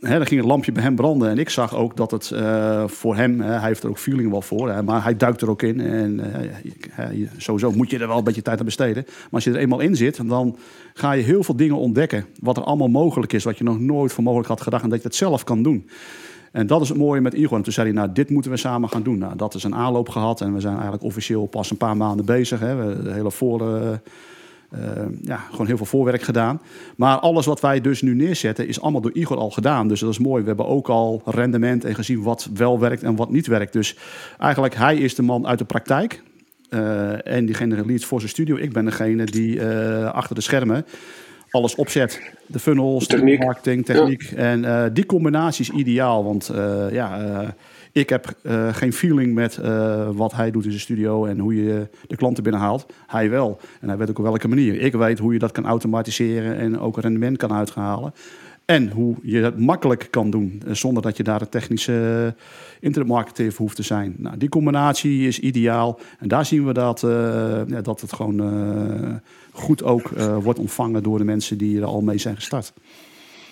Hè, 0.00 0.16
dan 0.16 0.26
ging 0.26 0.40
het 0.40 0.48
lampje 0.48 0.72
bij 0.72 0.82
hem 0.82 0.94
branden. 0.94 1.28
En 1.28 1.38
ik 1.38 1.48
zag 1.48 1.74
ook 1.74 1.96
dat 1.96 2.10
het 2.10 2.30
uh, 2.34 2.88
voor 2.88 3.16
hem, 3.16 3.40
hè, 3.40 3.52
hij 3.52 3.68
heeft 3.68 3.82
er 3.82 3.88
ook 3.88 3.98
feeling 3.98 4.30
wel 4.30 4.42
voor, 4.42 4.70
hè, 4.70 4.82
maar 4.82 5.02
hij 5.02 5.16
duikt 5.16 5.40
er 5.40 5.50
ook 5.50 5.62
in. 5.62 5.80
En 5.80 6.20
uh, 6.98 7.28
sowieso 7.36 7.72
moet 7.72 7.90
je 7.90 7.98
er 7.98 8.08
wel 8.08 8.18
een 8.18 8.24
beetje 8.24 8.42
tijd 8.42 8.58
aan 8.58 8.64
besteden. 8.64 9.02
Maar 9.06 9.28
als 9.30 9.44
je 9.44 9.50
er 9.50 9.56
eenmaal 9.56 9.80
in 9.80 9.96
zit, 9.96 10.28
dan 10.28 10.56
ga 10.94 11.12
je 11.12 11.22
heel 11.22 11.42
veel 11.42 11.56
dingen 11.56 11.76
ontdekken. 11.76 12.26
Wat 12.40 12.56
er 12.56 12.62
allemaal 12.62 12.88
mogelijk 12.88 13.32
is, 13.32 13.44
wat 13.44 13.58
je 13.58 13.64
nog 13.64 13.80
nooit 13.80 14.12
voor 14.12 14.24
mogelijk 14.24 14.48
had 14.48 14.60
gedacht. 14.60 14.82
En 14.82 14.88
dat 14.88 15.02
je 15.02 15.06
het 15.06 15.16
zelf 15.16 15.44
kan 15.44 15.62
doen. 15.62 15.88
En 16.52 16.66
dat 16.66 16.80
is 16.80 16.88
het 16.88 16.98
mooie 16.98 17.20
met 17.20 17.34
Igor. 17.34 17.56
En 17.56 17.62
toen 17.62 17.72
zei 17.72 17.86
hij, 17.86 17.96
nou, 17.96 18.12
dit 18.12 18.30
moeten 18.30 18.50
we 18.50 18.56
samen 18.56 18.88
gaan 18.88 19.02
doen. 19.02 19.18
Nou, 19.18 19.36
dat 19.36 19.54
is 19.54 19.64
een 19.64 19.74
aanloop 19.74 20.08
gehad. 20.08 20.40
En 20.40 20.54
we 20.54 20.60
zijn 20.60 20.74
eigenlijk 20.74 21.02
officieel 21.02 21.46
pas 21.46 21.70
een 21.70 21.76
paar 21.76 21.96
maanden 21.96 22.24
bezig. 22.24 22.60
Hè. 22.60 22.74
We, 22.74 23.02
de 23.02 23.12
hele 23.12 23.30
voor... 23.30 23.60
Uh, 23.60 23.90
ja, 25.22 25.36
gewoon 25.50 25.66
heel 25.66 25.76
veel 25.76 25.86
voorwerk 25.86 26.22
gedaan. 26.22 26.60
Maar 26.96 27.18
alles 27.18 27.46
wat 27.46 27.60
wij 27.60 27.80
dus 27.80 28.02
nu 28.02 28.14
neerzetten 28.14 28.68
is 28.68 28.80
allemaal 28.80 29.00
door 29.00 29.12
Igor 29.12 29.36
al 29.36 29.50
gedaan. 29.50 29.88
Dus 29.88 30.00
dat 30.00 30.10
is 30.10 30.18
mooi. 30.18 30.42
We 30.42 30.48
hebben 30.48 30.66
ook 30.66 30.88
al 30.88 31.22
rendement 31.24 31.84
en 31.84 31.94
gezien 31.94 32.22
wat 32.22 32.48
wel 32.54 32.78
werkt 32.78 33.02
en 33.02 33.16
wat 33.16 33.30
niet 33.30 33.46
werkt. 33.46 33.72
Dus 33.72 33.96
eigenlijk 34.38 34.74
hij 34.74 34.96
is 34.96 35.14
de 35.14 35.22
man 35.22 35.46
uit 35.46 35.58
de 35.58 35.64
praktijk. 35.64 36.22
Uh, 36.70 37.26
en 37.26 37.46
die 37.46 37.54
genereert 37.54 37.86
leads 37.86 38.04
voor 38.04 38.18
zijn 38.18 38.30
studio. 38.30 38.56
Ik 38.56 38.72
ben 38.72 38.84
degene 38.84 39.24
die 39.24 39.56
uh, 39.56 40.04
achter 40.04 40.34
de 40.34 40.40
schermen 40.40 40.86
alles 41.50 41.74
opzet. 41.74 42.20
De 42.46 42.58
funnels, 42.58 43.06
techniek. 43.06 43.38
de 43.38 43.44
marketing, 43.44 43.84
techniek. 43.84 44.22
Ja. 44.22 44.36
En 44.36 44.92
die 44.92 45.06
combinatie 45.06 45.64
is 45.64 45.70
ideaal. 45.70 46.24
Want 46.24 46.50
ja 46.90 47.54
ik 47.92 48.08
heb 48.08 48.34
uh, 48.42 48.74
geen 48.74 48.92
feeling 48.92 49.34
met 49.34 49.58
uh, 49.62 50.08
wat 50.12 50.32
hij 50.32 50.50
doet 50.50 50.64
in 50.64 50.70
zijn 50.70 50.82
studio 50.82 51.24
en 51.24 51.38
hoe 51.38 51.64
je 51.64 51.88
de 52.06 52.16
klanten 52.16 52.42
binnenhaalt. 52.42 52.86
Hij 53.06 53.30
wel. 53.30 53.60
En 53.80 53.88
hij 53.88 53.96
weet 53.96 54.10
ook 54.10 54.18
op 54.18 54.24
welke 54.24 54.48
manier. 54.48 54.80
Ik 54.80 54.92
weet 54.92 55.18
hoe 55.18 55.32
je 55.32 55.38
dat 55.38 55.52
kan 55.52 55.66
automatiseren 55.66 56.56
en 56.56 56.78
ook 56.78 56.98
rendement 56.98 57.36
kan 57.36 57.52
uithalen. 57.52 58.14
En 58.64 58.90
hoe 58.90 59.16
je 59.22 59.40
dat 59.40 59.58
makkelijk 59.58 60.08
kan 60.10 60.30
doen, 60.30 60.62
zonder 60.70 61.02
dat 61.02 61.16
je 61.16 61.22
daar 61.22 61.40
een 61.40 61.48
technische 61.48 62.34
internetmarketeer 62.80 63.52
voor 63.52 63.60
hoeft 63.64 63.76
te 63.76 63.82
zijn. 63.82 64.14
Nou, 64.18 64.36
die 64.36 64.48
combinatie 64.48 65.26
is 65.26 65.38
ideaal. 65.38 65.98
En 66.18 66.28
daar 66.28 66.46
zien 66.46 66.66
we 66.66 66.72
dat, 66.72 67.00
ja, 67.66 67.80
dat 67.82 68.00
het 68.00 68.12
gewoon 68.12 69.20
goed 69.52 69.82
ook 69.82 70.08
wordt 70.42 70.58
ontvangen 70.58 71.02
door 71.02 71.18
de 71.18 71.24
mensen 71.24 71.58
die 71.58 71.80
er 71.80 71.84
al 71.84 72.00
mee 72.00 72.18
zijn 72.18 72.34
gestart. 72.34 72.72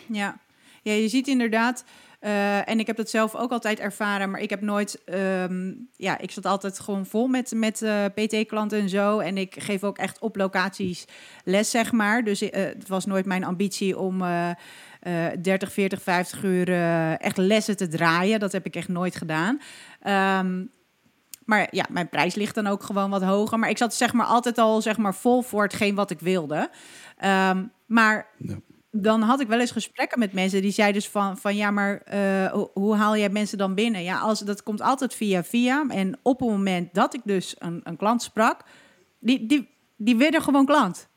Ja, 0.06 0.38
ja 0.82 0.92
je 0.92 1.08
ziet 1.08 1.28
inderdaad. 1.28 1.84
Uh, 2.20 2.68
en 2.68 2.78
ik 2.78 2.86
heb 2.86 2.96
dat 2.96 3.10
zelf 3.10 3.34
ook 3.34 3.50
altijd 3.50 3.78
ervaren, 3.78 4.30
maar 4.30 4.40
ik 4.40 4.50
heb 4.50 4.60
nooit, 4.60 5.02
um, 5.04 5.88
ja, 5.96 6.18
ik 6.18 6.30
zat 6.30 6.46
altijd 6.46 6.80
gewoon 6.80 7.06
vol 7.06 7.26
met, 7.26 7.52
met 7.54 7.82
uh, 7.82 8.04
PT-klanten 8.14 8.80
en 8.80 8.88
zo. 8.88 9.18
En 9.18 9.38
ik 9.38 9.62
geef 9.62 9.84
ook 9.84 9.98
echt 9.98 10.18
op 10.18 10.36
locaties 10.36 11.04
les, 11.44 11.70
zeg 11.70 11.92
maar. 11.92 12.24
Dus 12.24 12.42
uh, 12.42 12.50
het 12.50 12.88
was 12.88 13.06
nooit 13.06 13.26
mijn 13.26 13.44
ambitie 13.44 13.98
om 13.98 14.22
30, 15.42 15.72
40, 15.72 16.02
50 16.02 16.42
uur 16.42 16.72
echt 17.16 17.36
lessen 17.36 17.76
te 17.76 17.88
draaien. 17.88 18.40
Dat 18.40 18.52
heb 18.52 18.66
ik 18.66 18.76
echt 18.76 18.88
nooit 18.88 19.16
gedaan. 19.16 19.60
Um, 20.44 20.70
maar 21.44 21.68
ja, 21.70 21.84
mijn 21.90 22.08
prijs 22.08 22.34
ligt 22.34 22.54
dan 22.54 22.66
ook 22.66 22.82
gewoon 22.82 23.10
wat 23.10 23.22
hoger. 23.22 23.58
Maar 23.58 23.70
ik 23.70 23.78
zat 23.78 23.94
zeg 23.94 24.12
maar 24.12 24.26
altijd 24.26 24.58
al 24.58 24.82
zeg 24.82 24.96
maar 24.96 25.14
vol 25.14 25.42
voor 25.42 25.62
hetgeen 25.62 25.94
wat 25.94 26.10
ik 26.10 26.20
wilde. 26.20 26.70
Um, 27.24 27.72
maar 27.86 28.26
dan 28.90 29.22
had 29.22 29.40
ik 29.40 29.48
wel 29.48 29.60
eens 29.60 29.70
gesprekken 29.70 30.18
met 30.18 30.32
mensen 30.32 30.62
die 30.62 30.70
zeiden 30.70 31.00
dus 31.00 31.10
van, 31.10 31.38
van 31.38 31.56
ja, 31.56 31.70
maar 31.70 32.02
uh, 32.14 32.62
hoe 32.72 32.94
haal 32.96 33.16
jij 33.16 33.28
mensen 33.28 33.58
dan 33.58 33.74
binnen? 33.74 34.02
Ja, 34.02 34.18
als, 34.18 34.40
dat 34.40 34.62
komt 34.62 34.80
altijd 34.80 35.14
via 35.14 35.44
via. 35.44 35.84
En 35.88 36.18
op 36.22 36.40
het 36.40 36.48
moment 36.48 36.94
dat 36.94 37.14
ik 37.14 37.20
dus 37.24 37.54
een, 37.58 37.80
een 37.84 37.96
klant 37.96 38.22
sprak, 38.22 38.64
Die, 39.18 39.46
die, 39.46 39.68
die 39.96 40.16
werden 40.16 40.42
gewoon 40.42 40.66
klant. 40.66 41.08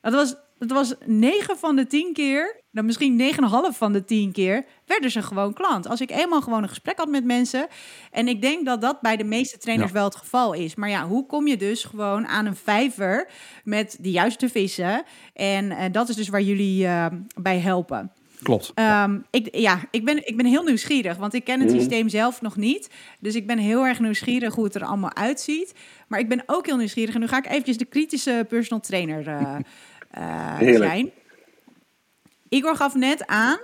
Dat 0.00 0.12
was, 0.12 0.34
dat 0.58 0.70
was 0.70 0.94
9 1.04 1.58
van 1.58 1.76
de 1.76 1.86
10 1.86 2.12
keer, 2.12 2.59
dan 2.72 2.84
misschien 2.86 3.20
9,5 3.20 3.76
van 3.76 3.92
de 3.92 4.04
10 4.04 4.32
keer, 4.32 4.64
werden 4.86 5.10
ze 5.10 5.22
gewoon 5.22 5.52
klant. 5.52 5.88
Als 5.88 6.00
ik 6.00 6.10
eenmaal 6.10 6.40
gewoon 6.42 6.62
een 6.62 6.68
gesprek 6.68 6.98
had 6.98 7.08
met 7.08 7.24
mensen. 7.24 7.66
En 8.10 8.28
ik 8.28 8.42
denk 8.42 8.64
dat 8.66 8.80
dat 8.80 9.00
bij 9.00 9.16
de 9.16 9.24
meeste 9.24 9.58
trainers 9.58 9.88
Ja. 9.90 9.94
wel 9.96 10.04
het 10.04 10.16
geval 10.16 10.52
is. 10.52 10.74
Maar 10.74 10.88
ja, 10.88 11.06
hoe 11.06 11.26
kom 11.26 11.46
je 11.46 11.56
dus 11.56 11.84
gewoon 11.84 12.26
aan 12.26 12.46
een 12.46 12.56
vijver 12.56 13.28
met 13.64 13.96
de 14.00 14.10
juiste 14.10 14.48
vissen? 14.48 15.02
En 15.34 15.70
eh, 15.70 15.84
dat 15.92 16.08
is 16.08 16.16
dus 16.16 16.28
waar 16.28 16.42
jullie 16.42 16.86
eh, 16.86 17.06
bij 17.40 17.58
helpen. 17.58 18.12
Klopt. 18.42 18.72
Ehm, 18.74 19.18
ik, 19.30 19.56
ja, 19.56 19.80
ik 19.90 20.04
ben, 20.04 20.26
ik 20.28 20.36
ben 20.36 20.46
heel 20.46 20.62
nieuwsgierig, 20.62 21.16
want 21.16 21.34
ik 21.34 21.44
ken 21.44 21.60
het 21.60 21.68
Mhm. 21.68 21.78
systeem 21.78 22.08
zelf 22.08 22.40
nog 22.40 22.56
niet. 22.56 22.90
Dus 23.18 23.34
ik 23.34 23.46
ben 23.46 23.58
heel 23.58 23.86
erg 23.86 24.00
nieuwsgierig 24.00 24.54
hoe 24.54 24.64
het 24.64 24.74
er 24.74 24.84
allemaal 24.84 25.14
uitziet. 25.14 25.74
Maar 26.08 26.18
ik 26.18 26.28
ben 26.28 26.42
ook 26.46 26.66
heel 26.66 26.76
nieuwsgierig. 26.76 27.14
En 27.14 27.20
nu 27.20 27.26
ga 27.28 27.36
ik 27.38 27.46
eventjes 27.46 27.76
de 27.78 27.84
kritische 27.84 28.46
personal 28.48 28.80
trainer 28.80 29.26
eh, 29.28 29.54
Heerlijk. 30.58 30.84
zijn. 30.90 31.10
Igor 32.50 32.76
gaf 32.76 32.94
net 32.94 33.26
aan, 33.26 33.58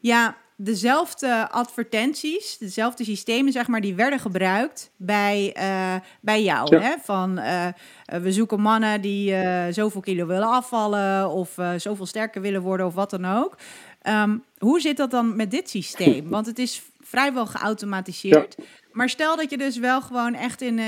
ja, 0.00 0.36
dezelfde 0.56 1.50
advertenties, 1.50 2.58
dezelfde 2.58 3.04
systemen, 3.04 3.52
zeg 3.52 3.66
maar, 3.66 3.80
die 3.80 3.94
werden 3.94 4.18
gebruikt 4.18 4.90
bij, 4.96 5.52
eh, 5.54 5.94
bij 6.20 6.42
jou. 6.42 6.76
Ja. 6.76 6.82
Hè? 6.82 6.94
Van 7.02 7.38
eh, 7.38 7.66
eh, 7.66 7.72
we 8.04 8.32
zoeken 8.32 8.60
mannen 8.60 9.00
die 9.00 9.34
eh, 9.34 9.72
zoveel 9.72 10.00
kilo 10.00 10.26
willen 10.26 10.48
afvallen 10.48 11.30
of 11.30 11.54
zoveel 11.76 12.06
sterker 12.06 12.40
willen 12.40 12.62
worden 12.62 12.86
of 12.86 12.94
wat 12.94 13.10
dan 13.10 13.24
ook. 13.24 13.56
Ehm, 14.02 14.36
hoe 14.58 14.80
zit 14.80 14.96
dat 14.96 15.10
dan 15.10 15.36
met 15.36 15.50
dit 15.50 15.70
systeem? 15.70 16.28
Want 16.36 16.46
het 16.46 16.58
is 16.58 16.82
vrijwel 17.00 17.46
geautomatiseerd. 17.46 18.56
Maar 18.92 19.08
stel 19.08 19.36
dat 19.36 19.50
je 19.50 19.58
dus 19.58 19.78
wel 19.78 20.00
gewoon 20.00 20.34
echt 20.34 20.62
in, 20.62 20.78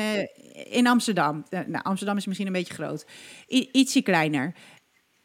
in 0.70 0.86
Amsterdam, 0.86 1.44
nou, 1.50 1.82
Amsterdam 1.82 2.16
is 2.16 2.26
misschien 2.26 2.46
een 2.46 2.52
beetje 2.52 2.74
groot, 2.74 3.06
I- 3.50 3.68
ietsje 3.72 4.02
kleiner. 4.02 4.54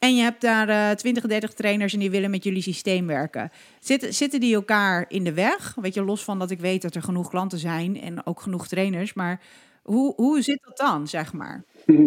En 0.05 0.15
je 0.15 0.21
hebt 0.21 0.41
daar 0.41 0.69
eh 0.69 0.95
20, 0.95 1.23
30 1.23 1.53
trainers 1.53 1.93
en 1.93 1.99
die 1.99 2.11
willen 2.11 2.29
met 2.29 2.43
jullie 2.43 2.61
systeem 2.61 3.07
werken. 3.07 3.51
Zitten, 3.79 4.13
zitten 4.13 4.39
die 4.39 4.55
elkaar 4.55 5.05
in 5.07 5.23
de 5.23 5.33
weg? 5.33 5.75
Weet 5.81 5.93
je, 5.93 6.03
los 6.03 6.23
van 6.23 6.39
dat 6.39 6.51
ik 6.51 6.59
weet 6.59 6.81
dat 6.81 6.95
er 6.95 7.01
genoeg 7.01 7.29
klanten 7.29 7.57
zijn 7.57 8.01
en 8.01 8.25
ook 8.25 8.41
genoeg 8.41 8.67
trainers. 8.67 9.13
Maar 9.13 9.41
hoe, 9.83 10.13
hoe 10.15 10.41
zit 10.41 10.59
dat 10.65 10.77
dan, 10.77 11.07
zeg 11.07 11.33
maar? 11.33 11.63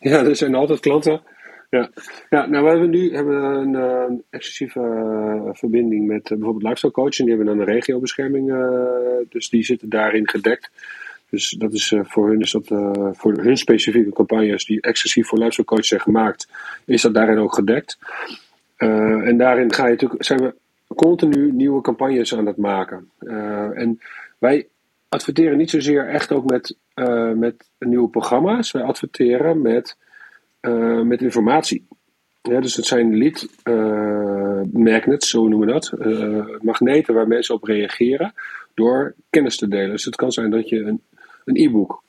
Ja, 0.00 0.24
er 0.24 0.36
zijn 0.36 0.54
altijd 0.54 0.80
klanten. 0.80 1.22
Ja, 1.70 1.90
ja 2.30 2.46
nou, 2.46 2.64
we 2.64 2.70
hebben 2.70 2.90
nu 2.90 3.14
hebben 3.14 3.42
een, 3.42 3.74
eh, 3.74 4.18
exclusieve 4.30 4.80
eh, 4.80 5.48
verbinding 5.52 6.06
met 6.06 6.22
eh, 6.22 6.36
bijvoorbeeld 6.36 6.62
lifestyle 6.62 6.92
coach. 6.92 7.18
En 7.18 7.24
die 7.24 7.34
hebben 7.34 7.56
dan 7.56 7.58
een 7.58 7.74
regiobescherming. 7.74 8.52
dus 9.28 9.48
die 9.48 9.64
zitten 9.64 9.88
daarin 9.88 10.28
gedekt. 10.28 10.70
Dus 11.32 11.50
dat 11.50 11.72
is 11.72 11.92
eh, 11.92 12.00
voor 12.04 12.28
hun, 12.28 12.40
is 12.40 12.50
dat, 12.50 12.70
eh, 12.70 13.08
voor 13.12 13.32
hun 13.32 13.56
specifieke 13.56 14.12
campagnes 14.12 14.64
die 14.64 14.80
exclusief 14.80 15.26
voor 15.26 15.38
lifestyle 15.38 15.66
coach 15.66 15.84
zijn 15.84 16.00
gemaakt, 16.00 16.48
is 16.84 17.02
dat 17.02 17.14
daarin 17.14 17.38
ook 17.38 17.54
gedekt. 17.54 17.98
Eh, 18.76 19.28
en 19.28 19.36
daarin 19.36 19.72
ga 19.72 19.84
je 19.84 19.90
natuurlijk, 19.90 20.24
zijn 20.24 20.40
we 20.40 20.54
continu 20.94 21.52
nieuwe 21.52 21.80
campagnes 21.80 22.34
aan 22.34 22.46
het 22.46 22.56
maken. 22.56 23.10
En 23.74 24.00
wij 24.38 24.66
adverteren 25.08 25.56
niet 25.56 25.70
zozeer 25.70 26.08
echt 26.08 26.32
ook 26.32 26.50
met, 26.50 26.76
met 27.34 27.68
nieuwe 27.78 28.08
programma's. 28.08 28.70
Wij 28.70 28.82
adverteren 28.82 29.62
met, 29.62 29.96
met 31.04 31.22
informatie. 31.22 31.86
Dus 32.42 32.76
het 32.76 32.86
zijn 32.86 33.16
lead 33.16 33.48
magnets, 34.72 35.30
zo 35.30 35.48
noemen 35.48 35.66
we 35.66 35.72
dat. 35.72 35.92
Magneten 36.62 37.14
waar 37.14 37.28
mensen 37.28 37.54
op 37.54 37.64
reageren 37.64 38.34
door 38.74 39.14
kennis 39.30 39.56
te 39.56 39.68
delen. 39.68 39.90
Dus 39.90 40.04
het 40.04 40.16
kan 40.16 40.32
zijn 40.32 40.50
dat 40.50 40.68
je 40.68 40.80
een, 40.80 41.00
een 41.44 41.56
e-book 41.56 42.02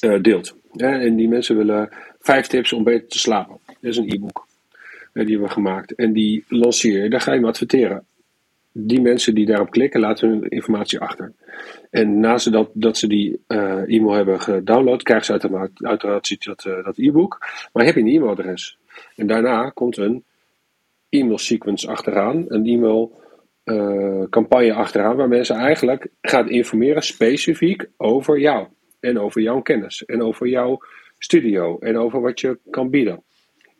eh, 0.00 0.22
deelt. 0.22 0.54
En 0.76 1.16
die 1.16 1.28
mensen 1.28 1.56
willen 1.56 1.88
vijf 2.20 2.46
tips 2.46 2.72
om 2.72 2.84
beter 2.84 3.08
te 3.08 3.18
slapen. 3.18 3.58
Dat 3.66 3.76
is 3.80 3.96
een 3.96 4.12
e-book. 4.12 4.46
eh, 5.12 5.22
die 5.22 5.30
hebben 5.30 5.48
we 5.48 5.54
gemaakt. 5.54 5.94
En 5.94 6.12
die 6.12 6.44
lanceer 6.48 7.02
je, 7.02 7.10
daar 7.10 7.20
ga 7.20 7.32
je 7.32 7.38
hem 7.38 7.48
adverteren. 7.48 8.04
Die 8.72 9.00
mensen 9.00 9.34
die 9.34 9.46
daarop 9.46 9.70
klikken, 9.70 10.00
laten 10.00 10.28
hun 10.28 10.48
informatie 10.48 11.00
achter. 11.00 11.32
En 11.90 12.20
naast 12.20 12.52
dat, 12.52 12.70
dat 12.72 12.96
ze 12.96 13.06
die 13.06 13.40
eh, 13.46 13.94
e-mail 13.94 14.12
hebben 14.12 14.40
gedownload, 14.40 15.02
krijgen 15.02 15.26
ze 15.26 15.32
uiteraard, 15.32 15.70
uiteraard 15.74 16.44
dat, 16.44 16.62
dat 16.84 16.98
e-book. 16.98 17.38
Maar 17.72 17.84
heb 17.84 17.94
je 17.94 18.00
een 18.00 18.08
e-mailadres. 18.08 18.78
En 19.16 19.26
daarna 19.26 19.70
komt 19.70 19.96
een 19.96 20.24
e-mail 21.08 21.38
sequence 21.38 21.88
achteraan, 21.88 22.44
een 22.48 22.66
e-mail 22.66 23.22
eh, 23.64 24.22
campagne 24.30 24.72
achteraan, 24.72 25.16
waar 25.16 25.28
mensen 25.28 25.56
eigenlijk 25.56 26.06
gaat 26.20 26.48
informeren 26.48 27.02
specifiek 27.02 27.86
over 27.96 28.38
jou. 28.38 28.66
En 29.00 29.18
over 29.18 29.40
jouw 29.40 29.60
kennis. 29.60 30.04
En 30.04 30.22
over 30.22 30.46
jouw 30.46 30.78
studio. 31.18 31.78
En 31.78 31.98
over 31.98 32.20
wat 32.20 32.40
je 32.40 32.58
kan 32.70 32.90
bieden. 32.90 33.22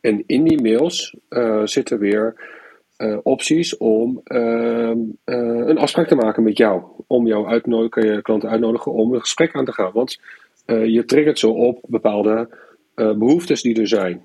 En 0.01 0.23
in 0.27 0.45
die 0.45 0.63
mails 0.63 1.17
eh, 1.29 1.61
zitten 1.65 1.99
weer 1.99 2.35
eh, 2.97 3.19
opties 3.23 3.77
om 3.77 4.21
ehm, 4.25 4.99
eh, 5.25 5.67
een 5.67 5.79
afspraak 5.79 6.09
te 6.09 6.15
maken 6.15 6.43
met 6.43 6.57
jou. 6.57 6.83
Om 7.07 7.27
jou 7.27 7.47
uitnodigen, 7.47 7.91
kan 7.91 8.07
je 8.07 8.23
klanten 8.23 8.51
uitnodigen 8.51 8.93
om 8.93 9.15
een 9.15 9.21
gesprek 9.21 9.55
aan 9.55 9.65
te 9.65 9.73
gaan. 9.73 9.91
Want 9.93 10.21
je 10.67 11.05
triggert 11.05 11.39
ze 11.39 11.49
op 11.49 11.79
bepaalde 11.89 12.49
eh, 12.95 13.13
behoeftes 13.13 13.63
die 13.63 13.81
er 13.81 13.89
zijn. 13.89 14.23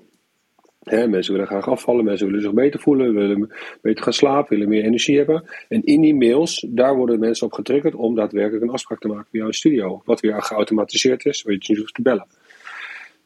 Mensen 0.80 1.32
willen 1.32 1.46
graag 1.46 1.68
afvallen, 1.68 2.04
mensen 2.04 2.26
willen 2.26 2.42
zich 2.42 2.52
beter 2.52 2.80
voelen, 2.80 3.14
willen 3.14 3.52
beter 3.82 4.04
gaan 4.04 4.12
slapen, 4.12 4.48
willen 4.48 4.68
meer 4.68 4.84
energie 4.84 5.16
hebben. 5.16 5.44
En 5.68 5.82
in 5.82 6.00
die 6.00 6.14
mails, 6.14 6.66
daar 6.68 6.96
worden 6.96 7.18
mensen 7.18 7.46
op 7.46 7.52
getriggerd 7.52 7.94
om 7.94 8.14
daadwerkelijk 8.14 8.62
een 8.62 8.70
afspraak 8.70 9.00
te 9.00 9.08
maken 9.08 9.28
bij 9.30 9.40
jouw 9.40 9.50
studio. 9.50 10.02
Wat 10.04 10.20
weer 10.20 10.42
geautomatiseerd 10.42 11.24
is, 11.24 11.42
waar 11.42 11.52
je 11.52 11.64
niet 11.66 11.78
hoeft 11.78 11.94
te 11.94 12.02
bellen. 12.02 12.26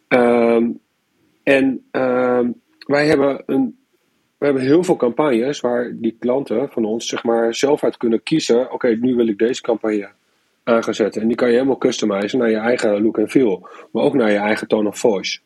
Ehm, 0.09 0.71
en 1.43 1.87
ehm, 1.91 2.51
wij 2.87 3.07
hebben 3.07 3.43
een 3.47 3.77
we 4.45 4.51
hebben 4.51 4.69
heel 4.69 4.85
veel 4.85 4.97
campagnes 4.97 5.61
waar 5.61 5.93
die 5.97 6.17
klanten 6.19 6.69
van 6.71 6.85
ons 6.85 7.07
zeg 7.07 7.25
maar, 7.25 7.55
zelf 7.55 7.85
uit 7.85 7.97
kunnen 7.97 8.23
kiezen. 8.23 8.73
Oké, 8.73 8.89
nu 8.89 9.15
wil 9.15 9.29
ik 9.29 9.39
deze 9.39 9.63
campagne 9.63 10.11
aan 10.65 10.85
gaan 10.85 10.95
zetten. 10.95 11.23
En 11.23 11.29
die 11.29 11.37
kan 11.37 11.49
je 11.49 11.55
helemaal 11.55 11.79
customizen 11.79 12.39
naar 12.39 12.51
je 12.51 12.57
eigen 12.57 13.03
look 13.03 13.19
en 13.19 13.31
feel. 13.31 13.69
Maar 13.93 14.03
ook 14.03 14.15
naar 14.15 14.31
je 14.31 14.37
eigen 14.37 14.69
tone 14.69 14.89
of 14.89 14.99
voice. 14.99 15.39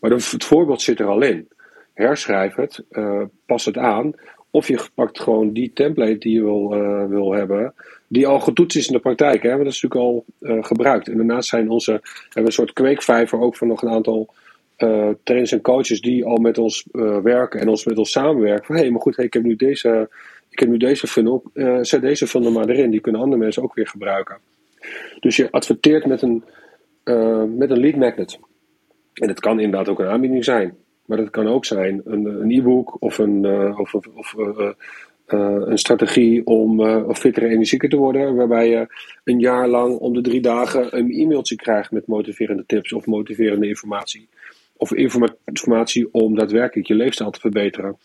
Maar 0.00 0.10
het 0.10 0.44
voorbeeld 0.44 0.82
zit 0.82 1.00
er 1.00 1.06
al 1.06 1.22
in. 1.22 1.48
Herschrijf 1.94 2.54
het, 2.54 2.84
eh, 2.90 3.22
pas 3.46 3.64
het 3.64 3.76
aan. 3.76 4.14
Of 4.50 4.68
je 4.68 4.80
pakt 4.94 5.20
gewoon 5.20 5.52
die 5.52 5.72
template 5.72 6.18
die 6.18 6.34
je 6.34 6.42
wil, 6.42 6.72
eh, 6.72 7.06
wil 7.06 7.32
hebben. 7.32 7.74
Die 8.08 8.26
al 8.26 8.40
getoetst 8.40 8.76
is 8.76 8.86
in 8.86 8.92
de 8.92 8.98
praktijk. 8.98 9.42
Hè? 9.42 9.48
Want 9.48 9.64
dat 9.64 9.72
is 9.72 9.82
natuurlijk 9.82 10.10
al 10.10 10.24
eh, 10.40 10.64
gebruikt. 10.64 11.08
En 11.08 11.16
daarnaast 11.16 11.48
zijn 11.48 11.70
onze, 11.70 11.90
hebben 11.90 12.32
we 12.32 12.40
een 12.40 12.52
soort 12.52 12.72
kweekvijver 12.72 13.40
ook 13.40 13.56
van 13.56 13.68
nog 13.68 13.82
een 13.82 13.90
aantal 13.90 14.34
eh, 14.76 15.08
trainers 15.22 15.52
en 15.52 15.60
coaches 15.60 16.00
die 16.00 16.24
al 16.24 16.36
met 16.36 16.58
ons 16.58 16.86
werken 17.22 17.60
en 17.60 17.68
ons 17.68 17.84
met 17.84 17.98
ons 17.98 18.10
samenwerken. 18.10 18.64
Van 18.64 18.74
hé, 18.74 18.80
hey, 18.80 18.90
maar 18.90 19.00
goed, 19.00 19.18
ik, 19.18 19.32
heb 19.32 19.42
nu 19.42 19.56
deze, 19.56 20.08
ik 20.50 20.58
heb 20.58 20.68
nu 20.68 20.76
deze 20.76 21.06
funnel. 21.06 21.42
zet 21.80 22.00
deze 22.00 22.26
funnel 22.26 22.50
maar 22.50 22.68
erin. 22.68 22.90
Die 22.90 23.00
kunnen 23.00 23.20
andere 23.20 23.42
mensen 23.42 23.62
ook 23.62 23.74
weer 23.74 23.86
gebruiken. 23.86 24.38
Dus 25.20 25.36
je 25.36 25.50
adverteert 25.50 26.06
met 26.06 26.22
een, 26.22 26.44
met 27.56 27.70
een 27.70 27.80
lead 27.80 27.96
magnet. 27.96 28.38
En 29.20 29.28
het 29.28 29.40
kan 29.40 29.60
inderdaad 29.60 29.88
ook 29.88 29.98
een 29.98 30.06
aanbieding 30.06 30.44
zijn. 30.44 30.76
Maar 31.04 31.18
dat 31.18 31.30
kan 31.30 31.48
ook 31.48 31.64
zijn 31.64 32.00
een, 32.04 32.50
e-book 32.50 32.96
of 32.98 33.18
een, 33.18 33.44
eh, 33.44 33.78
of, 33.78 33.94
of, 33.94 34.34
eh, 34.38 34.70
eh, 35.26 35.62
een 35.64 35.78
strategie 35.78 36.46
om 36.46 37.14
fitter 37.14 37.42
en 37.42 37.50
energieker 37.50 37.88
te 37.88 37.96
worden. 37.96 38.34
Waarbij 38.34 38.68
je 38.68 38.86
een 39.24 39.38
jaar 39.38 39.68
lang 39.68 39.98
om 39.98 40.14
de 40.14 40.20
drie 40.20 40.40
dagen 40.40 40.96
een 40.96 41.10
e-mailtje 41.10 41.56
krijgt 41.56 41.90
met 41.90 42.06
motiverende 42.06 42.64
tips 42.66 42.92
of 42.92 43.06
motiverende 43.06 43.68
informatie. 43.68 44.28
Of 44.76 44.92
informa- 44.92 45.34
informatie 45.44 46.08
om 46.12 46.34
daadwerkelijk 46.34 46.88
je 46.88 46.94
leefstijl 46.94 47.30
te 47.30 47.40
verbeteren. 47.40 47.96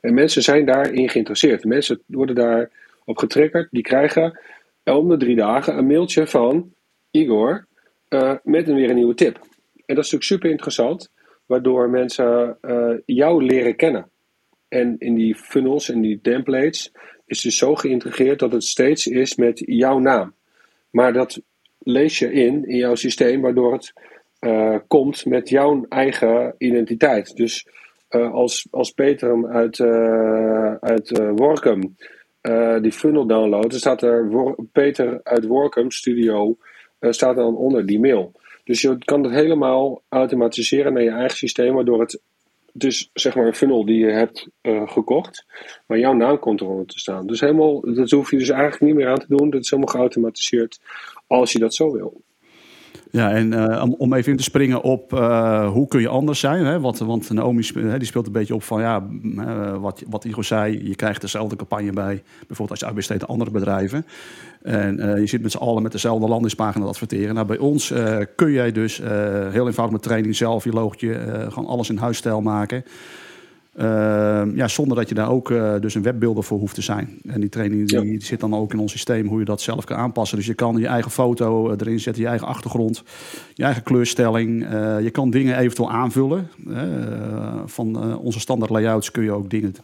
En 0.00 0.14
mensen 0.14 0.42
zijn 0.42 0.66
daarin 0.66 1.08
geïnteresseerd. 1.08 1.64
Mensen 1.64 2.00
worden 2.06 2.34
daarop 2.34 3.18
getriggerd. 3.18 3.68
Die 3.70 3.82
krijgen 3.82 4.38
om 4.84 5.08
de 5.08 5.16
drie 5.16 5.36
dagen 5.36 5.78
een 5.78 5.86
mailtje 5.86 6.26
van 6.26 6.72
Igor 7.10 7.66
met 8.42 8.68
een 8.68 8.74
weer 8.74 8.88
een 8.88 8.96
nieuwe 8.96 9.14
tip. 9.14 9.48
En 9.90 9.96
dat 9.96 10.04
is 10.04 10.10
natuurlijk 10.10 10.42
super 10.42 10.50
interessant, 10.50 11.10
waardoor 11.46 11.90
mensen 11.90 12.58
eh, 12.60 12.92
jou 13.06 13.44
leren 13.44 13.76
kennen. 13.76 14.10
En 14.68 14.96
in 14.98 15.14
die 15.14 15.34
funnels 15.34 15.88
en 15.88 16.00
die 16.00 16.20
templates 16.20 16.92
is 17.26 17.40
dus 17.40 17.56
zo 17.56 17.74
geïntegreerd 17.74 18.38
dat 18.38 18.52
het 18.52 18.64
steeds 18.64 19.06
is 19.06 19.36
met 19.36 19.62
jouw 19.66 19.98
naam. 19.98 20.34
Maar 20.90 21.12
dat 21.12 21.40
lees 21.78 22.18
je 22.18 22.32
in 22.32 22.68
in 22.68 22.76
jouw 22.76 22.94
systeem, 22.94 23.40
waardoor 23.40 23.72
het 23.72 23.92
eh, 24.38 24.76
komt 24.86 25.26
met 25.26 25.48
jouw 25.48 25.86
eigen 25.88 26.54
identiteit. 26.58 27.36
Dus 27.36 27.66
eh, 28.08 28.32
als, 28.32 28.66
als 28.70 28.90
Peter 28.90 29.48
uit, 29.48 29.78
uh, 29.78 30.74
uit 30.74 31.18
Workum 31.34 31.96
die 32.80 32.92
funnel 32.92 33.26
downloadt, 33.26 33.70
dan 33.70 33.78
staat 33.78 34.02
er 34.02 34.28
Peter 34.72 35.20
uit 35.22 35.46
Workum 35.46 35.90
Studio, 35.90 36.56
staat 37.00 37.36
dan 37.36 37.56
onder 37.56 37.86
die 37.86 38.00
mail. 38.00 38.32
Dus 38.70 38.80
je 38.80 38.98
kan 39.04 39.22
het 39.22 39.32
helemaal 39.32 40.02
automatiseren 40.08 40.92
naar 40.92 41.02
je 41.02 41.10
eigen 41.10 41.36
systeem, 41.36 41.74
waardoor 41.74 42.00
het 42.00 42.20
dus 42.72 43.10
zeg 43.12 43.34
maar 43.34 43.46
een 43.46 43.54
funnel 43.54 43.84
die 43.84 43.98
je 43.98 44.10
hebt 44.10 44.48
uh, 44.62 44.88
gekocht, 44.88 45.44
maar 45.86 45.98
jouw 45.98 46.12
naam 46.12 46.38
komt 46.38 46.60
eronder 46.60 46.86
te 46.86 46.98
staan. 46.98 47.26
Dus 47.26 47.40
helemaal, 47.40 47.80
dat 47.80 48.10
hoef 48.10 48.30
je 48.30 48.38
dus 48.38 48.48
eigenlijk 48.48 48.82
niet 48.82 48.94
meer 48.94 49.08
aan 49.08 49.18
te 49.18 49.36
doen. 49.36 49.50
Dat 49.50 49.60
is 49.62 49.70
helemaal 49.70 49.94
geautomatiseerd 49.94 50.80
als 51.26 51.52
je 51.52 51.58
dat 51.58 51.74
zo 51.74 51.92
wil. 51.92 52.20
Ja, 53.10 53.30
en 53.30 53.52
uh, 53.52 53.84
om 53.98 54.14
even 54.14 54.30
in 54.30 54.36
te 54.36 54.42
springen 54.42 54.82
op 54.82 55.12
uh, 55.12 55.70
hoe 55.70 55.88
kun 55.88 56.00
je 56.00 56.08
anders 56.08 56.40
zijn. 56.40 56.64
Hè? 56.64 56.80
Want, 56.80 56.98
want 56.98 57.30
Naomi 57.30 57.62
die 57.72 58.04
speelt 58.04 58.26
een 58.26 58.32
beetje 58.32 58.54
op 58.54 58.62
van 58.62 58.80
ja, 58.80 59.06
uh, 59.22 59.76
wat, 59.76 60.02
wat 60.08 60.24
Igor 60.24 60.44
zei, 60.44 60.88
je 60.88 60.94
krijgt 60.94 61.20
dezelfde 61.20 61.56
campagne 61.56 61.92
bij, 61.92 62.22
bijvoorbeeld 62.38 62.70
als 62.70 62.78
je 62.78 62.86
uitbesteedt 62.86 63.22
aan 63.22 63.28
andere 63.28 63.50
bedrijven. 63.50 64.06
En 64.62 65.20
je 65.20 65.26
zit 65.26 65.42
met 65.42 65.50
z'n 65.50 65.58
allen 65.58 65.82
met 65.82 65.92
dezelfde 65.92 66.28
landingspagina 66.28 66.84
te 66.84 66.90
adverteren. 66.90 67.34
Nou, 67.34 67.46
bij 67.46 67.58
ons 67.58 67.92
kun 68.36 68.50
jij 68.50 68.72
dus 68.72 68.98
heel 69.50 69.66
eenvoudig 69.66 69.90
met 69.90 70.02
training 70.02 70.36
zelf 70.36 70.64
je 70.64 70.72
logotje, 70.72 71.46
gewoon 71.48 71.68
alles 71.68 71.90
in 71.90 71.96
huisstijl 71.96 72.40
maken. 72.40 72.84
Uh, 73.76 74.42
ja, 74.54 74.68
zonder 74.68 74.96
dat 74.96 75.08
je 75.08 75.14
daar 75.14 75.30
ook 75.30 75.50
uh, 75.50 75.74
dus 75.80 75.94
een 75.94 76.02
webbeelder 76.02 76.44
voor 76.44 76.58
hoeft 76.58 76.74
te 76.74 76.82
zijn. 76.82 77.20
En 77.26 77.40
die 77.40 77.48
training 77.48 77.88
die, 77.88 78.00
die, 78.00 78.24
zit 78.24 78.40
dan 78.40 78.54
ook 78.54 78.72
in 78.72 78.78
ons 78.78 78.92
systeem 78.92 79.26
hoe 79.26 79.38
je 79.38 79.44
dat 79.44 79.60
zelf 79.60 79.84
kan 79.84 79.96
aanpassen. 79.96 80.36
Dus 80.36 80.46
je 80.46 80.54
kan 80.54 80.76
je 80.76 80.86
eigen 80.86 81.10
foto 81.10 81.70
erin 81.70 82.00
zetten, 82.00 82.22
je 82.22 82.28
eigen 82.28 82.46
achtergrond, 82.46 83.02
je 83.54 83.64
eigen 83.64 83.82
kleurstelling. 83.82 84.62
Uh, 84.62 85.00
je 85.00 85.10
kan 85.10 85.30
dingen 85.30 85.58
eventueel 85.58 85.90
aanvullen. 85.90 86.48
van 87.66 88.18
onze 88.18 88.40
standaard 88.40 88.70
layouts 88.70 89.10
kun 89.10 89.22
je 89.22 89.32
ook 89.32 89.50
dingen 89.50 89.74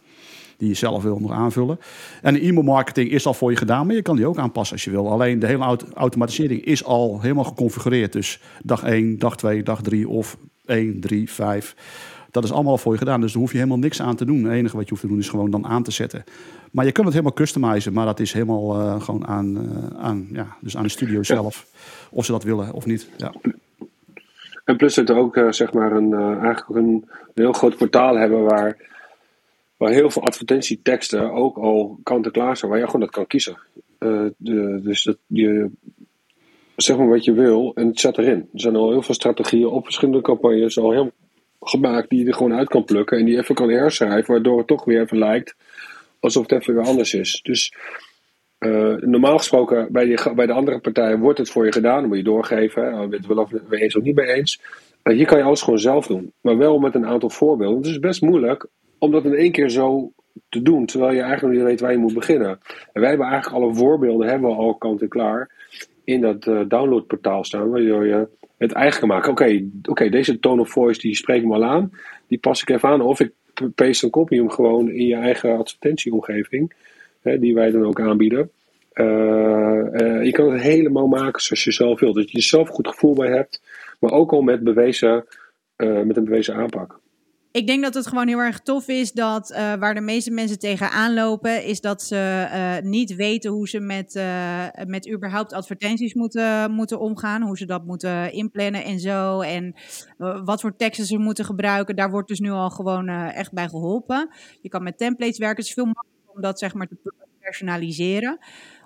die 0.57 0.67
je 0.67 0.73
zelf 0.73 1.03
wil 1.03 1.19
nog 1.19 1.31
aanvullen. 1.31 1.79
En 2.21 2.33
de 2.33 2.39
e-mail 2.39 2.63
marketing 2.63 3.11
is 3.11 3.25
al 3.25 3.33
voor 3.33 3.51
je 3.51 3.57
gedaan, 3.57 3.85
maar 3.85 3.95
je 3.95 4.01
kan 4.01 4.15
die 4.15 4.27
ook 4.27 4.37
aanpassen 4.37 4.75
als 4.75 4.85
je 4.85 4.91
wil. 4.91 5.11
Alleen 5.11 5.39
de 5.39 5.47
hele 5.47 5.63
auto 5.63 5.85
automatisering 5.93 6.65
is 6.65 6.83
al 6.83 7.21
helemaal 7.21 7.43
geconfigureerd. 7.43 8.13
Dus 8.13 8.41
dag 8.63 8.83
1, 8.83 9.19
dag 9.19 9.37
2, 9.37 9.63
dag 9.63 9.81
3 9.81 10.09
of 10.09 10.37
1, 10.65 10.99
3, 10.99 11.31
5. 11.31 11.75
Dat 12.41 12.49
is 12.49 12.55
allemaal 12.55 12.77
voor 12.77 12.91
je 12.91 12.97
gedaan. 12.97 13.21
Dus 13.21 13.31
daar 13.31 13.41
hoef 13.41 13.51
je 13.51 13.57
helemaal 13.57 13.79
niks 13.79 14.01
aan 14.01 14.15
te 14.15 14.25
doen. 14.25 14.43
Het 14.43 14.53
enige 14.53 14.75
wat 14.75 14.83
je 14.83 14.89
hoeft 14.89 15.01
te 15.01 15.07
doen 15.07 15.19
is 15.19 15.29
gewoon 15.29 15.51
dan 15.51 15.65
aan 15.65 15.83
te 15.83 15.91
zetten. 15.91 16.23
Maar 16.71 16.85
je 16.85 16.91
kunt 16.91 17.05
het 17.05 17.15
helemaal 17.15 17.37
customizen. 17.37 17.93
Maar 17.93 18.05
dat 18.05 18.19
is 18.19 18.33
helemaal 18.33 18.79
uh, 18.79 19.01
gewoon 19.01 19.27
aan, 19.27 19.57
uh, 19.57 20.03
aan, 20.03 20.27
ja, 20.31 20.47
dus 20.61 20.77
aan 20.77 20.83
de 20.83 20.89
studio 20.89 21.23
zelf. 21.23 21.65
Of 22.09 22.25
ze 22.25 22.31
dat 22.31 22.43
willen 22.43 22.73
of 22.73 22.85
niet. 22.85 23.09
Ja. 23.17 23.33
En 24.65 24.77
plus 24.77 24.95
dat 24.95 25.07
we 25.07 25.13
ook 25.13 25.35
uh, 25.35 25.51
zeg 25.51 25.73
maar 25.73 25.91
een, 25.91 26.13
eigenlijk 26.13 26.69
een, 26.69 26.85
een, 26.85 27.43
heel 27.43 27.53
groot 27.53 27.77
portaal 27.77 28.17
hebben 28.17 28.43
waar, 28.43 28.77
waar 29.77 29.91
heel 29.91 30.09
veel 30.09 30.23
advertentieteksten 30.23 31.31
ook 31.31 31.57
al 31.57 31.99
kant-en-klaar 32.03 32.57
zijn. 32.57 32.71
Waar 32.71 32.79
je 32.79 32.85
gewoon 32.85 33.01
dat 33.01 33.11
kan 33.11 33.27
kiezen. 33.27 33.57
De, 34.37 34.79
dus 34.83 35.03
dat 35.03 35.17
je 35.25 35.69
zeg 36.75 36.97
maar 36.97 37.07
wat 37.07 37.25
je 37.25 37.33
wil 37.33 37.71
en 37.75 37.87
het 37.87 37.99
zet 37.99 38.17
erin. 38.17 38.49
Er 38.53 38.59
zijn 38.59 38.75
al 38.75 38.89
heel 38.89 39.01
veel 39.01 39.13
strategieën 39.13 39.67
op 39.67 39.83
verschillende 39.83 40.21
campagnes 40.21 40.79
al 40.79 40.91
heel 40.91 41.11
gemaakt 41.69 42.09
die 42.09 42.19
je 42.19 42.27
er 42.27 42.33
gewoon 42.33 42.53
uit 42.53 42.69
kan 42.69 42.83
plukken 42.83 43.17
en 43.17 43.25
die 43.25 43.37
even 43.37 43.55
kan 43.55 43.69
herschrijven, 43.69 44.33
waardoor 44.33 44.57
het 44.57 44.67
toch 44.67 44.85
weer 44.85 45.01
even 45.01 45.17
lijkt 45.17 45.55
alsof 46.19 46.49
het 46.49 46.61
even 46.61 46.75
weer 46.75 46.85
anders 46.85 47.13
is. 47.13 47.39
Dus 47.43 47.73
uh, 48.59 48.95
normaal 48.95 49.37
gesproken 49.37 49.91
bij, 49.91 50.17
bij 50.35 50.45
de 50.45 50.53
andere 50.53 50.79
partijen 50.79 51.19
wordt 51.19 51.37
het 51.37 51.49
voor 51.49 51.65
je 51.65 51.71
gedaan, 51.71 51.99
dan 51.99 52.07
moet 52.07 52.17
je 52.17 52.23
doorgeven. 52.23 52.83
Hè. 52.83 53.07
We 53.07 53.15
het 53.15 53.25
wel 53.25 53.37
of 53.37 53.49
we 53.49 53.81
eens 53.81 53.95
of 53.95 54.03
niet 54.03 54.15
mee 54.15 54.27
eens. 54.27 54.61
Hier 55.03 55.25
kan 55.25 55.37
je 55.37 55.43
alles 55.43 55.61
gewoon 55.61 55.79
zelf 55.79 56.07
doen, 56.07 56.33
maar 56.41 56.57
wel 56.57 56.79
met 56.79 56.95
een 56.95 57.05
aantal 57.05 57.29
voorbeelden. 57.29 57.77
Het 57.77 57.85
is 57.85 57.99
best 57.99 58.21
moeilijk 58.21 58.67
om 58.99 59.11
dat 59.11 59.25
in 59.25 59.33
één 59.33 59.51
keer 59.51 59.69
zo 59.69 60.11
te 60.49 60.61
doen, 60.61 60.85
terwijl 60.85 61.13
je 61.13 61.21
eigenlijk 61.21 61.53
nog 61.53 61.61
niet 61.61 61.71
weet 61.71 61.79
waar 61.79 61.91
je 61.91 61.97
moet 61.97 62.13
beginnen. 62.13 62.59
En 62.93 63.01
wij 63.01 63.09
hebben 63.09 63.27
eigenlijk 63.27 63.63
alle 63.63 63.73
voorbeelden 63.73 64.27
hebben 64.27 64.49
we 64.49 64.55
al 64.55 64.75
kant 64.75 65.01
en 65.01 65.07
klaar 65.07 65.56
in 66.07 66.21
dat 66.21 66.45
uh, 66.45 66.61
downloadportaal 66.67 67.43
staan, 67.43 67.69
waardoor 67.69 68.07
je 68.07 68.27
het 68.57 68.71
eigen 68.71 68.99
kan 68.99 69.07
maken. 69.07 69.31
Oké, 69.31 69.65
okay, 69.83 70.09
deze 70.09 70.39
tone 70.39 70.61
of 70.61 70.69
voice 70.69 70.99
die 70.99 71.15
spreekt 71.15 71.45
me 71.45 71.53
al 71.53 71.63
aan, 71.63 71.91
die 72.27 72.37
pas 72.37 72.61
ik 72.61 72.69
even 72.69 72.89
aan. 72.89 73.01
Of 73.01 73.19
ik 73.19 73.31
paste 73.75 74.05
een 74.05 74.11
copy 74.11 74.35
hem 74.35 74.49
gewoon 74.49 74.89
in 74.89 75.05
je 75.05 75.15
eigen 75.15 75.57
advertentieomgeving, 75.57 76.73
hè, 77.21 77.39
die 77.39 77.53
wij 77.53 77.71
dan 77.71 77.85
ook 77.85 78.01
aanbieden. 78.01 78.51
Uh, 78.93 79.05
uh, 79.05 80.23
je 80.23 80.31
kan 80.31 80.51
het 80.51 80.61
helemaal 80.61 81.07
maken 81.07 81.41
zoals 81.41 81.63
je 81.63 81.71
zelf 81.71 81.99
wilt. 81.99 82.15
Dat 82.15 82.31
je 82.31 82.37
er 82.37 82.43
zelf 82.43 82.69
goed 82.69 82.87
gevoel 82.87 83.13
bij 83.13 83.29
hebt, 83.29 83.61
maar 83.99 84.11
ook 84.11 84.31
al 84.31 84.41
met, 84.41 84.63
bewezen, 84.63 85.25
met 85.77 86.17
een 86.17 86.25
bewezen 86.25 86.55
aanpak 86.55 86.99
ik 87.51 87.67
denk 87.67 87.83
dat 87.83 87.93
het 87.93 88.07
gewoon 88.07 88.27
heel 88.27 88.39
erg 88.39 88.59
tof 88.59 88.87
is 88.87 89.11
dat 89.11 89.51
uh, 89.51 89.73
waar 89.73 89.93
de 89.93 90.01
meeste 90.01 90.31
mensen 90.31 90.59
tegenaan 90.59 91.13
lopen, 91.13 91.63
is 91.63 91.81
dat 91.81 92.01
ze 92.01 92.47
uh, 92.53 92.89
niet 92.89 93.15
weten 93.15 93.51
hoe 93.51 93.67
ze 93.67 93.79
met, 93.79 94.15
uh, 94.15 94.63
met 94.85 95.11
überhaupt 95.11 95.53
advertenties 95.53 96.13
moeten, 96.13 96.71
moeten 96.71 96.99
omgaan. 96.99 97.41
Hoe 97.41 97.57
ze 97.57 97.65
dat 97.65 97.85
moeten 97.85 98.31
inplannen 98.31 98.83
en 98.83 98.99
zo. 98.99 99.41
En 99.41 99.75
wat 100.43 100.61
voor 100.61 100.75
teksten 100.75 101.05
ze 101.05 101.17
moeten 101.17 101.45
gebruiken. 101.45 101.95
Daar 101.95 102.11
wordt 102.11 102.27
dus 102.27 102.39
nu 102.39 102.49
al 102.49 102.69
gewoon 102.69 103.09
echt 103.09 103.53
bij 103.53 103.69
geholpen. 103.69 104.29
Je 104.61 104.69
kan 104.69 104.83
met 104.83 104.97
templates 104.97 105.37
werken. 105.37 105.57
Het 105.57 105.67
is 105.67 105.73
veel 105.73 105.85
makkelijker 105.85 106.33
om 106.35 106.41
dat 106.41 106.59
zeg 106.59 106.73
maar 106.73 106.87
te 106.87 106.97
personaliseren. 107.39 108.39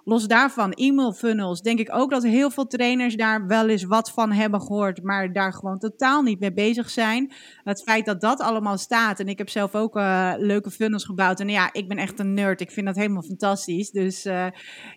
Los 0.04 0.28
daarvan, 0.28 0.72
e-mail 0.72 1.14
funnels, 1.14 1.62
denk 1.62 1.80
ik 1.80 1.96
ook 1.96 2.10
dat 2.12 2.24
heel 2.24 2.50
veel 2.50 2.68
trainers 2.68 3.16
daar 3.16 3.48
wel 3.48 3.70
eens 3.70 3.84
wat 3.84 4.12
van 4.12 4.32
hebben 4.32 4.62
gehoord, 4.62 5.04
maar 5.04 5.34
daar 5.34 5.54
gewoon 5.54 5.80
totaal 5.80 6.22
niet 6.22 6.40
mee 6.40 6.54
bezig 6.54 6.90
zijn. 6.90 7.32
Het 7.64 7.84
feit 7.84 8.06
dat 8.06 8.22
dat 8.22 8.40
allemaal 8.40 8.78
staat, 8.78 9.20
en 9.20 9.28
ik 9.28 9.38
heb 9.38 9.50
zelf 9.50 9.76
ook 9.76 9.96
uh, 9.96 10.34
leuke 10.38 10.72
funnels 10.72 11.06
gebouwd. 11.06 11.40
En 11.40 11.50
ja, 11.50 11.70
ik 11.74 11.88
ben 11.88 11.98
echt 11.98 12.20
een 12.20 12.34
nerd, 12.34 12.62
ik 12.62 12.72
vind 12.72 12.86
dat 12.86 12.96
helemaal 12.96 13.24
fantastisch. 13.24 13.92
Dus 13.92 14.26
uh, 14.26 14.48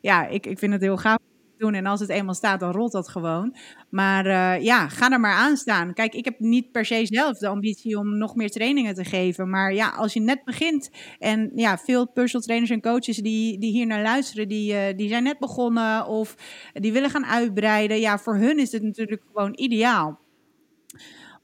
ja, 0.00 0.26
ik, 0.26 0.46
ik 0.46 0.58
vind 0.58 0.72
het 0.72 0.82
heel 0.82 0.96
gaaf 0.96 1.18
doen. 1.58 1.74
En 1.74 1.86
als 1.86 2.00
het 2.00 2.08
eenmaal 2.08 2.34
staat, 2.34 2.60
dan 2.60 2.72
rolt 2.72 2.92
dat 2.92 3.08
gewoon. 3.08 3.56
Maar 3.90 4.26
uh, 4.26 4.64
ja, 4.64 4.88
ga 4.88 5.10
er 5.10 5.20
maar 5.20 5.34
aan 5.34 5.56
staan. 5.56 5.94
Kijk, 5.94 6.14
ik 6.14 6.24
heb 6.24 6.38
niet 6.38 6.72
per 6.72 6.84
se 6.84 7.06
zelf 7.06 7.38
de 7.38 7.48
ambitie 7.48 7.98
om 7.98 8.18
nog 8.18 8.34
meer 8.34 8.50
trainingen 8.50 8.94
te 8.94 9.04
geven. 9.04 9.50
Maar 9.50 9.74
ja, 9.74 9.88
als 9.88 10.12
je 10.12 10.20
net 10.20 10.44
begint. 10.44 10.90
En 11.18 11.50
ja, 11.54 11.78
veel 11.78 12.08
personal 12.08 12.46
trainers 12.46 12.70
en 12.70 12.80
coaches 12.80 13.16
die, 13.16 13.58
die 13.58 13.72
hier 13.72 13.86
naar 13.86 14.02
luisteren, 14.02 14.48
die, 14.48 14.72
uh, 14.72 14.96
die 14.96 15.08
zijn 15.08 15.22
net 15.22 15.38
begonnen 15.38 16.06
of 16.06 16.36
die 16.72 16.92
willen 16.92 17.10
gaan 17.10 17.26
uitbreiden. 17.26 18.00
Ja, 18.00 18.18
voor 18.18 18.36
hun 18.36 18.58
is 18.58 18.72
het 18.72 18.82
natuurlijk 18.82 19.22
gewoon 19.26 19.52
ideaal. 19.56 20.22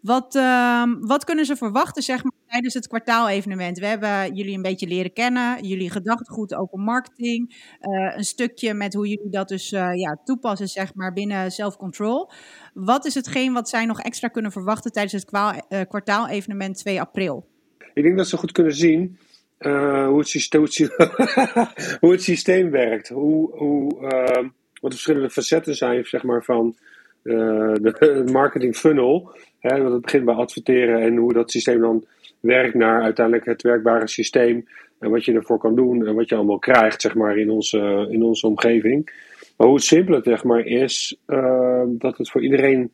Wat, 0.01 0.35
uh, 0.35 0.83
wat 1.01 1.25
kunnen 1.25 1.45
ze 1.45 1.57
verwachten 1.57 2.03
zeg 2.03 2.23
maar, 2.23 2.33
tijdens 2.51 2.75
het 2.75 2.89
kwartaalevenement? 2.89 3.79
We 3.79 3.87
hebben 3.87 4.35
jullie 4.35 4.57
een 4.57 4.63
beetje 4.63 4.87
leren 4.87 5.13
kennen, 5.13 5.65
jullie 5.65 5.91
gedachtegoed 5.91 6.55
open 6.55 6.81
marketing, 6.81 7.49
uh, 7.81 8.17
een 8.17 8.25
stukje 8.25 8.75
met 8.75 8.95
hoe 8.95 9.09
jullie 9.09 9.31
dat 9.31 9.49
dus 9.49 9.73
uh, 9.73 9.95
ja, 9.95 10.21
toepassen 10.25 10.69
zeg 10.69 10.95
maar, 10.95 11.13
binnen 11.13 11.51
self-control. 11.51 12.31
Wat 12.75 13.05
is 13.05 13.15
hetgeen 13.15 13.53
wat 13.53 13.69
zij 13.69 13.87
nog 13.87 14.01
extra 14.01 14.29
kunnen 14.29 14.53
verwachten 14.53 14.93
tijdens 14.93 15.25
het 15.25 15.33
uh, 15.33 15.81
kwartaalevenement 15.89 16.77
2 16.77 17.01
april? 17.01 17.47
Ik 17.95 18.03
denk 18.03 18.17
dat 18.17 18.29
ze 18.29 18.37
goed 18.37 18.53
kunnen 18.53 18.75
zien 18.75 19.19
hoe 19.59 20.19
het, 20.19 20.29
systeem, 20.29 20.61
hoe 22.01 22.11
het 22.13 22.23
systeem 22.23 22.71
werkt, 22.71 23.09
hoe, 23.09 23.57
hoe, 23.57 24.09
ehm, 24.09 24.43
wat 24.81 24.91
de 24.91 24.97
verschillende 24.97 25.31
facetten 25.31 25.75
zijn 25.75 26.05
zeg 26.05 26.23
maar, 26.23 26.45
van 26.45 26.77
de 27.23 28.23
marketing 28.33 28.77
funnel. 28.77 29.37
Hè, 29.59 29.83
want 29.83 29.93
het 29.93 30.03
begint 30.03 30.25
bij 30.25 30.35
adverteren 30.35 31.01
en 31.01 31.17
hoe 31.17 31.33
dat 31.33 31.51
systeem 31.51 31.81
dan 31.81 32.05
werkt 32.41 32.75
naar 32.75 33.03
uiteindelijk 33.03 33.47
het 33.47 33.63
werkbare 33.63 34.09
systeem. 34.09 34.65
En 34.99 35.11
wat 35.11 35.25
je 35.25 35.33
ervoor 35.33 35.59
kan 35.59 35.75
doen 35.75 36.07
en 36.07 36.15
wat 36.15 36.29
je 36.29 36.35
allemaal 36.35 36.59
krijgt 36.59 37.01
zeg 37.01 37.15
maar, 37.15 37.39
in, 37.39 37.51
onze, 37.51 38.07
in 38.11 38.23
onze 38.23 38.47
omgeving. 38.47 39.13
Maar 39.57 39.69
hoe 39.69 39.81
simpel 39.81 40.15
het 40.15 40.25
zeg 40.25 40.45
maar, 40.45 40.67
is 40.67 41.17
uh, 41.27 41.83
dat 41.89 42.19
het 42.19 42.31
voor 42.31 42.43
iedereen 42.43 42.93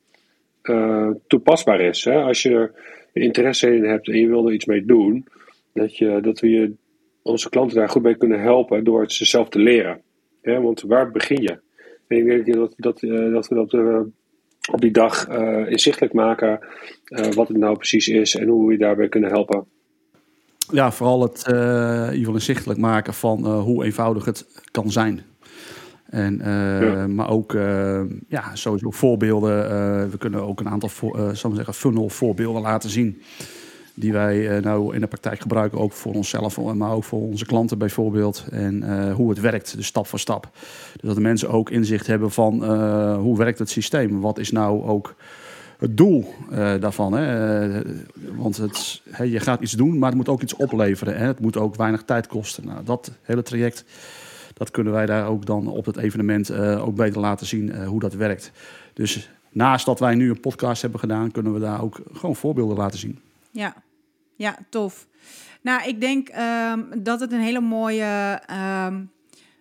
uh, 0.63 1.11
toepasbaar 1.27 1.81
is. 1.81 2.05
Hè? 2.05 2.23
Als 2.23 2.43
je 2.43 2.51
er 3.13 3.23
interesse 3.23 3.75
in 3.75 3.85
hebt 3.85 4.09
en 4.09 4.19
je 4.19 4.29
wil 4.29 4.47
er 4.47 4.53
iets 4.53 4.65
mee 4.65 4.85
doen, 4.85 5.27
dat, 5.73 5.97
je, 5.97 6.19
dat 6.21 6.41
we 6.41 6.51
je, 6.51 6.73
onze 7.23 7.49
klanten 7.49 7.77
daar 7.77 7.89
goed 7.89 8.03
bij 8.03 8.17
kunnen 8.17 8.41
helpen 8.41 8.85
door 8.85 9.01
het 9.01 9.13
zelf 9.13 9.49
te 9.49 9.59
leren. 9.59 10.01
Want 10.43 10.81
waar 10.81 11.11
begin 11.11 11.43
je? 11.43 11.59
Ik 12.09 12.25
denk 12.25 12.55
dat, 12.55 12.75
dat, 12.77 13.03
uh, 13.03 13.33
dat 13.33 13.49
we 13.49 13.55
dat 13.55 13.73
op 14.73 14.81
die 14.81 14.91
dag 14.91 15.29
uh, 15.29 15.71
inzichtelijk 15.71 16.13
maken 16.13 16.59
uh, 17.05 17.27
wat 17.27 17.49
het 17.49 17.57
nou 17.57 17.77
precies 17.77 18.09
is 18.09 18.35
en 18.35 18.49
hoe 18.49 18.67
we 18.67 18.73
je 18.73 18.79
daarbij 18.79 19.09
kunnen 19.09 19.31
helpen. 19.31 19.65
Ja, 20.73 20.93
vooral 20.93 21.23
het 21.23 21.45
in 21.47 21.55
ieder 21.55 22.17
geval 22.17 22.35
inzichtelijk 22.35 22.81
maken 22.81 23.15
van 23.15 23.47
hoe 23.47 23.85
eenvoudig 23.85 24.25
het 24.25 24.47
kan 24.71 24.91
zijn. 24.91 25.21
En, 26.07 26.41
ja. 26.45 27.07
Maar 27.07 27.31
ook 27.31 27.53
ja, 28.29 28.55
sowieso 28.55 28.91
voorbeelden. 28.91 29.71
we 30.11 30.19
kunnen 30.19 30.43
ook 30.43 30.61
een 30.61 30.69
aantal 30.69 30.89
voor, 30.89 31.31
zeggen, 31.35 31.75
funnel 31.75 32.09
voorbeelden 32.09 32.63
laten 32.63 32.91
zien 32.91 33.23
die 33.99 34.13
wij 34.13 34.57
uh, 34.57 34.63
nou 34.63 34.95
in 34.95 35.01
de 35.01 35.07
praktijk 35.07 35.41
gebruiken, 35.41 35.79
ook 35.79 35.93
voor 35.93 36.15
onszelf, 36.15 36.61
maar 36.61 36.93
ook 36.93 37.05
voor 37.05 37.21
onze 37.21 37.47
klanten 37.47 37.79
bijvoorbeeld. 37.79 38.47
En 38.51 38.83
uh, 38.83 39.15
hoe 39.15 39.29
het 39.29 39.41
werkt, 39.41 39.77
dus 39.77 39.87
stap 39.87 40.07
voor 40.07 40.19
stap. 40.19 40.51
Dus 40.93 41.03
dat 41.03 41.15
de 41.15 41.21
mensen 41.21 41.49
ook 41.49 41.71
inzicht 41.71 42.07
hebben 42.07 42.31
van 42.31 42.63
uh, 42.63 43.19
hoe 43.19 43.39
werkt 43.39 43.59
het 43.59 43.71
systeem? 43.71 44.21
Wat 44.21 44.39
is 44.39 44.51
nou 44.51 44.85
ook 44.85 45.15
het 45.79 45.97
doel 45.97 46.35
daarvan? 46.81 47.13
Hè? 47.13 47.83
want 48.37 48.57
het, 48.57 49.03
je 49.25 49.41
gaat 49.41 49.61
iets 49.61 49.73
doen, 49.73 49.99
maar 49.99 50.09
het 50.09 50.17
moet 50.17 50.29
ook 50.29 50.43
iets 50.43 50.57
opleveren. 50.57 51.17
Hè? 51.17 51.27
Het 51.27 51.41
moet 51.41 51.57
ook 51.57 51.77
weinig 51.77 52.03
tijd 52.03 52.27
kosten. 52.27 52.67
Nou, 52.67 52.85
dat 52.85 53.13
hele 53.23 53.43
traject, 53.43 53.85
dat 54.55 54.71
kunnen 54.71 54.93
wij 54.93 55.07
daar 55.07 55.27
ook 55.27 55.47
dan 55.47 55.67
op 55.69 55.87
het 55.87 55.97
evenement 55.97 56.53
ook 56.55 56.95
beter 56.95 57.21
laten 57.21 57.47
zien 57.47 57.85
hoe 57.85 58.01
dat 58.01 58.15
werkt. 58.15 58.51
Dus 58.93 59.31
naast 59.51 59.87
dat 59.87 60.01
wij 60.01 60.15
nu 60.15 60.31
een 60.31 60.41
podcast 60.41 60.83
hebben 60.83 61.01
gedaan, 61.01 61.31
kunnen 61.31 61.53
we 61.53 61.61
daar 61.61 61.83
ook 61.83 62.01
gewoon 62.13 62.37
voorbeelden 62.37 62.77
laten 62.77 62.99
zien. 62.99 63.19
Ja, 63.51 63.75
ja, 64.37 64.59
tof. 64.71 65.07
Nou, 65.61 65.89
ik 65.89 66.01
denk 66.01 66.29
um, 66.73 67.03
dat 67.03 67.21
het 67.21 67.33
een 67.33 67.41
hele 67.41 67.61
mooie 67.61 68.41
um, 68.87 69.11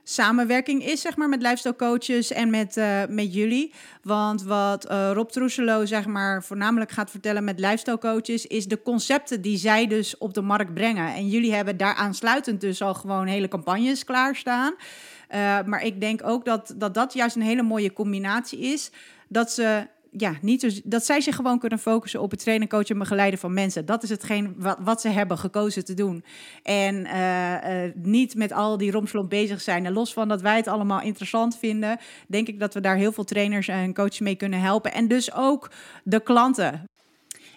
samenwerking 0.03 0.85
is, 0.85 1.01
zeg 1.01 1.15
maar, 1.15 1.29
met 1.29 1.41
lifestyle 1.41 1.75
coaches 1.75 2.31
en 2.31 2.49
met, 2.49 2.77
uh, 2.77 3.01
met 3.09 3.33
jullie. 3.33 3.73
Want 4.01 4.43
wat 4.43 4.91
uh, 4.91 5.11
Rob 5.13 5.29
Troeselo, 5.29 5.85
zeg 5.85 6.05
maar, 6.05 6.43
voornamelijk 6.43 6.91
gaat 6.91 7.11
vertellen 7.11 7.43
met 7.43 7.59
lifestyle 7.59 7.97
coaches, 7.97 8.47
is 8.47 8.67
de 8.67 8.81
concepten 8.81 9.41
die 9.41 9.57
zij 9.57 9.87
dus 9.87 10.17
op 10.17 10.33
de 10.33 10.41
markt 10.41 10.73
brengen. 10.73 11.13
En 11.13 11.29
jullie 11.29 11.53
hebben 11.53 11.77
daar 11.77 11.95
aansluitend 11.95 12.61
dus 12.61 12.81
al 12.81 12.93
gewoon 12.93 13.27
hele 13.27 13.47
campagnes 13.47 14.03
klaarstaan. 14.03 14.73
Uh, 14.73 15.63
maar 15.65 15.83
ik 15.83 16.01
denk 16.01 16.23
ook 16.23 16.45
dat, 16.45 16.73
dat 16.77 16.93
dat 16.93 17.13
juist 17.13 17.35
een 17.35 17.41
hele 17.41 17.63
mooie 17.63 17.93
combinatie 17.93 18.59
is. 18.59 18.91
Dat 19.27 19.51
ze 19.51 19.87
ja, 20.17 20.33
niet 20.41 20.61
dus, 20.61 20.81
dat 20.83 21.05
zij 21.05 21.21
zich 21.21 21.35
gewoon 21.35 21.59
kunnen 21.59 21.79
focussen 21.79 22.21
op 22.21 22.31
het 22.31 22.39
trainen, 22.39 22.67
coachen 22.67 22.89
en 22.89 22.99
begeleiden 22.99 23.39
van 23.39 23.53
mensen. 23.53 23.85
Dat 23.85 24.03
is 24.03 24.09
hetgeen 24.09 24.53
wat, 24.57 24.77
wat 24.79 25.01
ze 25.01 25.09
hebben 25.09 25.37
gekozen 25.37 25.85
te 25.85 25.93
doen. 25.93 26.23
En 26.63 26.95
uh, 26.95 27.83
uh, 27.85 27.91
niet 27.95 28.35
met 28.35 28.51
al 28.51 28.77
die 28.77 28.91
romslomp 28.91 29.29
bezig 29.29 29.61
zijn. 29.61 29.85
En 29.85 29.93
los 29.93 30.13
van 30.13 30.27
dat 30.27 30.41
wij 30.41 30.55
het 30.55 30.67
allemaal 30.67 31.01
interessant 31.01 31.57
vinden, 31.57 31.99
denk 32.27 32.47
ik 32.47 32.59
dat 32.59 32.73
we 32.73 32.81
daar 32.81 32.95
heel 32.95 33.11
veel 33.11 33.23
trainers 33.23 33.67
en 33.67 33.93
coaches 33.93 34.19
mee 34.19 34.35
kunnen 34.35 34.59
helpen. 34.59 34.93
En 34.93 35.07
dus 35.07 35.33
ook 35.33 35.71
de 36.03 36.19
klanten. 36.19 36.83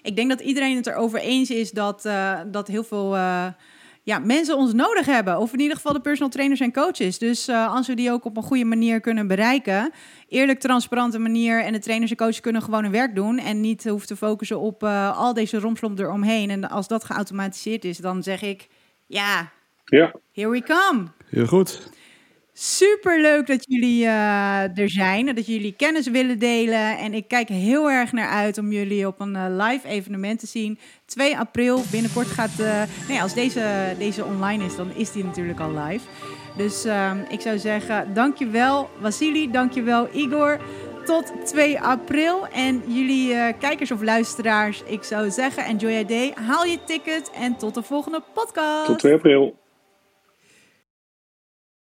Ik 0.02 0.16
denk 0.16 0.28
dat 0.28 0.40
iedereen 0.40 0.76
het 0.76 0.86
erover 0.86 1.20
eens 1.20 1.50
is 1.50 1.70
dat, 1.70 2.04
uh, 2.04 2.40
dat 2.46 2.68
heel 2.68 2.84
veel 2.84 3.16
ja, 4.08 4.18
mensen 4.18 4.56
ons 4.56 4.72
nodig 4.72 5.06
hebben. 5.06 5.38
Of 5.38 5.52
in 5.52 5.60
ieder 5.60 5.76
geval 5.76 5.92
de 5.92 6.00
personal 6.00 6.30
trainers 6.30 6.60
en 6.60 6.72
coaches. 6.72 7.18
Dus 7.18 7.48
uh, 7.48 7.74
als 7.74 7.86
we 7.86 7.94
die 7.94 8.12
ook 8.12 8.24
op 8.24 8.36
een 8.36 8.42
goede 8.42 8.64
manier 8.64 9.00
kunnen 9.00 9.26
bereiken. 9.26 9.92
Eerlijk, 10.28 10.60
transparante 10.60 11.18
manier. 11.18 11.64
En 11.64 11.72
de 11.72 11.78
trainers 11.78 12.10
en 12.10 12.16
coaches 12.16 12.40
kunnen 12.40 12.62
gewoon 12.62 12.82
hun 12.82 12.92
werk 12.92 13.14
doen. 13.14 13.38
En 13.38 13.60
niet 13.60 13.84
hoeven 13.84 14.06
te 14.08 14.16
focussen 14.16 14.58
op 14.60 14.82
uh, 14.82 15.18
al 15.18 15.34
deze 15.34 15.58
romslomp 15.58 15.98
eromheen. 15.98 16.50
En 16.50 16.68
als 16.68 16.88
dat 16.88 17.04
geautomatiseerd 17.04 17.84
is, 17.84 17.98
dan 17.98 18.22
zeg 18.22 18.42
ik... 18.42 18.68
Ja, 19.06 19.52
ja. 19.84 20.14
here 20.32 20.50
we 20.50 20.62
come. 20.62 21.06
Heel 21.26 21.46
goed. 21.46 21.88
Super 22.60 23.20
leuk 23.20 23.46
dat 23.46 23.64
jullie 23.68 24.04
uh, 24.04 24.78
er 24.78 24.90
zijn 24.90 25.28
en 25.28 25.34
dat 25.34 25.46
jullie 25.46 25.74
kennis 25.76 26.08
willen 26.08 26.38
delen. 26.38 26.98
En 26.98 27.14
ik 27.14 27.28
kijk 27.28 27.48
heel 27.48 27.90
erg 27.90 28.12
naar 28.12 28.28
uit 28.28 28.58
om 28.58 28.72
jullie 28.72 29.06
op 29.06 29.20
een 29.20 29.34
uh, 29.34 29.44
live 29.48 29.88
evenement 29.88 30.38
te 30.38 30.46
zien. 30.46 30.78
2 31.06 31.38
april, 31.38 31.82
binnenkort 31.90 32.26
gaat. 32.26 32.60
Uh, 32.60 32.82
nee, 33.08 33.22
als 33.22 33.34
deze, 33.34 33.94
deze 33.98 34.24
online 34.24 34.64
is, 34.64 34.76
dan 34.76 34.90
is 34.94 35.12
die 35.12 35.24
natuurlijk 35.24 35.60
al 35.60 35.74
live. 35.74 36.04
Dus 36.56 36.86
ik 37.28 37.40
zou 37.40 37.58
zeggen, 37.58 38.14
dankjewel 38.14 38.90
Vasili, 39.00 39.50
dankjewel 39.50 40.08
Igor. 40.12 40.60
Tot 41.04 41.32
2 41.44 41.80
april. 41.80 42.46
En 42.46 42.82
jullie 42.86 43.54
kijkers 43.58 43.90
of 43.90 44.02
luisteraars, 44.02 44.82
ik 44.82 45.02
zou 45.02 45.30
zeggen, 45.30 45.64
enjoy 45.64 45.90
your 45.90 46.06
day. 46.06 46.32
Haal 46.46 46.64
je 46.64 46.78
ticket 46.84 47.30
en 47.30 47.56
tot 47.56 47.74
de 47.74 47.82
volgende 47.82 48.22
podcast. 48.34 48.86
Tot 48.86 48.98
2 48.98 49.14
april. 49.14 49.66